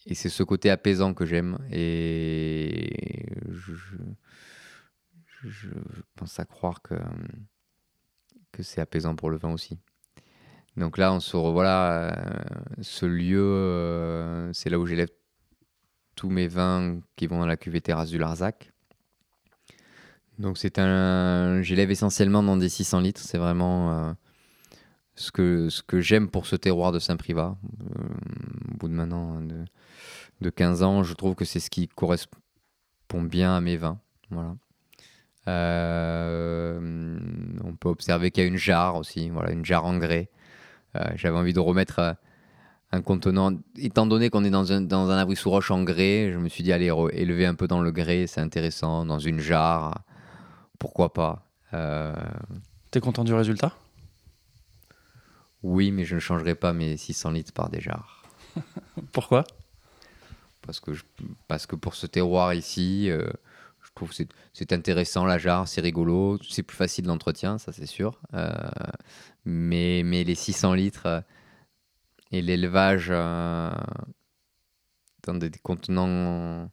et 0.07 0.15
c'est 0.15 0.29
ce 0.29 0.43
côté 0.43 0.71
apaisant 0.71 1.15
que 1.15 1.27
j'aime. 1.27 1.59
Et 1.71 3.27
je, 3.49 3.87
pense 6.17 6.41
à 6.41 6.45
croire 6.45 6.83
que, 6.83 6.95
c'est 8.61 8.81
apaisant 8.81 9.15
pour 9.15 9.31
le 9.31 9.37
vin 9.37 9.53
aussi. 9.53 9.79
Donc 10.77 10.99
là, 10.99 11.13
on 11.13 11.21
se 11.21 11.37
revoit, 11.37 11.67
euh, 11.67 12.11
ce 12.81 13.07
lieu, 13.07 14.51
c'est 14.53 14.71
là 14.71 14.79
où 14.79 14.87
j'élève 14.87 15.11
tous 16.15 16.31
mes 16.31 16.49
vins 16.49 17.01
qui 17.17 17.27
vont 17.27 17.39
dans 17.39 17.47
la 17.47 17.57
cuvée 17.57 17.81
terrasse 17.81 18.09
du 18.09 18.19
Larzac. 18.19 18.73
Donc 20.39 20.59
c'est 20.59 20.79
un, 20.79 21.63
j'élève 21.63 21.91
essentiellement 21.91 22.43
dans 22.43 22.57
des 22.57 22.69
600 22.69 23.01
litres. 23.01 23.23
C'est 23.23 23.39
vraiment 23.39 23.91
euh, 23.91 24.13
ce 25.15 25.31
que 25.31 26.01
j'aime 26.01 26.29
pour 26.29 26.47
ce 26.47 26.57
terroir 26.57 26.93
de 26.93 26.99
Saint-Privat. 26.99 27.57
Euh, 27.65 28.05
au 28.73 28.77
bout 28.77 28.89
de 28.89 28.95
maintenant 28.95 29.41
de, 29.41 29.65
de, 30.43 30.51
15 30.51 30.83
ans, 30.83 31.03
je 31.03 31.15
trouve 31.15 31.35
que 31.35 31.45
c'est 31.45 31.61
ce 31.61 31.71
qui 31.71 31.89
correspond 31.89 32.37
bien 33.23 33.57
à 33.57 33.61
mes 33.61 33.77
vins. 33.77 33.99
Voilà. 34.31 34.57
Euh, 35.49 37.19
on 37.65 37.75
peut 37.77 37.89
observer 37.89 38.31
qu'il 38.31 38.43
y 38.43 38.47
a 38.47 38.49
une 38.49 38.57
jarre 38.57 38.97
aussi, 38.97 39.31
voilà, 39.31 39.53
une 39.53 39.65
jarre 39.65 39.85
en 39.85 39.97
grès. 39.97 40.29
J'avais 41.17 41.37
envie 41.37 41.53
de 41.53 41.61
remettre 41.61 42.17
un 42.91 43.03
contenant. 43.03 43.53
Étant 43.77 44.07
donné 44.07 44.31
qu'on 44.31 44.45
est 44.45 44.51
dans 44.51 44.73
un, 44.73 44.81
dans 44.81 45.11
un 45.11 45.19
abri 45.19 45.37
sous 45.37 45.51
roche 45.51 45.71
en 45.71 45.83
grès, 45.83 46.31
je 46.33 46.39
me 46.39 46.49
suis 46.49 46.65
dit, 46.65 46.73
allez, 46.73 46.91
élever 47.13 47.45
un 47.45 47.55
peu 47.55 47.69
dans 47.69 47.83
le 47.83 47.93
grès, 47.93 48.27
c'est 48.27 48.41
intéressant, 48.41 49.05
dans 49.05 49.19
une 49.19 49.39
jarre 49.39 50.06
pourquoi 50.79 51.13
pas. 51.13 51.47
Euh... 51.75 52.15
T'es 52.91 53.01
content 53.01 53.25
du 53.25 53.35
résultat? 53.35 53.73
Oui, 55.63 55.91
mais 55.91 56.05
je 56.05 56.15
ne 56.15 56.21
changerai 56.21 56.55
pas 56.55 56.73
mes 56.73 56.97
600 56.97 57.31
litres 57.31 57.53
par 57.53 57.71
des 57.71 57.81
jarres. 57.81 58.23
Pourquoi? 59.13 59.45
Parce 60.63 60.81
que, 60.81 60.93
parce 61.49 61.67
que 61.67 61.77
pour 61.77 61.95
ce 61.95 62.07
terroir 62.07 62.55
ici, 62.55 63.11
euh, 63.11 63.29
je 63.83 63.91
trouve 63.95 64.11
que 64.11 64.25
c'est 64.53 64.73
intéressant 64.73 65.25
la 65.25 65.39
jarre, 65.39 65.69
c'est 65.69 65.81
rigolo, 65.81 66.39
c'est 66.49 66.63
plus 66.63 66.77
facile 66.77 67.05
d'entretien, 67.07 67.59
ça 67.59 67.73
c'est 67.73 67.87
sûr. 67.87 68.21
Euh, 68.35 68.53
mais, 69.45 70.03
mais 70.05 70.25
les 70.25 70.35
600 70.35 70.75
litres 70.75 71.25
et 72.33 72.43
l'élevage 72.43 73.11
dans 73.11 73.75
des 75.35 75.51
contenants 75.63 76.71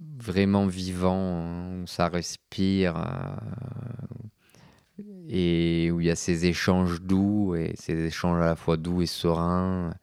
vraiment 0.00 0.66
vivant, 0.66 1.82
où 1.82 1.86
ça 1.86 2.08
respire 2.08 2.96
euh, 2.96 5.02
et 5.28 5.90
où 5.90 6.00
il 6.00 6.06
y 6.06 6.10
a 6.10 6.16
ces 6.16 6.46
échanges 6.46 7.02
doux 7.02 7.54
et 7.54 7.74
ces 7.76 8.04
échanges 8.04 8.40
à 8.40 8.46
la 8.46 8.56
fois 8.56 8.76
doux 8.76 9.02
et 9.02 9.06
sereins. 9.06 9.94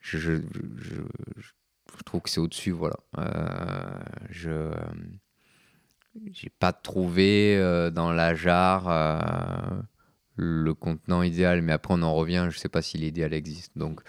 Je, 0.00 0.40
trouve 2.04 2.22
que 2.22 2.30
c'est 2.30 2.40
au-dessus, 2.40 2.70
voilà. 2.70 2.96
Euh, 3.18 3.98
je 4.30 4.72
j'ai 6.32 6.50
pas 6.50 6.72
trouvé 6.72 7.56
euh, 7.56 7.90
dans 7.90 8.10
la 8.10 8.34
jarre 8.34 9.84
le 10.34 10.74
contenant 10.74 11.22
idéal, 11.22 11.62
mais 11.62 11.72
après 11.72 11.94
on 11.94 12.02
en 12.02 12.14
revient, 12.14 12.48
je 12.50 12.58
sais 12.58 12.68
pas 12.68 12.82
si 12.82 12.98
l'idéal 12.98 13.32
existe. 13.32 13.76
Donc 13.76 14.00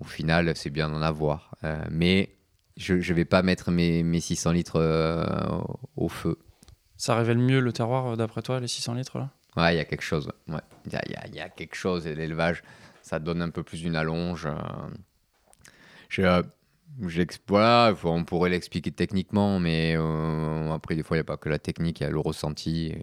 au 0.00 0.04
final, 0.04 0.54
c'est 0.56 0.70
bien 0.70 0.90
d'en 0.90 1.00
avoir. 1.00 1.54
mais 1.90 2.37
je 2.78 2.94
ne 2.94 3.14
vais 3.14 3.24
pas 3.24 3.42
mettre 3.42 3.70
mes, 3.70 4.02
mes 4.02 4.20
600 4.20 4.52
litres 4.52 4.80
euh, 4.80 5.24
au 5.96 6.08
feu. 6.08 6.38
Ça 6.96 7.16
révèle 7.16 7.38
mieux 7.38 7.60
le 7.60 7.72
terroir, 7.72 8.06
euh, 8.06 8.16
d'après 8.16 8.40
toi, 8.40 8.60
les 8.60 8.68
600 8.68 8.94
litres 8.94 9.18
là? 9.18 9.30
Ouais, 9.56 9.74
il 9.74 9.76
y 9.78 9.80
a 9.80 9.84
quelque 9.84 10.02
chose. 10.02 10.30
Il 10.46 10.54
ouais. 10.54 10.60
y, 10.92 10.96
a, 10.96 11.02
y, 11.26 11.36
y, 11.36 11.40
a, 11.40 11.48
quelque 11.48 11.74
chose. 11.74 12.06
Et 12.06 12.14
l'élevage, 12.14 12.62
ça 13.02 13.18
donne 13.18 13.42
un 13.42 13.50
peu 13.50 13.64
plus 13.64 13.80
d'une 13.80 13.96
allonge. 13.96 14.46
Euh. 14.46 14.54
Je, 16.08 16.22
voilà, 17.48 17.94
on 18.04 18.24
pourrait 18.24 18.50
l'expliquer 18.50 18.92
techniquement, 18.92 19.58
mais 19.58 19.96
après, 20.72 20.94
des 20.94 21.02
fois, 21.02 21.16
il 21.16 21.20
n'y 21.20 21.22
a 21.22 21.24
pas 21.24 21.36
que 21.36 21.48
la 21.48 21.58
technique, 21.58 22.00
il 22.00 22.04
y 22.04 22.06
a 22.06 22.10
le 22.10 22.18
ressenti. 22.18 22.94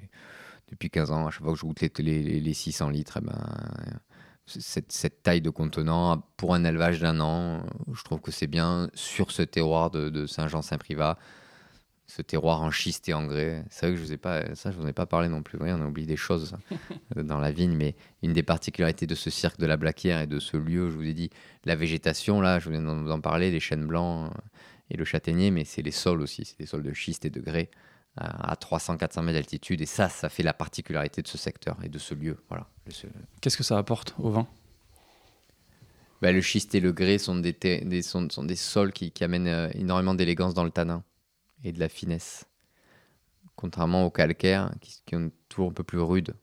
depuis 0.69 0.89
15 0.89 1.11
ans, 1.11 1.27
à 1.27 1.31
chaque 1.31 1.43
fois 1.43 1.53
que 1.53 1.59
je 1.59 1.65
goûte 1.65 1.81
les, 1.81 2.23
les, 2.23 2.39
les 2.39 2.53
600 2.53 2.89
litres, 2.89 3.19
eh 3.21 3.25
ben, 3.25 3.99
cette, 4.45 5.23
taille 5.23 5.41
de 5.41 5.49
contenant 5.49 6.23
pour 6.37 6.53
un 6.53 6.63
élevage 6.63 6.99
d'un 6.99 7.19
an. 7.19 7.65
Je 7.91 8.03
trouve 8.03 8.21
que 8.21 8.31
c'est 8.31 8.47
bien 8.47 8.89
sur 8.93 9.31
ce 9.31 9.41
terroir 9.41 9.89
de, 9.91 10.25
Saint-Jean-Saint-Privat, 10.27 11.17
ce 12.07 12.21
terroir 12.21 12.61
en 12.61 12.69
schiste 12.69 13.09
et 13.09 13.13
en 13.13 13.25
grès. 13.25 13.65
C'est 13.69 13.87
vrai 13.87 13.95
que 13.95 13.99
je 13.99 14.05
vous 14.05 14.13
ai 14.13 14.17
pas, 14.17 14.53
ça, 14.55 14.71
je 14.71 14.77
vous 14.77 14.83
en 14.83 14.87
ai 14.87 14.93
pas 14.93 15.07
parlé 15.07 15.27
non 15.27 15.41
plus. 15.41 15.57
on 15.59 15.65
a 15.65 15.85
oublié 15.85 16.07
des 16.07 16.17
choses 16.17 16.55
dans 17.15 17.39
la 17.39 17.51
vigne, 17.51 17.75
mais 17.75 17.95
une 18.21 18.33
des 18.33 18.43
particularités 18.43 19.07
de 19.07 19.15
ce 19.15 19.29
cirque 19.29 19.59
de 19.59 19.65
la 19.65 19.77
Blaquière 19.77 20.21
et 20.21 20.27
de 20.27 20.39
ce 20.39 20.57
lieu, 20.57 20.89
je 20.89 20.95
vous 20.95 21.05
ai 21.05 21.13
dit, 21.13 21.31
la 21.65 21.75
végétation, 21.75 22.41
là, 22.41 22.59
je 22.59 22.69
viens 22.69 22.81
d'en 22.81 23.21
parler, 23.21 23.49
les 23.49 23.59
chênes 23.59 23.87
blancs 23.87 24.31
et 24.91 24.97
le 24.97 25.05
châtaignier, 25.05 25.49
mais 25.49 25.65
c'est 25.65 25.81
les 25.81 25.91
sols 25.91 26.21
aussi, 26.21 26.45
c'est 26.45 26.59
des 26.59 26.67
sols 26.67 26.83
de 26.83 26.93
schiste 26.93 27.25
et 27.25 27.31
de 27.31 27.41
grès 27.41 27.71
à 28.17 28.55
300-400 28.55 29.23
mètres 29.23 29.37
d'altitude. 29.37 29.81
Et 29.81 29.85
ça, 29.85 30.09
ça 30.09 30.29
fait 30.29 30.43
la 30.43 30.53
particularité 30.53 31.21
de 31.21 31.27
ce 31.27 31.37
secteur 31.37 31.77
et 31.83 31.89
de 31.89 31.97
ce 31.97 32.13
lieu. 32.13 32.37
Voilà. 32.49 32.67
Qu'est-ce 33.41 33.57
que 33.57 33.63
ça 33.63 33.77
apporte 33.77 34.15
au 34.19 34.29
vin 34.29 34.47
ben, 36.21 36.33
Le 36.33 36.41
schiste 36.41 36.75
et 36.75 36.79
le 36.79 36.91
grès 36.91 37.17
sont 37.17 37.35
des, 37.35 37.53
des 37.53 38.01
sont, 38.01 38.29
sont, 38.29 38.43
des 38.43 38.55
sols 38.55 38.93
qui, 38.93 39.11
qui 39.11 39.23
amènent 39.23 39.47
euh, 39.47 39.69
énormément 39.73 40.13
d'élégance 40.13 40.53
dans 40.53 40.63
le 40.63 40.71
tanin 40.71 41.03
et 41.63 41.71
de 41.71 41.79
la 41.79 41.89
finesse. 41.89 42.45
Contrairement 43.55 44.05
aux 44.05 44.11
calcaires, 44.11 44.71
qui, 44.81 45.01
sont 45.09 45.31
toujours 45.49 45.71
un 45.71 45.73
peu 45.73 45.83
plus 45.83 45.99
rudes 45.99 46.35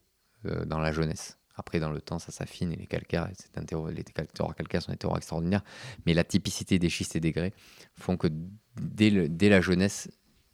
euh, 0.45 0.65
dans 0.65 0.79
la 0.79 0.91
jeunesse. 0.91 1.37
Après, 1.55 1.79
dans 1.79 1.91
le 1.91 2.01
temps, 2.01 2.17
ça 2.17 2.31
s'affine 2.31 2.73
et 2.73 2.75
les 2.75 2.87
calcaires, 2.87 3.29
un 3.55 3.63
terreau, 3.63 3.87
les 3.89 4.03
terroirs 4.03 4.55
calcaires 4.55 4.81
sont 4.81 4.91
des 4.91 4.97
terroirs 4.97 5.17
extraordinaires. 5.17 5.63
Mais 6.05 6.15
la 6.15 6.23
typicité 6.23 6.79
des 6.79 6.89
schistes 6.89 7.15
et 7.15 7.19
des 7.19 7.31
grès 7.31 7.53
font 7.93 8.17
que 8.17 8.27
dès, 8.75 9.11
le, 9.11 9.29
dès 9.29 9.49
la 9.49 9.61
jeunesse, 9.61 10.09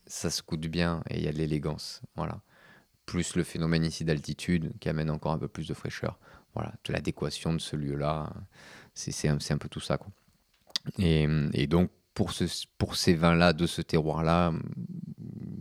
ça 0.10 0.30
se 0.30 0.42
coûte 0.42 0.68
bien 0.68 1.02
et 1.10 1.18
il 1.18 1.24
y 1.24 1.28
a 1.28 1.32
de 1.32 1.38
l'élégance. 1.38 2.02
Voilà. 2.16 2.42
Plus 3.06 3.36
le 3.36 3.44
phénomène 3.44 3.86
ici 3.86 4.04
d'altitude 4.04 4.74
qui 4.80 4.90
amène 4.90 5.10
encore 5.10 5.32
un 5.32 5.38
peu 5.38 5.48
plus 5.48 5.68
de 5.68 5.74
fraîcheur. 5.74 6.20
Voilà, 6.56 6.74
de 6.84 6.92
l'adéquation 6.92 7.54
de 7.54 7.60
ce 7.60 7.76
lieu-là, 7.76 8.34
c'est 8.94 9.28
un, 9.28 9.38
un, 9.50 9.58
peu 9.58 9.70
tout 9.70 9.80
ça. 9.80 10.00
Et, 10.98 11.68
donc, 11.68 11.92
pour, 12.14 12.32
ce, 12.32 12.46
pour 12.78 12.96
ces 12.96 13.14
vins-là, 13.14 13.54
de 13.54 13.68
ce 13.68 13.82
terroir-là, 13.82 14.52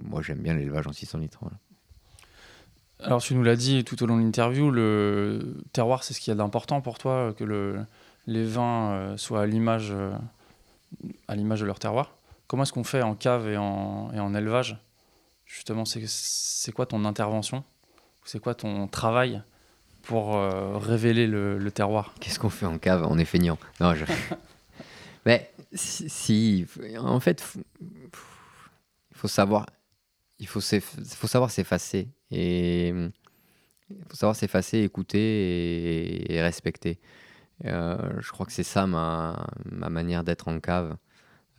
moi 0.03 0.23
j'aime 0.23 0.41
bien 0.41 0.55
l'élevage 0.55 0.87
en 0.87 0.93
600 0.93 1.19
litres. 1.19 1.45
Alors, 3.01 3.23
tu 3.23 3.35
nous 3.35 3.43
l'as 3.43 3.55
dit 3.55 3.85
tout 3.85 4.03
au 4.03 4.07
long 4.07 4.17
de 4.17 4.23
l'interview, 4.23 4.71
le 4.71 5.57
terroir, 5.73 6.03
c'est 6.03 6.15
ce 6.15 6.21
qu'il 6.21 6.31
y 6.31 6.33
a 6.33 6.37
d'important 6.37 6.81
pour 6.81 6.99
toi, 6.99 7.33
que 7.37 7.45
le, 7.45 7.85
les 8.27 8.45
vins 8.45 8.93
euh, 8.93 9.17
soient 9.17 9.41
euh, 9.41 10.19
à 11.29 11.37
l'image 11.37 11.61
de 11.61 11.67
leur 11.67 11.79
terroir? 11.79 12.18
Comment 12.49 12.63
est-ce 12.63 12.73
qu'on 12.73 12.85
fait 12.85 13.03
en 13.03 13.15
cave 13.15 13.49
et 13.49 13.59
en, 13.59 14.11
et 14.13 14.21
en 14.21 14.35
élevage? 14.35 14.79
Justement, 15.45 15.85
c'est 15.85 16.73
quoi 16.73 16.87
ton 16.87 17.05
intervention? 17.05 17.63
C'est 18.25 18.41
quoi 18.41 18.55
ton 18.55 18.89
travail 18.89 19.43
pour 20.03 20.37
euh, 20.37 20.79
révéler 20.79 21.27
le, 21.27 21.71
terroir? 21.71 22.15
Qu'est-ce 22.21 22.39
qu'on 22.39 22.51
fait 22.51 22.67
en 22.67 22.79
cave? 22.79 23.07
On 23.09 23.19
est 23.19 23.27
feignant. 23.27 23.59
Non, 23.81 23.95
je... 23.95 24.05
Mais 25.27 25.53
si, 25.75 26.67
en 26.99 27.21
fait, 27.21 27.45
il 27.81 27.87
faut 29.13 29.29
savoir, 29.29 29.67
il 30.39 30.47
faut, 30.47 30.61
faut 30.61 31.27
savoir 31.27 31.51
s'effacer 31.51 32.09
et 32.31 32.89
il 32.89 34.05
faut 34.09 34.17
savoir 34.17 34.37
s'effacer, 34.37 34.79
écouter 34.79 36.33
et, 36.33 36.41
respecter. 36.41 36.99
Euh, 37.67 37.99
je 38.21 38.31
crois 38.31 38.47
que 38.47 38.53
c'est 38.53 38.63
ça 38.63 38.87
ma, 38.87 39.47
ma 39.71 39.91
manière 39.91 40.25
d'être 40.25 40.49
en 40.49 40.61
cave. 40.61 40.97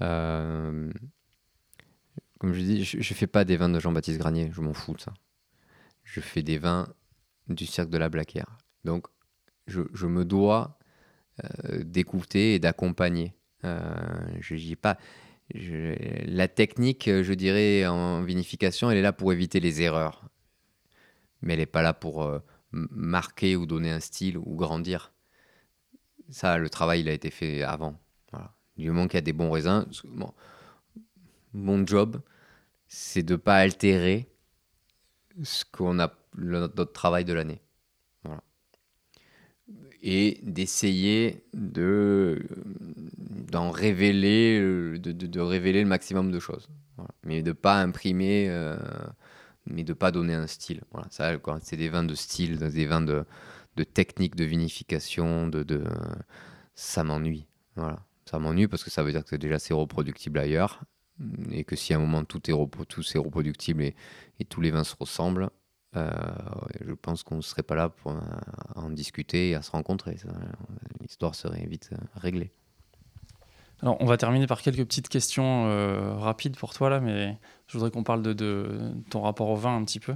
Euh, 0.02 0.91
comme 2.39 2.54
je 2.54 2.62
dis, 2.62 2.84
je 2.84 2.97
ne 2.97 3.04
fais 3.04 3.28
pas 3.28 3.43
des 3.43 3.58
vins 3.58 3.70
de 3.70 3.80
Jean-Baptiste 3.80 4.20
Granier, 4.20 4.50
je 4.54 4.62
m'en 4.62 4.74
fous 4.74 4.93
de 4.93 5.02
ça. 5.02 5.14
Je 6.04 6.22
fais 6.22 6.41
des 6.41 6.58
vins 6.58 6.88
du 7.47 7.66
cercle 7.66 7.91
de 7.91 7.97
la 7.97 8.10
Blaquière. 8.10 8.58
Donc, 8.86 9.08
je, 9.68 10.06
me 10.08 10.26
dois 10.26 10.80
euh, 11.43 11.84
d'écouter 11.84 12.56
et 12.56 12.60
d'accompagner. 12.60 13.36
Euh, 13.66 13.80
je 14.39 14.56
dis 14.56 14.76
pas. 14.76 14.97
la 15.54 16.47
technique, 16.47 17.06
je 17.08 17.34
dirais, 17.34 17.86
en 17.86 18.24
vinification, 18.24 18.89
elle 18.89 18.97
est 18.97 19.04
là 19.04 19.14
pour 19.14 19.34
éviter 19.34 19.60
les 19.60 19.82
erreurs. 19.82 20.26
Mais 21.41 21.54
elle 21.54 21.60
n'est 21.60 21.66
pas 21.66 21.82
là 21.82 21.93
pour 21.93 22.41
marquer 22.72 23.56
ou 23.56 23.66
donner 23.66 23.91
un 23.91 24.00
style 24.00 24.38
ou 24.38 24.56
grandir. 24.56 25.14
Ça, 26.30 26.58
le 26.58 26.70
travail, 26.70 27.02
il 27.02 27.10
a 27.10 27.14
été 27.14 27.32
fait 27.32 27.64
avant. 27.64 28.00
Du 28.80 28.88
moment 28.92 29.08
qu'il 29.08 29.18
y 29.18 29.20
a 29.20 29.22
des 29.22 29.34
bons 29.34 29.52
raisins, 29.52 29.86
mon 31.54 31.86
job, 31.86 32.22
c'est 32.88 33.24
de 33.24 33.34
ne 33.34 33.38
pas 33.38 33.58
altérer 33.58 34.30
ce 35.44 35.66
qu'on 35.70 36.00
a 36.00 36.14
notre 36.38 36.94
travail 36.94 37.26
de 37.26 37.34
l'année. 37.34 37.62
Et 40.02 40.40
d'essayer 40.44 41.44
de 41.54 42.42
d'en 43.52 43.70
révéler, 43.70 44.58
de, 44.98 45.12
de, 45.12 45.40
révéler 45.42 45.82
le 45.82 45.90
maximum 45.90 46.32
de 46.32 46.40
choses. 46.40 46.70
Mais 47.26 47.44
de 47.44 47.52
pas 47.52 47.82
imprimer, 47.82 48.48
euh, 48.50 48.78
mais 49.66 49.84
de 49.84 49.92
pas 49.92 50.12
donner 50.12 50.36
un 50.36 50.48
style. 50.48 50.84
Voilà. 50.92 51.10
C'est 51.62 51.76
des 51.76 51.90
vins 51.90 52.06
de 52.06 52.16
style, 52.16 52.58
des 52.60 52.86
vins 52.86 53.02
de, 53.02 53.26
de 53.76 53.84
technique 53.84 54.38
de 54.38 54.46
vinification, 54.46 55.50
de, 55.50 55.64
de 55.64 55.84
ça 56.76 57.04
m'ennuie. 57.04 57.46
Voilà 57.76 58.00
ça 58.30 58.40
m'ennuie 58.40 58.68
parce 58.68 58.84
que 58.84 58.90
ça 58.90 59.04
veut 59.04 59.12
dire 59.12 59.26
que 59.26 59.36
déjà 59.36 59.60
c'est 59.60 59.74
reproductible 59.74 60.40
ailleurs 60.40 60.82
et 61.52 61.64
que 61.64 61.76
si 61.76 61.94
à 61.94 61.98
un 61.98 62.00
moment 62.00 62.24
tout 62.24 62.50
est, 62.50 62.54
tout 62.88 63.02
est 63.02 63.18
reproductible 63.18 63.84
et, 63.84 63.96
et, 64.40 64.46
tous 64.46 64.62
les 64.62 64.72
vins 64.72 64.84
se 64.84 64.96
ressemblent, 64.98 65.50
euh, 65.96 66.10
je 66.86 66.94
pense 66.94 67.24
qu'on 67.24 67.38
ne 67.38 67.42
serait 67.42 67.64
pas 67.64 67.76
là 67.76 67.90
pour 67.90 68.16
en 68.76 68.90
discuter 68.90 69.50
et 69.50 69.56
à 69.56 69.62
se 69.62 69.72
rencontrer. 69.72 70.18
L'histoire 71.02 71.36
serait 71.36 71.66
vite 71.66 71.90
euh, 71.94 71.98
réglée. 72.16 72.52
Alors, 73.82 73.98
on 74.02 74.06
va 74.06 74.18
terminer 74.18 74.46
par 74.46 74.62
quelques 74.62 74.86
petites 74.86 75.08
questions 75.08 75.66
euh, 75.68 76.14
rapides 76.16 76.58
pour 76.58 76.74
toi 76.74 76.90
là, 76.90 77.00
mais 77.00 77.38
je 77.68 77.78
voudrais 77.78 77.92
qu'on 77.92 78.04
parle 78.04 78.22
de, 78.22 78.34
de, 78.34 78.92
ton 79.10 79.22
rapport 79.22 79.50
au 79.50 79.56
vin 79.56 79.76
un 79.76 79.84
petit 79.86 80.00
peu. 80.00 80.16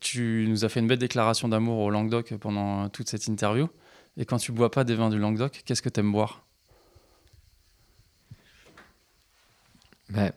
tu 0.00 0.46
nous 0.48 0.64
as 0.64 0.68
fait 0.68 0.80
une 0.80 0.88
belle 0.88 0.98
déclaration 0.98 1.48
d'amour 1.48 1.78
au 1.80 1.90
Languedoc 1.90 2.34
pendant 2.36 2.88
toute 2.90 3.08
cette 3.08 3.26
interview. 3.26 3.68
Et 4.16 4.24
quand 4.24 4.38
tu 4.38 4.52
bois 4.52 4.70
pas 4.70 4.84
des 4.84 4.94
vins 4.94 5.10
du 5.10 5.18
Languedoc, 5.18 5.62
qu'est-ce 5.64 5.82
que 5.82 5.88
tu 5.88 6.00
aimes 6.00 6.12
boire? 6.12 6.47
Ben, 10.10 10.32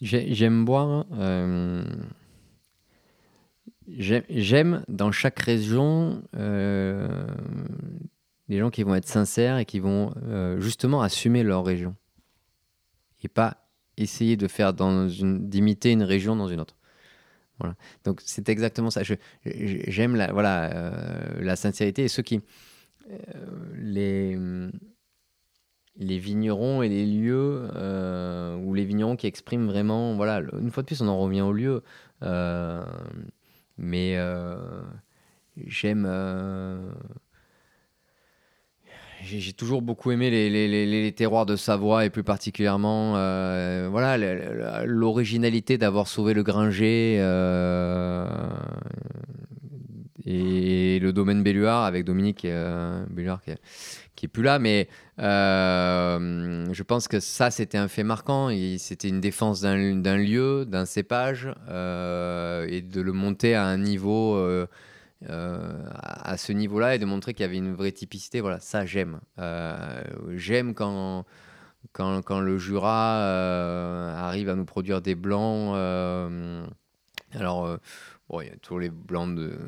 j'aime 0.00 0.64
boire. 0.64 1.06
Euh, 1.12 1.84
j'aime 3.86 4.84
dans 4.88 5.12
chaque 5.12 5.38
région 5.38 6.22
euh, 6.36 7.26
les 8.48 8.58
gens 8.58 8.70
qui 8.70 8.82
vont 8.82 8.94
être 8.94 9.08
sincères 9.08 9.58
et 9.58 9.64
qui 9.64 9.78
vont 9.78 10.14
euh, 10.24 10.60
justement 10.60 11.02
assumer 11.02 11.42
leur 11.42 11.64
région 11.64 11.94
et 13.22 13.28
pas 13.28 13.68
essayer 13.96 14.36
de 14.36 14.48
faire 14.48 14.72
dans 14.72 15.08
une 15.08 15.48
d'imiter 15.48 15.92
une 15.92 16.02
région 16.02 16.34
dans 16.34 16.48
une 16.48 16.60
autre. 16.60 16.76
Voilà. 17.58 17.76
Donc 18.04 18.20
c'est 18.24 18.48
exactement 18.48 18.90
ça. 18.90 19.02
J'aime 19.44 20.16
la 20.16 20.32
voilà 20.32 20.92
la 21.38 21.54
sincérité 21.54 22.04
et 22.04 22.08
ceux 22.08 22.22
qui 22.22 22.40
les 23.74 24.36
les 25.96 26.18
vignerons 26.18 26.82
et 26.82 26.88
les 26.88 27.06
lieux 27.06 27.68
euh, 27.76 28.56
ou 28.56 28.74
les 28.74 28.84
vignerons 28.84 29.16
qui 29.16 29.26
expriment 29.26 29.66
vraiment 29.66 30.14
voilà 30.14 30.40
une 30.58 30.70
fois 30.70 30.82
de 30.82 30.86
plus 30.86 31.00
on 31.02 31.08
en 31.08 31.18
revient 31.18 31.42
au 31.42 31.52
lieu. 31.52 31.82
Euh, 32.22 32.82
mais 33.78 34.14
euh, 34.16 34.56
j'aime 35.66 36.06
j'ai 39.22 39.52
toujours 39.52 39.82
beaucoup 39.82 40.10
aimé 40.10 40.30
les, 40.30 41.12
terroirs 41.12 41.46
de 41.46 41.54
Savoie 41.56 42.04
et 42.04 42.10
plus 42.10 42.24
particulièrement 42.24 43.12
voilà 43.90 44.84
l'originalité 44.84 45.78
d'avoir 45.78 46.08
sauvé 46.08 46.34
le 46.34 46.42
Gringer 46.42 47.18
et 50.24 50.98
le 51.00 51.12
domaine 51.12 51.42
Belluard 51.42 51.84
avec 51.84 52.04
Dominique 52.04 52.46
Belluard 53.10 53.42
qui, 53.42 53.52
qui 54.22 54.26
est 54.26 54.28
plus 54.28 54.44
là, 54.44 54.60
mais 54.60 54.88
euh, 55.18 56.72
je 56.72 56.82
pense 56.84 57.08
que 57.08 57.18
ça, 57.18 57.50
c'était 57.50 57.76
un 57.76 57.88
fait 57.88 58.04
marquant. 58.04 58.50
C'était 58.78 59.08
une 59.08 59.20
défense 59.20 59.60
d'un 59.60 60.16
lieu, 60.16 60.64
d'un 60.64 60.84
cépage, 60.84 61.52
euh, 61.68 62.64
et 62.70 62.82
de 62.82 63.00
le 63.00 63.10
monter 63.10 63.56
à 63.56 63.64
un 63.64 63.78
niveau, 63.78 64.36
euh, 64.36 64.68
à 65.26 66.36
ce 66.36 66.52
niveau-là, 66.52 66.94
et 66.94 67.00
de 67.00 67.04
montrer 67.04 67.34
qu'il 67.34 67.42
y 67.42 67.48
avait 67.48 67.56
une 67.56 67.74
vraie 67.74 67.90
typicité. 67.90 68.40
Voilà, 68.40 68.60
ça, 68.60 68.86
j'aime. 68.86 69.18
j'aime 70.36 70.74
quand, 70.74 71.24
quand, 71.90 72.22
quand, 72.22 72.38
le 72.38 72.58
Jura 72.58 73.24
arrive 74.24 74.48
à 74.48 74.54
nous 74.54 74.64
produire 74.64 75.02
des 75.02 75.16
blancs. 75.16 75.74
alors, 77.34 77.76
bon, 78.28 78.40
il 78.40 78.46
y 78.46 78.50
a 78.50 78.56
tous 78.62 78.78
les 78.78 78.90
blancs 78.90 79.34
de 79.34 79.58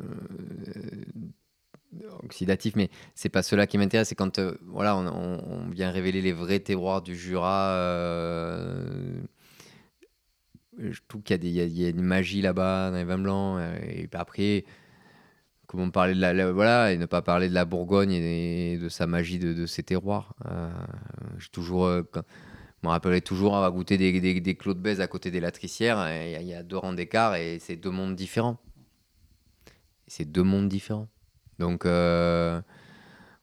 oxydatif, 2.23 2.77
mais 2.77 2.91
c'est 3.15 3.29
pas 3.29 3.43
cela 3.43 3.67
qui 3.67 3.79
m'intéresse. 3.79 4.09
C'est 4.09 4.15
quand 4.15 4.39
euh, 4.39 4.57
voilà, 4.67 4.97
on, 4.97 5.69
vient 5.71 5.91
révéler 5.91 6.23
les 6.23 6.33
vrais 6.33 6.61
terroirs 6.61 7.03
du 7.03 7.17
Jura. 7.17 7.71
Euh, 7.75 9.21
je 10.79 10.99
trouve 11.09 11.23
qu'il 11.23 11.45
y, 11.45 11.51
y, 11.51 11.85
a 11.85 11.89
une 11.89 12.03
magie 12.03 12.43
là-bas 12.43 12.91
dans 12.91 12.97
les 12.97 13.05
vins 13.05 13.19
blancs. 13.19 13.59
Euh, 13.61 13.79
et 13.83 14.09
après, 14.13 14.65
comment 15.67 15.91
parler 15.91 16.15
de 16.15 16.21
la, 16.21 16.53
voilà 16.53 16.93
et 16.93 16.99
ne 16.99 17.07
pas 17.07 17.23
parler 17.23 17.49
de 17.49 17.55
la 17.55 17.65
Bourgogne 17.65 18.13
et 18.13 18.79
de, 18.79 18.89
sa 18.89 19.07
magie 19.07 19.39
de, 19.39 19.67
ses 19.67 19.83
terroirs. 19.83 20.35
j'ai 21.39 21.49
toujours 21.49 21.89
je 22.85 22.89
me 22.89 22.93
rappelais 22.93 23.23
toujours 23.23 23.57
avoir 23.57 23.73
goûté 23.73 23.97
des, 23.97 24.21
des, 24.21 24.41
des 24.43 24.55
clos 24.57 24.75
de 24.75 24.79
Bèze 24.79 25.01
à 25.01 25.07
côté 25.07 25.31
des 25.31 25.41
latricières. 25.41 26.07
Il 26.11 26.43
y, 26.43 26.51
y, 26.51 26.55
a 26.55 26.63
deux 26.63 26.77
rangs 26.77 26.93
d'écart 26.93 27.35
et 27.35 27.59
c'est 27.59 27.77
deux 27.77 27.91
mondes 27.91 28.15
différents. 28.15 28.59
C'est 30.07 30.31
deux 30.31 30.43
mondes 30.43 30.69
différents. 30.69 31.09
Donc, 31.59 31.87
euh, 31.87 32.61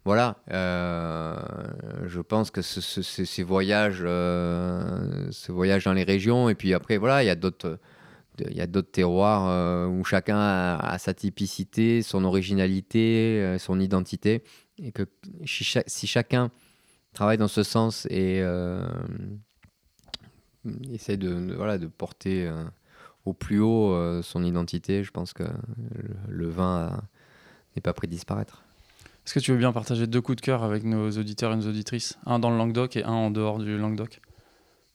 voilà, 0.03 0.37
euh, 0.51 1.35
je 2.07 2.19
pense 2.21 2.49
que 2.51 2.61
ce- 2.61 2.81
ce- 2.81 3.01
ce- 3.01 3.25
ces 3.25 3.43
voyages, 3.43 4.01
euh, 4.03 5.27
ce 5.31 5.51
voyage 5.51 5.85
dans 5.85 5.93
les 5.93 6.03
régions, 6.03 6.49
et 6.49 6.55
puis 6.55 6.73
après, 6.73 6.97
voilà, 6.97 7.23
il 7.23 7.27
y 7.27 7.29
a 7.29 7.35
d'autres, 7.35 7.79
il 8.39 8.55
y 8.55 8.61
a 8.61 8.67
d'autres 8.67 8.89
terroirs 8.91 9.89
où 9.91 10.03
chacun 10.03 10.37
a, 10.39 10.97
sa 10.97 11.13
typicité, 11.13 12.01
son 12.01 12.23
originalité, 12.23 13.57
son 13.59 13.79
identité, 13.79 14.43
et 14.81 14.91
que 14.91 15.03
si, 15.45 15.63
cha- 15.63 15.83
si 15.85 16.07
chacun 16.07 16.49
travaille 17.13 17.37
dans 17.37 17.47
ce 17.47 17.61
sens 17.61 18.07
et 18.09 18.41
essaie 20.91 21.17
de, 21.17 21.53
voilà, 21.55 21.77
de 21.77 21.87
porter 21.87 22.51
au 23.25 23.33
plus 23.33 23.59
haut 23.59 24.21
son 24.23 24.43
identité, 24.43 25.03
je 25.03 25.11
pense 25.11 25.33
que 25.33 25.43
le, 26.27 26.47
vin 26.49 26.99
n'est 27.75 27.81
pas 27.81 27.93
prêt 27.93 28.07
de 28.07 28.11
disparaître. 28.11 28.63
Est-ce 29.25 29.35
que 29.35 29.39
tu 29.39 29.51
veux 29.51 29.57
bien 29.57 29.71
partager 29.71 30.07
deux 30.07 30.21
coups 30.21 30.37
de 30.37 30.41
cœur 30.41 30.63
avec 30.63 30.83
nos 30.83 31.11
auditeurs 31.11 31.53
et 31.53 31.55
nos 31.55 31.67
auditrices? 31.67 32.17
Un 32.25 32.39
dans 32.39 32.49
le 32.49 32.57
Languedoc 32.57 32.95
et 32.97 33.03
un 33.03 33.11
en 33.11 33.31
dehors 33.31 33.59
du 33.59 33.77
Languedoc 33.77 34.19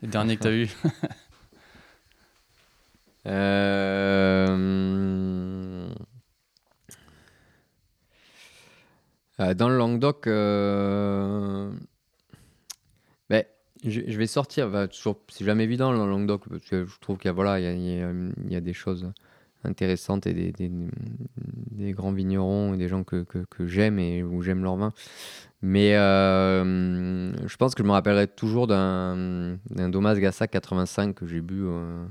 Les 0.03 0.09
derniers 0.09 0.37
que 0.37 0.43
tu 0.43 0.49
as 0.49 0.51
vus 0.51 0.77
Euh, 4.57 5.89
euh, 9.41 9.55
dans 9.55 9.68
le 9.68 9.77
Languedoc, 9.77 10.27
euh, 10.27 11.70
ben, 13.31 13.45
je, 13.85 14.01
je 14.07 14.18
vais 14.18 14.27
sortir. 14.27 14.70
toujours, 14.89 15.18
c'est 15.29 15.45
jamais 15.45 15.64
évident 15.64 15.93
le 15.93 15.99
Languedoc 15.99 16.49
parce 16.49 16.64
que 16.64 16.87
je 16.87 16.99
trouve 17.01 17.18
qu'il 17.18 17.29
y 17.29 17.31
a 17.31 17.33
voilà, 17.33 17.61
y 17.61 17.66
a- 17.66 17.72
il 17.72 18.53
y 18.53 18.57
a 18.57 18.61
des 18.61 18.72
choses 18.72 19.11
intéressantes 19.65 20.27
et 20.27 20.33
des, 20.35 20.53
des- 20.53 21.93
grands 21.93 22.13
vignerons 22.13 22.75
et 22.75 22.77
des 22.77 22.89
gens 22.89 23.05
que, 23.05 23.25
que- 23.25 23.45
j'aime 23.67 23.99
et 23.99 24.23
où 24.23 24.43
j'aime 24.43 24.63
leur 24.63 24.77
vin. 24.77 24.93
Mais 25.63 25.97
euh, 25.97 27.33
je 27.47 27.57
pense 27.57 27.75
que 27.75 27.83
je 27.83 27.89
me 27.89 27.93
rappellerai 27.93 28.29
toujours 28.29 28.67
d'un 28.67 29.59
Domas 29.91 30.15
Gassac 30.17 30.51
85 30.51 31.15
que 31.15 31.27
j'ai 31.27 31.41
bu. 31.41 31.63
euh, 31.65 32.05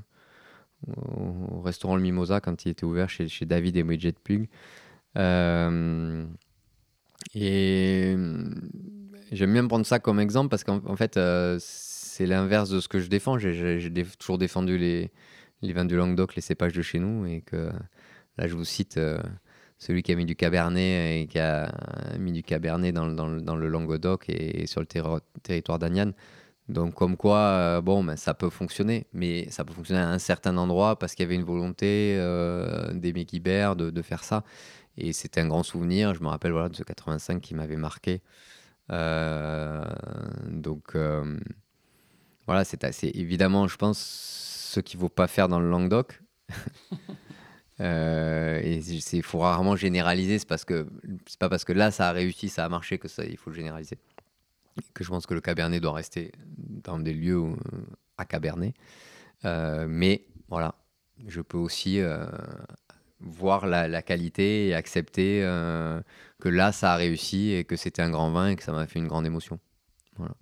au, 0.87 1.57
au 1.57 1.61
restaurant 1.61 1.95
Le 1.95 2.01
Mimosa 2.01 2.39
quand 2.41 2.65
il 2.65 2.69
était 2.69 2.85
ouvert 2.85 3.09
chez, 3.09 3.27
chez 3.27 3.45
David 3.45 3.77
et 3.77 3.83
Bridget 3.83 4.13
Pug. 4.23 4.47
Euh, 5.17 6.25
et 7.33 8.15
j'aime 9.31 9.53
bien 9.53 9.67
prendre 9.67 9.85
ça 9.85 9.99
comme 9.99 10.19
exemple 10.19 10.49
parce 10.49 10.63
qu'en 10.63 10.81
en 10.85 10.95
fait, 10.95 11.19
c'est 11.59 12.25
l'inverse 12.25 12.69
de 12.69 12.79
ce 12.79 12.87
que 12.87 12.99
je 12.99 13.07
défends. 13.07 13.37
J'ai- 13.37 13.79
toujours 14.19 14.37
défendu 14.37 14.77
les, 14.77 15.11
les 15.61 15.73
vins 15.73 15.85
du 15.85 15.95
Languedoc, 15.95 16.35
les 16.35 16.41
cépages 16.41 16.73
de 16.73 16.81
chez 16.81 16.99
nous. 16.99 17.25
Et 17.25 17.41
que 17.41 17.71
là, 18.37 18.47
je 18.47 18.55
vous 18.55 18.65
cite 18.65 18.97
euh, 18.97 19.19
celui 19.77 20.03
qui 20.03 20.11
a 20.11 20.15
mis 20.15 20.25
du 20.25 20.35
Cabernet 20.35 21.23
et 21.23 21.27
qui 21.27 21.39
a 21.39 21.71
mis 22.19 22.31
du 22.31 22.43
Cabernet 22.43 22.93
dans, 22.93 23.07
le- 23.07 23.15
dans, 23.15 23.29
dans 23.29 23.55
le 23.55 23.67
Languedoc 23.67 24.25
et, 24.29 24.67
sur 24.67 24.81
le 24.81 24.87
territoire 25.43 25.79
d'Agnan. 25.79 26.11
Donc 26.69 26.95
comme 26.95 27.15
quoi, 27.17 27.37
euh, 27.37 27.81
bon, 27.81 28.03
ben, 28.03 28.15
ça 28.15 28.33
peut 28.33 28.49
fonctionner, 28.49 29.07
mais 29.13 29.49
ça 29.51 29.63
peut 29.63 29.73
fonctionner 29.73 30.01
à 30.01 30.09
un 30.09 30.19
certain 30.19 30.57
endroit 30.57 30.97
parce 30.97 31.13
qu'il 31.13 31.23
y 31.23 31.27
avait 31.27 31.35
une 31.35 31.43
volonté 31.43 32.15
euh, 32.17 32.91
d'Aimé 32.93 33.25
Guibert 33.25 33.75
de, 33.75 34.01
faire 34.01 34.23
ça. 34.23 34.43
Et 34.97 35.13
c'était 35.13 35.41
un 35.41 35.47
grand 35.47 35.63
souvenir, 35.63 36.15
je 36.15 36.21
me 36.23 36.27
rappelle 36.27 36.51
voilà, 36.53 36.69
de 36.69 36.75
ce 36.75 36.83
85 36.83 37.41
qui 37.41 37.53
m'avait 37.55 37.75
marqué. 37.75 38.21
Euh, 38.91 39.83
donc 40.47 40.95
voilà, 42.47 42.63
c'est 42.63 42.83
assez 42.83 43.11
évidemment, 43.15 43.67
je 43.67 43.75
pense, 43.77 44.64
ce 44.75 44.79
qu'il 44.81 44.99
ne 44.99 45.01
faut 45.05 45.09
pas 45.09 45.27
faire 45.27 45.47
dans 45.47 45.59
le 45.59 45.69
Languedoc. 45.69 46.21
Euh, 47.81 48.61
et 48.63 48.77
il 48.77 49.21
faut 49.21 49.39
rarement 49.39 49.75
généraliser, 49.75 50.39
c'est 50.39 50.47
parce 50.47 50.63
que 50.63 50.87
c'est 51.27 51.37
pas 51.37 51.49
parce 51.49 51.65
que 51.65 51.73
là 51.73 51.91
ça 51.91 52.07
a 52.07 52.13
réussi, 52.13 52.47
ça 52.47 52.63
a 52.63 52.69
marché 52.69 52.97
que 52.97 53.09
ça 53.09 53.25
il 53.25 53.35
faut 53.35 53.49
le 53.49 53.55
généraliser 53.57 53.97
que 54.93 55.03
je 55.03 55.09
pense 55.09 55.25
que 55.25 55.33
le 55.33 55.41
Cabernet 55.41 55.81
doit 55.81 55.91
rester 55.91 56.31
dans 56.57 56.99
des 56.99 57.13
lieux 57.13 57.37
où- 57.37 57.57
à 58.17 58.23
Cabernet. 58.23 58.73
Euh, 59.43 59.87
mais 59.89 60.25
voilà, 60.47 60.75
je 61.27 61.41
peux 61.41 61.57
aussi 61.57 61.99
euh, 61.99 62.25
voir 63.19 63.67
la, 63.67 63.89
la 63.89 64.01
qualité 64.01 64.67
et 64.67 64.73
accepter 64.73 65.41
euh, 65.43 66.01
que 66.39 66.47
là, 66.49 66.71
ça 66.71 66.93
a 66.93 66.95
réussi 66.95 67.51
et 67.51 67.65
que 67.65 67.75
c'était 67.75 68.01
un 68.01 68.09
grand 68.09 68.31
vin 68.31 68.49
et 68.49 68.55
que 68.55 68.63
ça 68.63 68.71
m'a 68.71 68.87
fait 68.87 68.99
une 68.99 69.07
grande 69.07 69.25
émotion. 69.25 69.59
Voilà. 70.15 70.35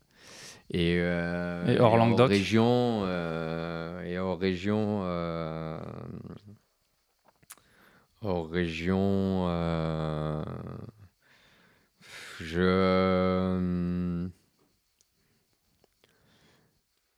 Et, 0.74 0.97
euh, 0.97 1.67
Et 1.67 1.80
hors 1.80 1.97
Languedoc 1.97 2.30
région, 2.30 3.03
euh, 3.03 4.03
et 4.03 4.17
hors 4.17 4.39
région, 4.39 5.01
euh, 5.03 5.78
hors 8.24 8.49
région, 8.49 9.45
euh, 9.49 10.43
je. 12.41 14.28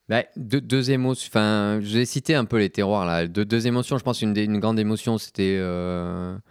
Bah, 0.10 0.24
deux, 0.36 0.60
deux 0.60 0.92
émotions. 0.92 1.30
Enfin, 1.32 1.80
je 1.82 1.98
vais 1.98 2.06
citer 2.06 2.36
un 2.36 2.44
peu 2.44 2.58
les 2.58 2.70
terroirs 2.70 3.06
là. 3.06 3.26
Deux, 3.26 3.46
deux 3.46 3.68
émotions. 3.68 3.98
Je 3.98 4.04
pense 4.04 4.22
une, 4.22 4.60
grande 4.60 4.80
émotion, 4.80 5.18
c'était 5.18 5.58
le 5.58 6.42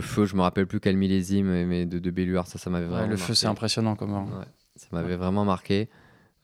feu. 0.00 0.26
Je 0.26 0.36
me 0.36 0.42
rappelle 0.42 0.68
plus 0.68 0.78
quel 0.78 0.96
millésime, 0.96 1.66
mais 1.66 1.86
de, 1.86 1.98
de 1.98 2.10
Belluard, 2.12 2.46
ça, 2.46 2.60
ça 2.60 2.70
m'avait 2.70 2.86
Ouais, 2.86 2.92
vraiment. 2.92 3.08
Le 3.08 3.16
feu, 3.16 3.34
c'est 3.34 3.48
impressionnant 3.48 3.96
comme 3.96 4.12
vin. 4.12 4.22
Ouais, 4.26 4.46
ça 4.76 4.86
m'avait 4.92 5.16
vraiment 5.16 5.44
marqué. 5.44 5.90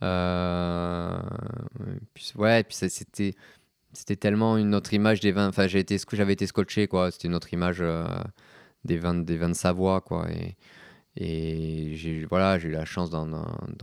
Euh, 0.02 1.20
puis, 2.14 2.32
ouais, 2.36 2.64
puis 2.64 2.76
c'était 2.88 3.34
c'était 3.92 4.16
tellement 4.16 4.56
une 4.56 4.74
autre 4.74 4.94
image 4.94 5.20
des 5.20 5.32
vins. 5.32 5.48
Enfin, 5.48 5.66
j'avais 5.66 6.32
été 6.32 6.46
scotché 6.46 6.86
quoi. 6.86 7.10
C'était 7.10 7.28
une 7.28 7.34
autre 7.34 7.52
image 7.52 7.78
euh, 7.80 8.06
des 8.84 8.98
vins 8.98 9.14
des 9.14 9.36
vins 9.36 9.48
de 9.48 9.54
Savoie 9.54 10.00
quoi. 10.00 10.28
Et, 10.30 10.56
j'ai 11.16 12.24
voilà, 12.24 12.58
j'ai 12.58 12.68
eu 12.68 12.72
la 12.72 12.84
chance 12.84 13.10
d'en, 13.10 13.26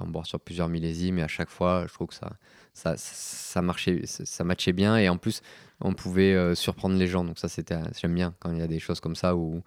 boire 0.07 0.25
sur 0.25 0.39
plusieurs 0.39 0.69
millésimes 0.69 1.19
et 1.19 1.23
à 1.23 1.27
chaque 1.27 1.49
fois, 1.49 1.85
je 1.87 1.93
trouve 1.93 2.07
que 2.07 2.15
ça 2.15 2.37
ça, 2.73 2.95
ça 2.97 3.61
marchait 3.61 4.01
ça, 4.05 4.43
matchait 4.43 4.73
bien 4.73 4.97
et 4.97 5.09
en 5.09 5.17
plus 5.17 5.41
on 5.81 5.93
pouvait 5.93 6.33
euh, 6.33 6.55
surprendre 6.55 6.95
les 6.97 7.07
gens. 7.07 7.23
Donc 7.25 7.37
ça 7.39 7.49
c'était 7.49 7.77
j'aime 7.99 8.15
bien 8.15 8.33
quand 8.39 8.51
il 8.51 8.59
y 8.59 8.61
a 8.61 8.67
des 8.67 8.79
choses 8.79 8.99
comme 9.01 9.15
ça 9.15 9.35
où 9.35 9.61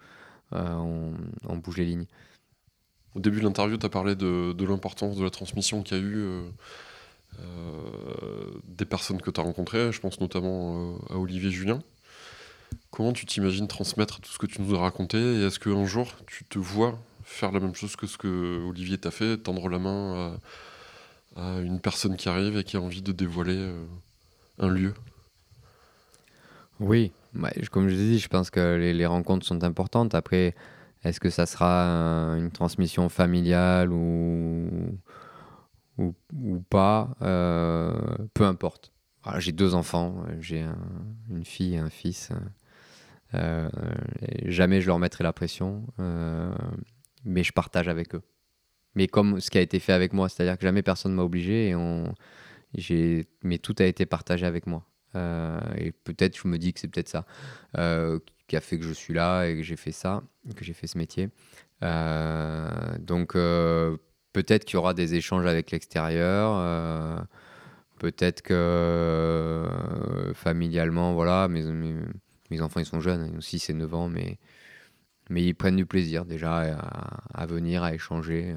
on, 0.51 1.13
on 1.47 1.57
bouge 1.57 1.77
les 1.77 1.85
lignes. 1.85 2.07
Au 3.15 3.19
début 3.19 3.39
de 3.39 3.43
l'interview, 3.43 3.77
tu 3.77 3.85
as 3.85 3.89
parlé 3.89 4.15
de, 4.15 4.55
l'importance 4.65 5.17
de 5.17 5.23
la 5.23 5.29
transmission 5.29 5.83
qu'il 5.83 5.97
y 5.97 5.99
a 5.99 6.03
eu 6.03 6.15
euh, 6.15 6.41
euh, 7.39 8.51
des 8.65 8.85
personnes 8.85 9.21
que 9.21 9.29
tu 9.29 9.39
as 9.39 9.43
rencontrées. 9.43 9.91
Je 9.91 9.99
pense 9.99 10.19
notamment 10.21 10.93
euh, 10.93 11.13
à 11.13 11.17
Olivier 11.17 11.51
Julien. 11.51 11.81
Comment 12.89 13.11
tu 13.11 13.25
t'imagines 13.25 13.67
transmettre 13.67 14.21
tout 14.21 14.31
ce 14.31 14.37
que 14.37 14.45
tu 14.45 14.61
nous 14.61 14.75
as 14.75 14.79
raconté? 14.79 15.17
Et 15.17 15.43
est-ce 15.43 15.59
qu'un 15.59 15.85
jour, 15.85 16.07
tu 16.25 16.45
te 16.45 16.57
vois 16.57 16.97
faire 17.23 17.51
la 17.51 17.59
même 17.59 17.75
chose 17.75 17.95
que 17.95 18.07
ce 18.07 18.17
que 18.17 18.65
Olivier 18.67 18.97
t'a 18.97 19.11
fait, 19.11 19.37
tendre 19.37 19.67
la 19.69 19.79
main 19.79 20.37
à, 21.35 21.59
une 21.59 21.79
personne 21.79 22.17
qui 22.17 22.27
arrive 22.27 22.57
et 22.57 22.63
qui 22.63 22.75
a 22.77 22.81
envie 22.81 23.01
de 23.01 23.11
dévoiler 23.11 23.73
un 24.59 24.69
lieu? 24.69 24.93
Oui, 26.81 27.11
je- 27.57 27.69
comme 27.69 27.87
je 27.87 27.95
dis, 27.95 28.19
je 28.19 28.27
pense 28.27 28.49
que 28.49 28.75
les, 28.75 28.93
les 28.93 29.05
rencontres 29.05 29.45
sont 29.45 29.63
importantes. 29.63 30.15
Après, 30.15 30.55
est-ce 31.03 31.19
que 31.19 31.29
ça 31.29 31.45
sera 31.45 32.35
une 32.37 32.51
transmission 32.51 33.09
familiale 33.09 33.91
ou, 33.91 34.97
ou, 35.97 36.13
pas 36.69 37.15
euh, 37.21 37.93
Peu 38.33 38.45
importe. 38.45 38.91
J'ai 39.37 39.51
deux 39.51 39.75
enfants, 39.75 40.23
j'ai 40.39 40.61
un- 40.61 40.77
une 41.29 41.45
fille 41.45 41.75
et 41.75 41.77
un 41.77 41.89
fils. 41.89 42.31
Euh, 43.33 43.69
jamais 44.45 44.81
je 44.81 44.87
leur 44.87 44.99
mettrai 44.99 45.23
la 45.23 45.31
pression, 45.33 45.85
euh, 45.99 46.53
mais 47.23 47.43
je 47.43 47.53
partage 47.53 47.87
avec 47.87 48.15
eux. 48.15 48.23
Mais 48.95 49.07
comme 49.07 49.39
ce 49.39 49.49
qui 49.51 49.57
a 49.57 49.61
été 49.61 49.79
fait 49.79 49.93
avec 49.93 50.11
moi, 50.13 50.27
c'est-à-dire 50.27 50.57
que 50.57 50.63
jamais 50.63 50.81
personne 50.81 51.13
m'a 51.13 51.23
obligé, 51.23 51.69
et 51.69 51.75
on, 51.75 52.13
mais 53.43 53.57
tout 53.57 53.75
a 53.79 53.85
été 53.85 54.05
partagé 54.05 54.45
avec 54.45 54.67
moi. 54.67 54.85
Et 55.77 55.91
peut-être, 55.91 56.37
je 56.37 56.47
me 56.47 56.57
dis 56.57 56.73
que 56.73 56.79
c'est 56.79 56.87
peut-être 56.87 57.09
ça 57.09 57.25
qui 58.47 58.57
a 58.57 58.61
fait 58.61 58.77
que 58.77 58.83
je 58.83 58.91
suis 58.91 59.13
là 59.13 59.45
et 59.45 59.55
que 59.55 59.63
j'ai 59.63 59.77
fait 59.77 59.93
ça, 59.93 60.23
que 60.55 60.63
j'ai 60.63 60.73
fait 60.73 60.87
ce 60.87 60.97
métier. 60.97 61.29
Euh, 61.83 62.97
donc, 62.99 63.35
euh, 63.35 63.97
peut-être 64.33 64.65
qu'il 64.65 64.75
y 64.75 64.77
aura 64.77 64.93
des 64.93 65.15
échanges 65.15 65.45
avec 65.45 65.71
l'extérieur. 65.71 66.53
euh, 66.57 67.19
peut-être 67.99 68.41
que 68.41 69.67
familialement, 70.33 71.13
voilà, 71.13 71.47
mes, 71.47 72.61
enfants, 72.61 72.79
ils 72.79 72.85
sont 72.85 72.99
jeunes, 72.99 73.37
aussi, 73.37 73.59
c'est 73.59 73.73
9 73.73 73.93
ans, 73.93 74.09
mais, 74.09 74.39
ils 75.29 75.55
prennent 75.55 75.77
du 75.77 75.85
plaisir 75.85 76.25
déjà 76.25 76.77
à, 77.33 77.45
venir, 77.45 77.83
à 77.83 77.93
échanger. 77.93 78.55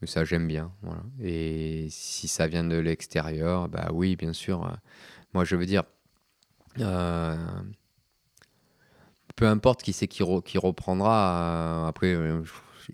Mais 0.00 0.06
ça, 0.06 0.24
j'aime 0.24 0.46
bien. 0.46 0.72
Et 1.20 1.88
si 1.90 2.28
ça 2.28 2.46
vient 2.46 2.64
de 2.64 2.76
l'extérieur, 2.76 3.68
bah 3.68 3.88
oui, 3.92 4.16
bien 4.16 4.32
sûr. 4.32 4.70
moi, 5.34 5.44
je 5.44 5.56
veux 5.56 5.66
dire, 5.66 5.84
peu 9.40 9.46
importe 9.46 9.82
qui 9.82 9.94
c'est 9.94 10.06
qui, 10.06 10.22
re- 10.22 10.42
qui 10.42 10.58
reprendra. 10.58 11.84
euh, 11.84 11.86
après, 11.88 12.08
euh, 12.14 12.42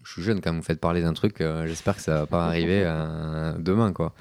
je, 0.04 0.10
suis 0.10 0.22
jeune 0.22 0.40
quand 0.40 0.54
vous 0.54 0.62
faites 0.62 0.80
parler 0.80 1.02
d'un 1.02 1.12
truc. 1.12 1.40
euh, 1.40 1.66
J'espère 1.66 1.96
que 1.96 2.02
ça 2.02 2.20
va 2.20 2.26
pas 2.26 2.46
arriver 2.46 2.84
demain, 3.58 3.92
quoi. 3.92 4.14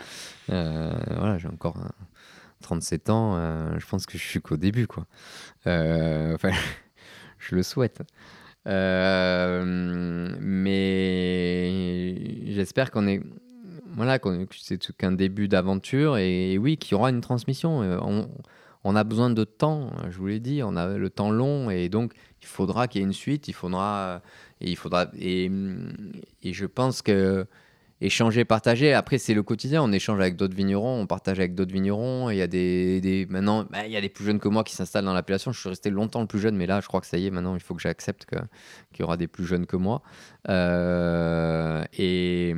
Voilà, 0.47 1.37
j'ai 1.37 1.47
encore 1.47 1.77
euh, 1.77 1.87
37 2.61 3.09
ans. 3.11 3.37
je 3.77 3.85
pense 3.85 4.07
que 4.07 4.17
je 4.17 4.23
suis 4.23 4.41
qu'au 4.41 4.57
début, 4.57 4.87
quoi. 4.87 5.05
Enfin, 5.65 6.49
je 7.37 7.55
le 7.55 7.61
souhaite. 7.61 8.01
mais 8.65 8.71
j'espère 12.53 12.89
qu'on 12.89 13.07
est 13.07 13.21
voilà, 13.97 14.17
que 14.19 14.27
c'est 14.59 14.79
qu'un 14.97 15.11
début 15.13 15.47
d'aventure 15.47 16.17
et, 16.17 16.57
oui, 16.57 16.77
qu'il 16.77 16.93
y 16.93 16.95
aura 16.95 17.11
une 17.11 17.21
transmission. 17.21 17.79
On, 18.01 18.27
on, 18.85 18.95
a 18.95 19.03
besoin 19.03 19.29
de 19.29 19.43
temps, 19.43 19.91
je 20.09 20.17
vous 20.17 20.27
l'ai 20.27 20.39
dit, 20.39 20.61
on 20.63 20.75
a 20.75 20.97
le 20.97 21.09
temps 21.09 21.31
long 21.31 21.69
et 21.69 21.89
donc 21.89 22.13
il 22.41 22.47
faudra 22.47 22.87
qu'il 22.87 23.01
y 23.01 23.03
ait 23.03 23.07
une 23.07 23.13
suite, 23.13 23.47
il 23.47 23.53
faudra 23.53 24.21
et 24.61 24.69
il 24.69 24.75
faudra 24.75 25.07
et, 25.19 25.51
je 26.43 26.65
pense 26.65 27.01
que 27.01 27.45
échanger, 28.01 28.45
partager. 28.45 28.93
Après, 28.93 29.17
c'est 29.17 29.33
le 29.33 29.43
quotidien. 29.43 29.81
On 29.81 29.91
échange 29.91 30.19
avec 30.19 30.35
d'autres 30.35 30.55
vignerons, 30.55 31.01
on 31.01 31.07
partage 31.07 31.39
avec 31.39 31.55
d'autres 31.55 31.73
vignerons. 31.73 32.29
Il 32.29 32.37
y 32.37 32.41
a 32.41 32.47
des, 32.47 33.01
des 33.01 33.25
maintenant, 33.29 33.65
bah, 33.69 33.85
il 33.85 33.91
y 33.91 33.97
a 33.97 34.01
des 34.01 34.09
plus 34.09 34.25
jeunes 34.25 34.39
que 34.39 34.47
moi 34.47 34.63
qui 34.63 34.75
s'installent 34.75 35.05
dans 35.05 35.13
l'appellation. 35.13 35.51
Je 35.51 35.59
suis 35.59 35.69
resté 35.69 35.89
longtemps 35.89 36.21
le 36.21 36.27
plus 36.27 36.39
jeune, 36.39 36.55
mais 36.55 36.67
là, 36.67 36.81
je 36.81 36.87
crois 36.87 37.01
que 37.01 37.07
ça 37.07 37.17
y 37.17 37.25
est. 37.25 37.31
Maintenant, 37.31 37.55
il 37.55 37.61
faut 37.61 37.73
que 37.73 37.81
j'accepte 37.81 38.25
qu'il 38.25 38.99
y 38.99 39.03
aura 39.03 39.17
des 39.17 39.27
plus 39.27 39.45
jeunes 39.45 39.65
que 39.65 39.77
moi. 39.77 40.01
Euh, 40.49 41.83
et 41.97 42.53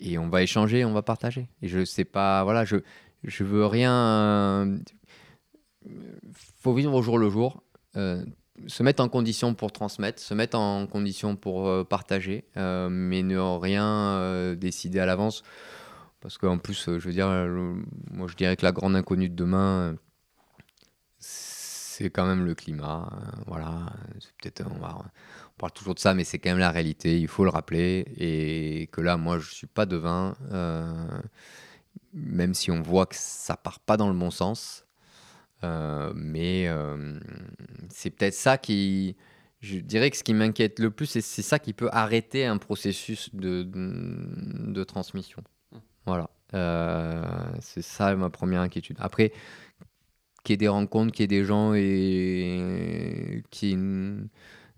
et 0.00 0.18
on 0.18 0.28
va 0.28 0.42
échanger, 0.42 0.84
on 0.84 0.92
va 0.92 1.02
partager. 1.02 1.48
Et 1.62 1.68
je 1.68 1.84
sais 1.84 2.04
pas, 2.04 2.44
voilà, 2.44 2.64
je 2.64 2.76
je 3.24 3.44
veux 3.44 3.66
rien. 3.66 4.78
Faut 6.60 6.74
vivre 6.74 6.94
au 6.94 7.02
jour 7.02 7.18
le 7.18 7.30
jour. 7.30 7.62
Euh, 7.96 8.24
se 8.66 8.82
mettre 8.82 9.02
en 9.02 9.08
condition 9.08 9.54
pour 9.54 9.70
transmettre, 9.70 10.20
se 10.20 10.34
mettre 10.34 10.58
en 10.58 10.86
condition 10.86 11.36
pour 11.36 11.68
euh, 11.68 11.84
partager, 11.84 12.44
euh, 12.56 12.88
mais 12.90 13.22
ne 13.22 13.38
rien 13.38 14.54
décider 14.56 14.98
à 14.98 15.06
l'avance. 15.06 15.42
Parce 16.20 16.38
qu'en 16.38 16.58
plus, 16.58 16.84
je 16.86 17.06
veux 17.06 17.12
dire, 17.12 17.28
moi 18.10 18.26
je 18.26 18.34
dirais 18.34 18.56
que 18.56 18.64
la 18.64 18.72
grande 18.72 18.96
inconnue 18.96 19.28
de 19.28 19.36
demain, 19.36 19.96
c'est 21.18 22.10
quand 22.10 22.26
même 22.26 22.44
le 22.44 22.54
climat. 22.54 23.08
voilà, 23.46 23.92
peut-être 24.42 24.64
on 24.66 24.80
on 25.58 25.60
parle 25.60 25.72
toujours 25.72 25.94
de 25.94 25.98
ça, 25.98 26.14
mais 26.14 26.22
c'est 26.22 26.38
quand 26.38 26.50
même 26.50 26.58
la 26.58 26.70
réalité, 26.70 27.18
il 27.18 27.26
faut 27.26 27.42
le 27.42 27.50
rappeler. 27.50 28.04
Et 28.16 28.88
que 28.92 29.00
là, 29.00 29.16
moi, 29.16 29.40
je 29.40 29.52
suis 29.52 29.66
pas 29.66 29.86
devin, 29.86 30.36
euh, 30.52 31.20
même 32.12 32.54
si 32.54 32.70
on 32.70 32.80
voit 32.80 33.06
que 33.06 33.16
ça 33.16 33.56
part 33.56 33.80
pas 33.80 33.96
dans 33.96 34.08
le 34.08 34.18
bon 34.18 34.30
sens. 34.30 34.86
Euh, 35.64 36.12
mais 36.14 36.68
euh, 36.68 37.18
c'est 37.90 38.10
peut-être 38.10 38.34
ça 38.34 38.58
qui. 38.58 39.16
Je 39.60 39.78
dirais 39.78 40.10
que 40.10 40.16
ce 40.16 40.22
qui 40.22 40.34
m'inquiète 40.34 40.78
le 40.78 40.90
plus, 40.90 41.06
c'est 41.06 41.42
ça 41.42 41.58
qui 41.58 41.72
peut 41.72 41.88
arrêter 41.90 42.46
un 42.46 42.58
processus 42.58 43.34
de, 43.34 43.64
de, 43.64 44.84
transmission. 44.84 45.42
Voilà. 46.06 46.30
c'est 47.60 47.82
ça 47.82 48.14
ma 48.14 48.30
première 48.30 48.60
inquiétude. 48.60 48.96
Après, 49.00 49.32
qu'il 50.44 50.52
y 50.52 50.54
ait 50.54 50.58
des 50.58 50.68
rencontres, 50.68 51.12
qu'il 51.12 51.24
y 51.24 51.24
ait 51.24 51.40
des 51.40 51.44
gens 51.44 51.74
et 51.74 53.42
qui 53.50 53.76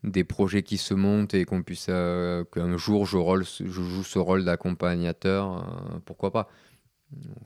des 0.05 0.25
projets 0.25 0.63
qui 0.63 0.79
se 0.79 0.95
montent 0.95 1.35
et 1.35 1.45
qu'on 1.45 1.63
puisse 1.63 1.87
euh, 1.89 2.45
qu'un 2.53 2.77
jour 2.77 3.07
je, 3.07 3.17
rôle, 3.17 3.45
je, 3.45 3.67
joue 3.67 4.03
ce 4.03 4.19
rôle 4.19 4.45
d'accompagnateur, 4.45 5.59
euh, 5.59 5.99
pourquoi 6.05 6.33
pas. 6.33 6.49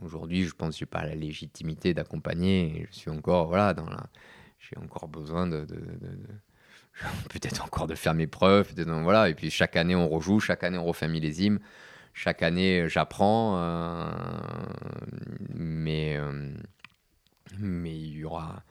Aujourd'hui, 0.03 0.45
je 0.45 0.55
pense 0.55 0.75
que 0.75 0.81
je 0.81 0.85
n'ai 0.85 0.87
pas 0.87 1.05
la 1.05 1.15
légitimité 1.15 1.95
d'accompagner. 1.95 2.87
Je 2.91 2.97
suis 2.97 3.11
encore 3.11 3.49
voilà 3.49 3.75
j'ai 4.59 4.79
encore 4.79 5.09
besoin 5.09 5.47
de, 5.47 5.67
peut-être 7.29 7.65
encore 7.65 7.87
de 7.87 7.95
faire 7.95 8.15
mes 8.15 8.27
preuves. 8.27 8.73
Voilà. 9.03 9.29
Et 9.29 9.35
puis 9.35 9.51
chaque 9.51 9.77
année 9.77 9.95
on 9.95 10.09
rejoue, 10.09 10.41
chaque 10.41 10.65
année 10.65 10.79
on 10.79 10.85
refait 10.85 11.09
millésime, 11.09 11.59
chaque 12.13 12.43
année 12.43 12.89
j'apprends, 12.89 13.59
euh, 13.59 14.11
mais 15.55 16.19
mais 17.59 17.95
il 17.95 18.17
y 18.19 18.25
aura 18.25 18.63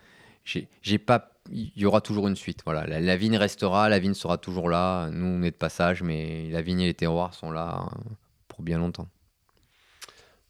j'ai 0.45 0.97
pas 0.97 1.33
il 1.51 1.71
y 1.75 1.85
aura 1.85 2.01
toujours 2.01 2.27
une 2.27 2.35
suite. 2.35 2.61
Voilà, 2.65 2.99
la, 2.99 3.17
vigne 3.17 3.37
restera, 3.37 3.89
la 3.89 3.99
vigne 3.99 4.13
sera 4.13 4.37
toujours 4.37 4.69
là. 4.69 5.09
Nous, 5.11 5.25
on 5.25 5.43
est 5.43 5.51
de 5.51 5.55
passage, 5.55 6.01
mais 6.01 6.49
la 6.51 6.61
vigne 6.61 6.81
et 6.81 6.85
les 6.85 6.93
terroirs 6.93 7.33
sont 7.33 7.51
là 7.51 7.85
euh, 7.85 7.99
pour 8.47 8.61
bien 8.61 8.77
longtemps. 8.77 9.07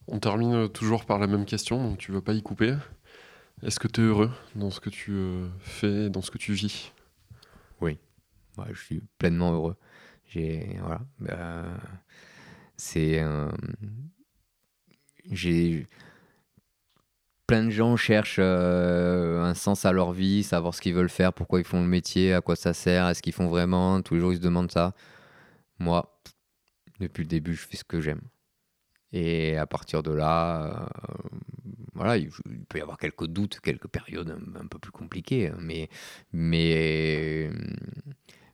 On 0.07 0.19
termine 0.19 0.69
toujours 0.69 1.05
par 1.05 1.19
la 1.19 1.27
même 1.27 1.45
question, 1.45 1.81
donc 1.81 1.97
tu 1.97 2.11
veux 2.11 2.21
pas 2.21 2.33
y 2.33 2.41
couper. 2.41 2.75
Est-ce 3.61 3.79
que 3.79 3.87
tu 3.87 4.01
es 4.01 4.03
heureux 4.03 4.31
dans 4.55 4.69
ce 4.69 4.79
que 4.79 4.89
tu 4.89 5.11
euh, 5.11 5.47
fais, 5.59 6.09
dans 6.09 6.21
ce 6.21 6.31
que 6.31 6.37
tu 6.37 6.53
vis? 6.53 6.91
Oui, 7.79 7.97
je 8.71 8.79
suis 8.81 9.01
pleinement 9.17 9.53
heureux. 9.53 9.77
J'ai 10.27 10.77
voilà, 10.81 11.01
euh, 11.29 11.77
c'est 12.75 13.23
j'ai 15.31 15.87
plein 17.47 17.65
de 17.65 17.69
gens 17.69 17.95
cherchent 17.97 18.39
euh, 18.39 19.43
un 19.43 19.53
sens 19.53 19.85
à 19.85 19.91
leur 19.91 20.11
vie, 20.11 20.43
savoir 20.43 20.73
ce 20.73 20.81
qu'ils 20.81 20.93
veulent 20.93 21.09
faire, 21.09 21.33
pourquoi 21.33 21.59
ils 21.59 21.65
font 21.65 21.81
le 21.81 21.87
métier, 21.87 22.33
à 22.33 22.41
quoi 22.41 22.55
ça 22.55 22.73
sert, 22.73 23.07
est-ce 23.07 23.21
qu'ils 23.21 23.33
font 23.33 23.47
vraiment? 23.47 24.01
Tous 24.01 24.15
les 24.15 24.19
jours, 24.19 24.33
ils 24.33 24.37
se 24.37 24.41
demandent 24.41 24.71
ça. 24.71 24.93
Moi, 25.79 26.19
depuis 26.99 27.23
le 27.23 27.27
début, 27.27 27.55
je 27.55 27.67
fais 27.67 27.77
ce 27.77 27.83
que 27.83 28.01
j'aime. 28.01 28.21
Et 29.13 29.57
à 29.57 29.67
partir 29.67 30.01
de 30.01 30.11
là, 30.11 30.65
euh, 30.65 31.29
voilà, 31.93 32.17
il, 32.17 32.31
peut 32.67 32.79
y 32.79 32.81
avoir 32.81 32.97
quelques 32.97 33.27
doutes, 33.27 33.59
quelques 33.59 33.87
périodes 33.87 34.35
un, 34.59 34.65
peu 34.65 34.79
plus 34.79 34.91
compliquées, 34.91 35.49
hein, 35.49 35.57
mais, 35.59 35.87
mais, 36.31 37.51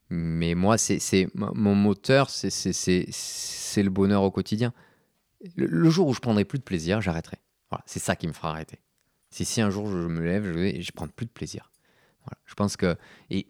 mais 0.09 0.55
moi, 0.55 0.77
c'est 0.77 1.27
mon 1.33 1.75
moteur, 1.75 2.29
c'est 2.29 3.83
le 3.83 3.89
bonheur 3.89 4.23
au 4.23 4.31
quotidien. 4.31 4.73
Le, 5.55 5.89
jour 5.89 6.09
où 6.09 6.13
je 6.13 6.19
prendrai 6.19 6.43
plus 6.43 6.59
de 6.59 6.63
plaisir, 6.65 6.99
j'arrêterai. 6.99 7.37
Voilà, 7.69 7.83
c'est 7.85 7.99
ça 7.99 8.17
qui 8.17 8.27
me 8.27 8.33
fera 8.33 8.49
arrêter. 8.49 8.79
Si 9.29 9.45
si 9.45 9.61
un 9.61 9.69
jour 9.69 9.87
je 9.87 9.97
me 9.97 10.21
lève, 10.21 10.51
je 10.51 10.81
je 10.81 10.91
prends 10.91 11.07
plus 11.07 11.25
de 11.25 11.31
plaisir. 11.31 11.71
Voilà, 12.25 12.37
je 12.45 12.55
pense 12.55 12.75
que 12.75 12.97
et 13.29 13.47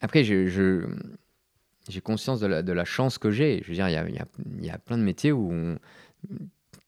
après 0.00 0.24
je, 0.24 0.88
j'ai 1.88 2.00
conscience 2.00 2.40
de 2.40 2.46
la, 2.46 2.62
de 2.62 2.72
la, 2.72 2.84
chance 2.84 3.18
que 3.18 3.30
j'ai. 3.30 3.62
Je 3.62 3.68
veux 3.68 3.74
dire, 3.74 3.88
il 3.88 3.92
y 3.92 3.96
a, 3.96 4.08
y, 4.08 4.66
y 4.66 4.70
a, 4.70 4.78
plein 4.78 4.98
de 4.98 5.02
métiers 5.02 5.30
où 5.30 5.78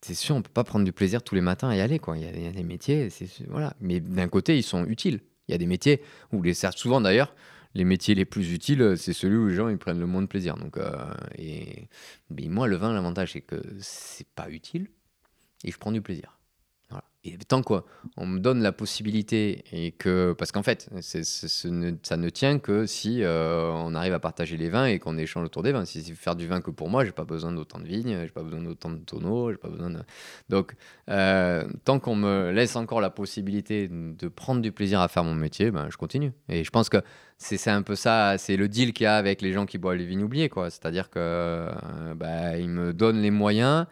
c'est 0.01 0.15
sûr, 0.15 0.35
on 0.35 0.43
peut 0.43 0.51
pas 0.53 0.65
prendre 0.65 0.85
du 0.85 0.93
plaisir 0.93 1.23
tous 1.23 1.35
les 1.35 1.41
matins 1.41 1.71
et 1.71 1.81
aller 1.81 1.99
quoi. 1.99 2.17
Il 2.17 2.25
y, 2.25 2.47
a 2.47 2.53
des 2.53 2.63
métiers, 2.63 3.09
voilà. 3.49 3.75
Mais 3.81 4.01
d'un 4.01 4.29
côté, 4.29 4.57
ils 4.57 4.63
sont 4.63 4.87
utiles. 4.87 5.21
Il 5.49 5.53
y 5.53 5.55
a 5.55 5.59
des 5.59 5.67
métiers 5.67 6.03
où 6.33 6.43
les 6.43 6.55
souvent 6.55 7.01
d'ailleurs. 7.01 7.35
Les 7.75 7.85
métiers 7.85 8.17
les 8.17 8.25
plus 8.25 8.53
utiles, 8.53 8.95
c'est 8.97 9.13
celui 9.13 9.37
où 9.37 9.47
les 9.47 9.55
gens 9.55 9.69
ils 9.69 9.79
prennent 9.79 10.01
le 10.01 10.07
moins 10.07 10.23
de 10.23 10.27
plaisir. 10.27 10.57
Donc, 10.57 10.77
euh, 10.77 11.15
et, 11.39 11.89
mais 12.29 12.49
moi, 12.49 12.67
le 12.67 12.75
vin, 12.75 12.93
l'avantage, 12.93 13.33
c'est 13.35 13.43
que 13.43 13.63
c'est 13.79 14.27
pas 14.27 14.51
utile 14.51 14.89
et 15.63 15.71
je 15.71 15.79
prends 15.79 15.93
du 15.93 16.03
plaisir. 16.03 16.40
Et 17.23 17.37
tant 17.37 17.63
quoi, 17.63 17.85
on 18.17 18.27
me 18.27 18.39
donne 18.39 18.63
la 18.63 18.73
possibilité 18.73 19.63
et 19.73 19.93
que 19.93 20.33
parce 20.39 20.53
qu'en 20.53 20.63
fait, 20.63 20.89
ça 21.03 22.17
ne 22.17 22.29
tient 22.31 22.59
que 22.59 22.87
si 22.87 23.23
euh, 23.23 23.71
on 23.75 23.95
arrive 23.95 24.15
à 24.15 24.19
partager 24.19 24.57
les 24.57 24.71
vins 24.71 24.87
et 24.87 24.99
qu'on 24.99 25.19
échange 25.19 25.45
autour 25.45 25.63
des 25.63 25.73
vins. 25.73 25.85
Si 25.85 26.03
c'est 26.03 26.15
faire 26.15 26.35
du 26.35 26.47
vin 26.47 26.63
que 26.63 26.71
pour 26.71 26.89
moi, 26.89 27.05
j'ai 27.05 27.13
pas 27.13 27.27
besoin 27.27 27.53
d'autant 27.53 27.79
de 27.79 27.87
vignes, 27.87 28.21
j'ai 28.23 28.33
pas 28.33 28.43
besoin 28.43 28.63
d'autant 28.63 28.91
de 28.91 29.01
tonneaux, 29.01 29.51
j'ai 29.51 29.59
pas 29.59 29.69
besoin 29.69 29.91
de... 29.91 29.99
donc 30.49 30.75
euh, 31.11 31.69
tant 31.85 31.99
qu'on 31.99 32.17
me 32.17 32.53
laisse 32.53 32.75
encore 32.75 33.03
la 33.03 33.11
possibilité 33.11 33.89
de 33.89 34.29
prendre 34.29 34.63
du 34.63 34.73
plaisir 34.73 35.01
à 35.01 35.09
faire 35.09 35.25
mon 35.25 35.35
métier, 35.35 35.71
ben 35.71 35.89
je 35.91 35.99
continue. 35.99 36.33
Et 36.49 36.65
je 36.65 36.71
pense 36.71 36.89
que 36.89 37.03
c'est, 37.37 37.59
c'est 37.59 37.71
un 37.71 37.83
peu 37.83 37.97
ça, 37.97 38.39
c'est 38.39 38.57
le 38.57 38.67
deal 38.67 38.95
qu'il 38.95 39.05
y 39.05 39.07
a 39.07 39.17
avec 39.17 39.43
les 39.43 39.53
gens 39.53 39.67
qui 39.67 39.77
boivent 39.77 39.97
les 39.97 40.07
vignes 40.07 40.23
oubliées, 40.23 40.49
quoi. 40.49 40.71
C'est-à-dire 40.71 41.11
que 41.11 41.19
euh, 41.19 42.15
ben, 42.17 42.57
ils 42.57 42.71
me 42.71 42.95
donnent 42.95 43.21
les 43.21 43.31
moyens 43.31 43.87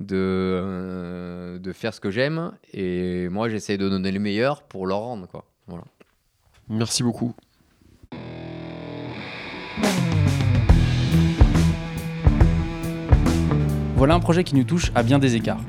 de, 0.00 0.16
euh, 0.16 1.58
de 1.58 1.72
faire 1.72 1.94
ce 1.94 2.00
que 2.00 2.10
j'aime. 2.10 2.52
Et 2.72 3.28
moi, 3.28 3.48
j'essaie 3.48 3.78
de 3.78 3.88
donner 3.88 4.10
le 4.10 4.18
meilleur 4.18 4.62
pour 4.62 4.86
leur 4.86 4.98
rendre. 4.98 5.28
Quoi. 5.28 5.44
Voilà. 5.68 5.84
Merci 6.68 7.02
beaucoup. 7.02 7.34
Voilà 13.96 14.14
un 14.14 14.20
projet 14.20 14.44
qui 14.44 14.54
nous 14.54 14.64
touche 14.64 14.90
à 14.94 15.02
bien 15.02 15.18
des 15.18 15.36
écarts. 15.36 15.60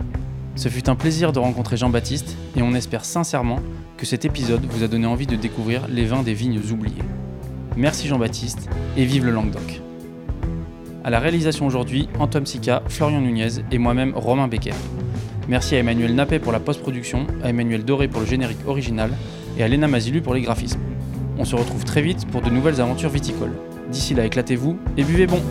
Ce 0.56 0.70
fut 0.70 0.90
un 0.90 0.96
plaisir 0.96 1.34
de 1.34 1.40
rencontrer 1.40 1.76
Jean-Baptiste 1.76 2.38
et 2.56 2.62
on 2.62 2.74
espère 2.74 3.04
sincèrement 3.04 3.60
que 3.98 4.06
cet 4.06 4.24
épisode 4.24 4.66
vous 4.66 4.84
a 4.84 4.88
donné 4.88 5.06
envie 5.06 5.28
de 5.28 5.36
découvrir 5.36 5.88
les 5.90 6.06
vins 6.06 6.24
des 6.24 6.34
vignes 6.34 6.62
oubliées. 6.72 7.04
Merci 7.76 8.08
Jean-Baptiste 8.08 8.70
et 8.96 9.04
vive 9.04 9.26
le 9.26 9.32
Languedoc. 9.32 9.82
À 11.04 11.10
la 11.10 11.20
réalisation 11.20 11.66
aujourd'hui, 11.66 12.08
Antoine 12.20 12.46
Sica, 12.46 12.84
Florian 12.88 13.22
Nunez 13.22 13.64
et 13.72 13.80
moi-même 13.80 14.14
Romain 14.16 14.48
Becker. 14.48 14.76
Merci 15.48 15.76
à 15.76 15.80
Emmanuel 15.80 16.14
Nappé 16.14 16.38
pour 16.38 16.52
la 16.52 16.60
post-production, 16.60 17.26
à 17.44 17.50
Emmanuel 17.50 17.84
Doré 17.84 18.08
pour 18.08 18.22
le 18.22 18.28
générique 18.28 18.68
original 18.68 19.10
et 19.58 19.64
à 19.64 19.68
Léna 19.68 19.88
Mazilu 19.88 20.22
pour 20.22 20.36
les 20.36 20.42
graphismes. 20.42 20.80
On 21.40 21.46
se 21.46 21.56
retrouve 21.56 21.86
très 21.86 22.04
vite 22.04 22.28
pour 22.28 22.44
de 22.44 22.52
nouvelles 22.52 22.80
aventures 22.82 23.10
viticoles. 23.10 23.58
D'ici 23.92 24.14
là, 24.14 24.26
éclatez-vous 24.26 24.78
et 24.96 25.04
buvez 25.04 25.26
bon! 25.26 25.42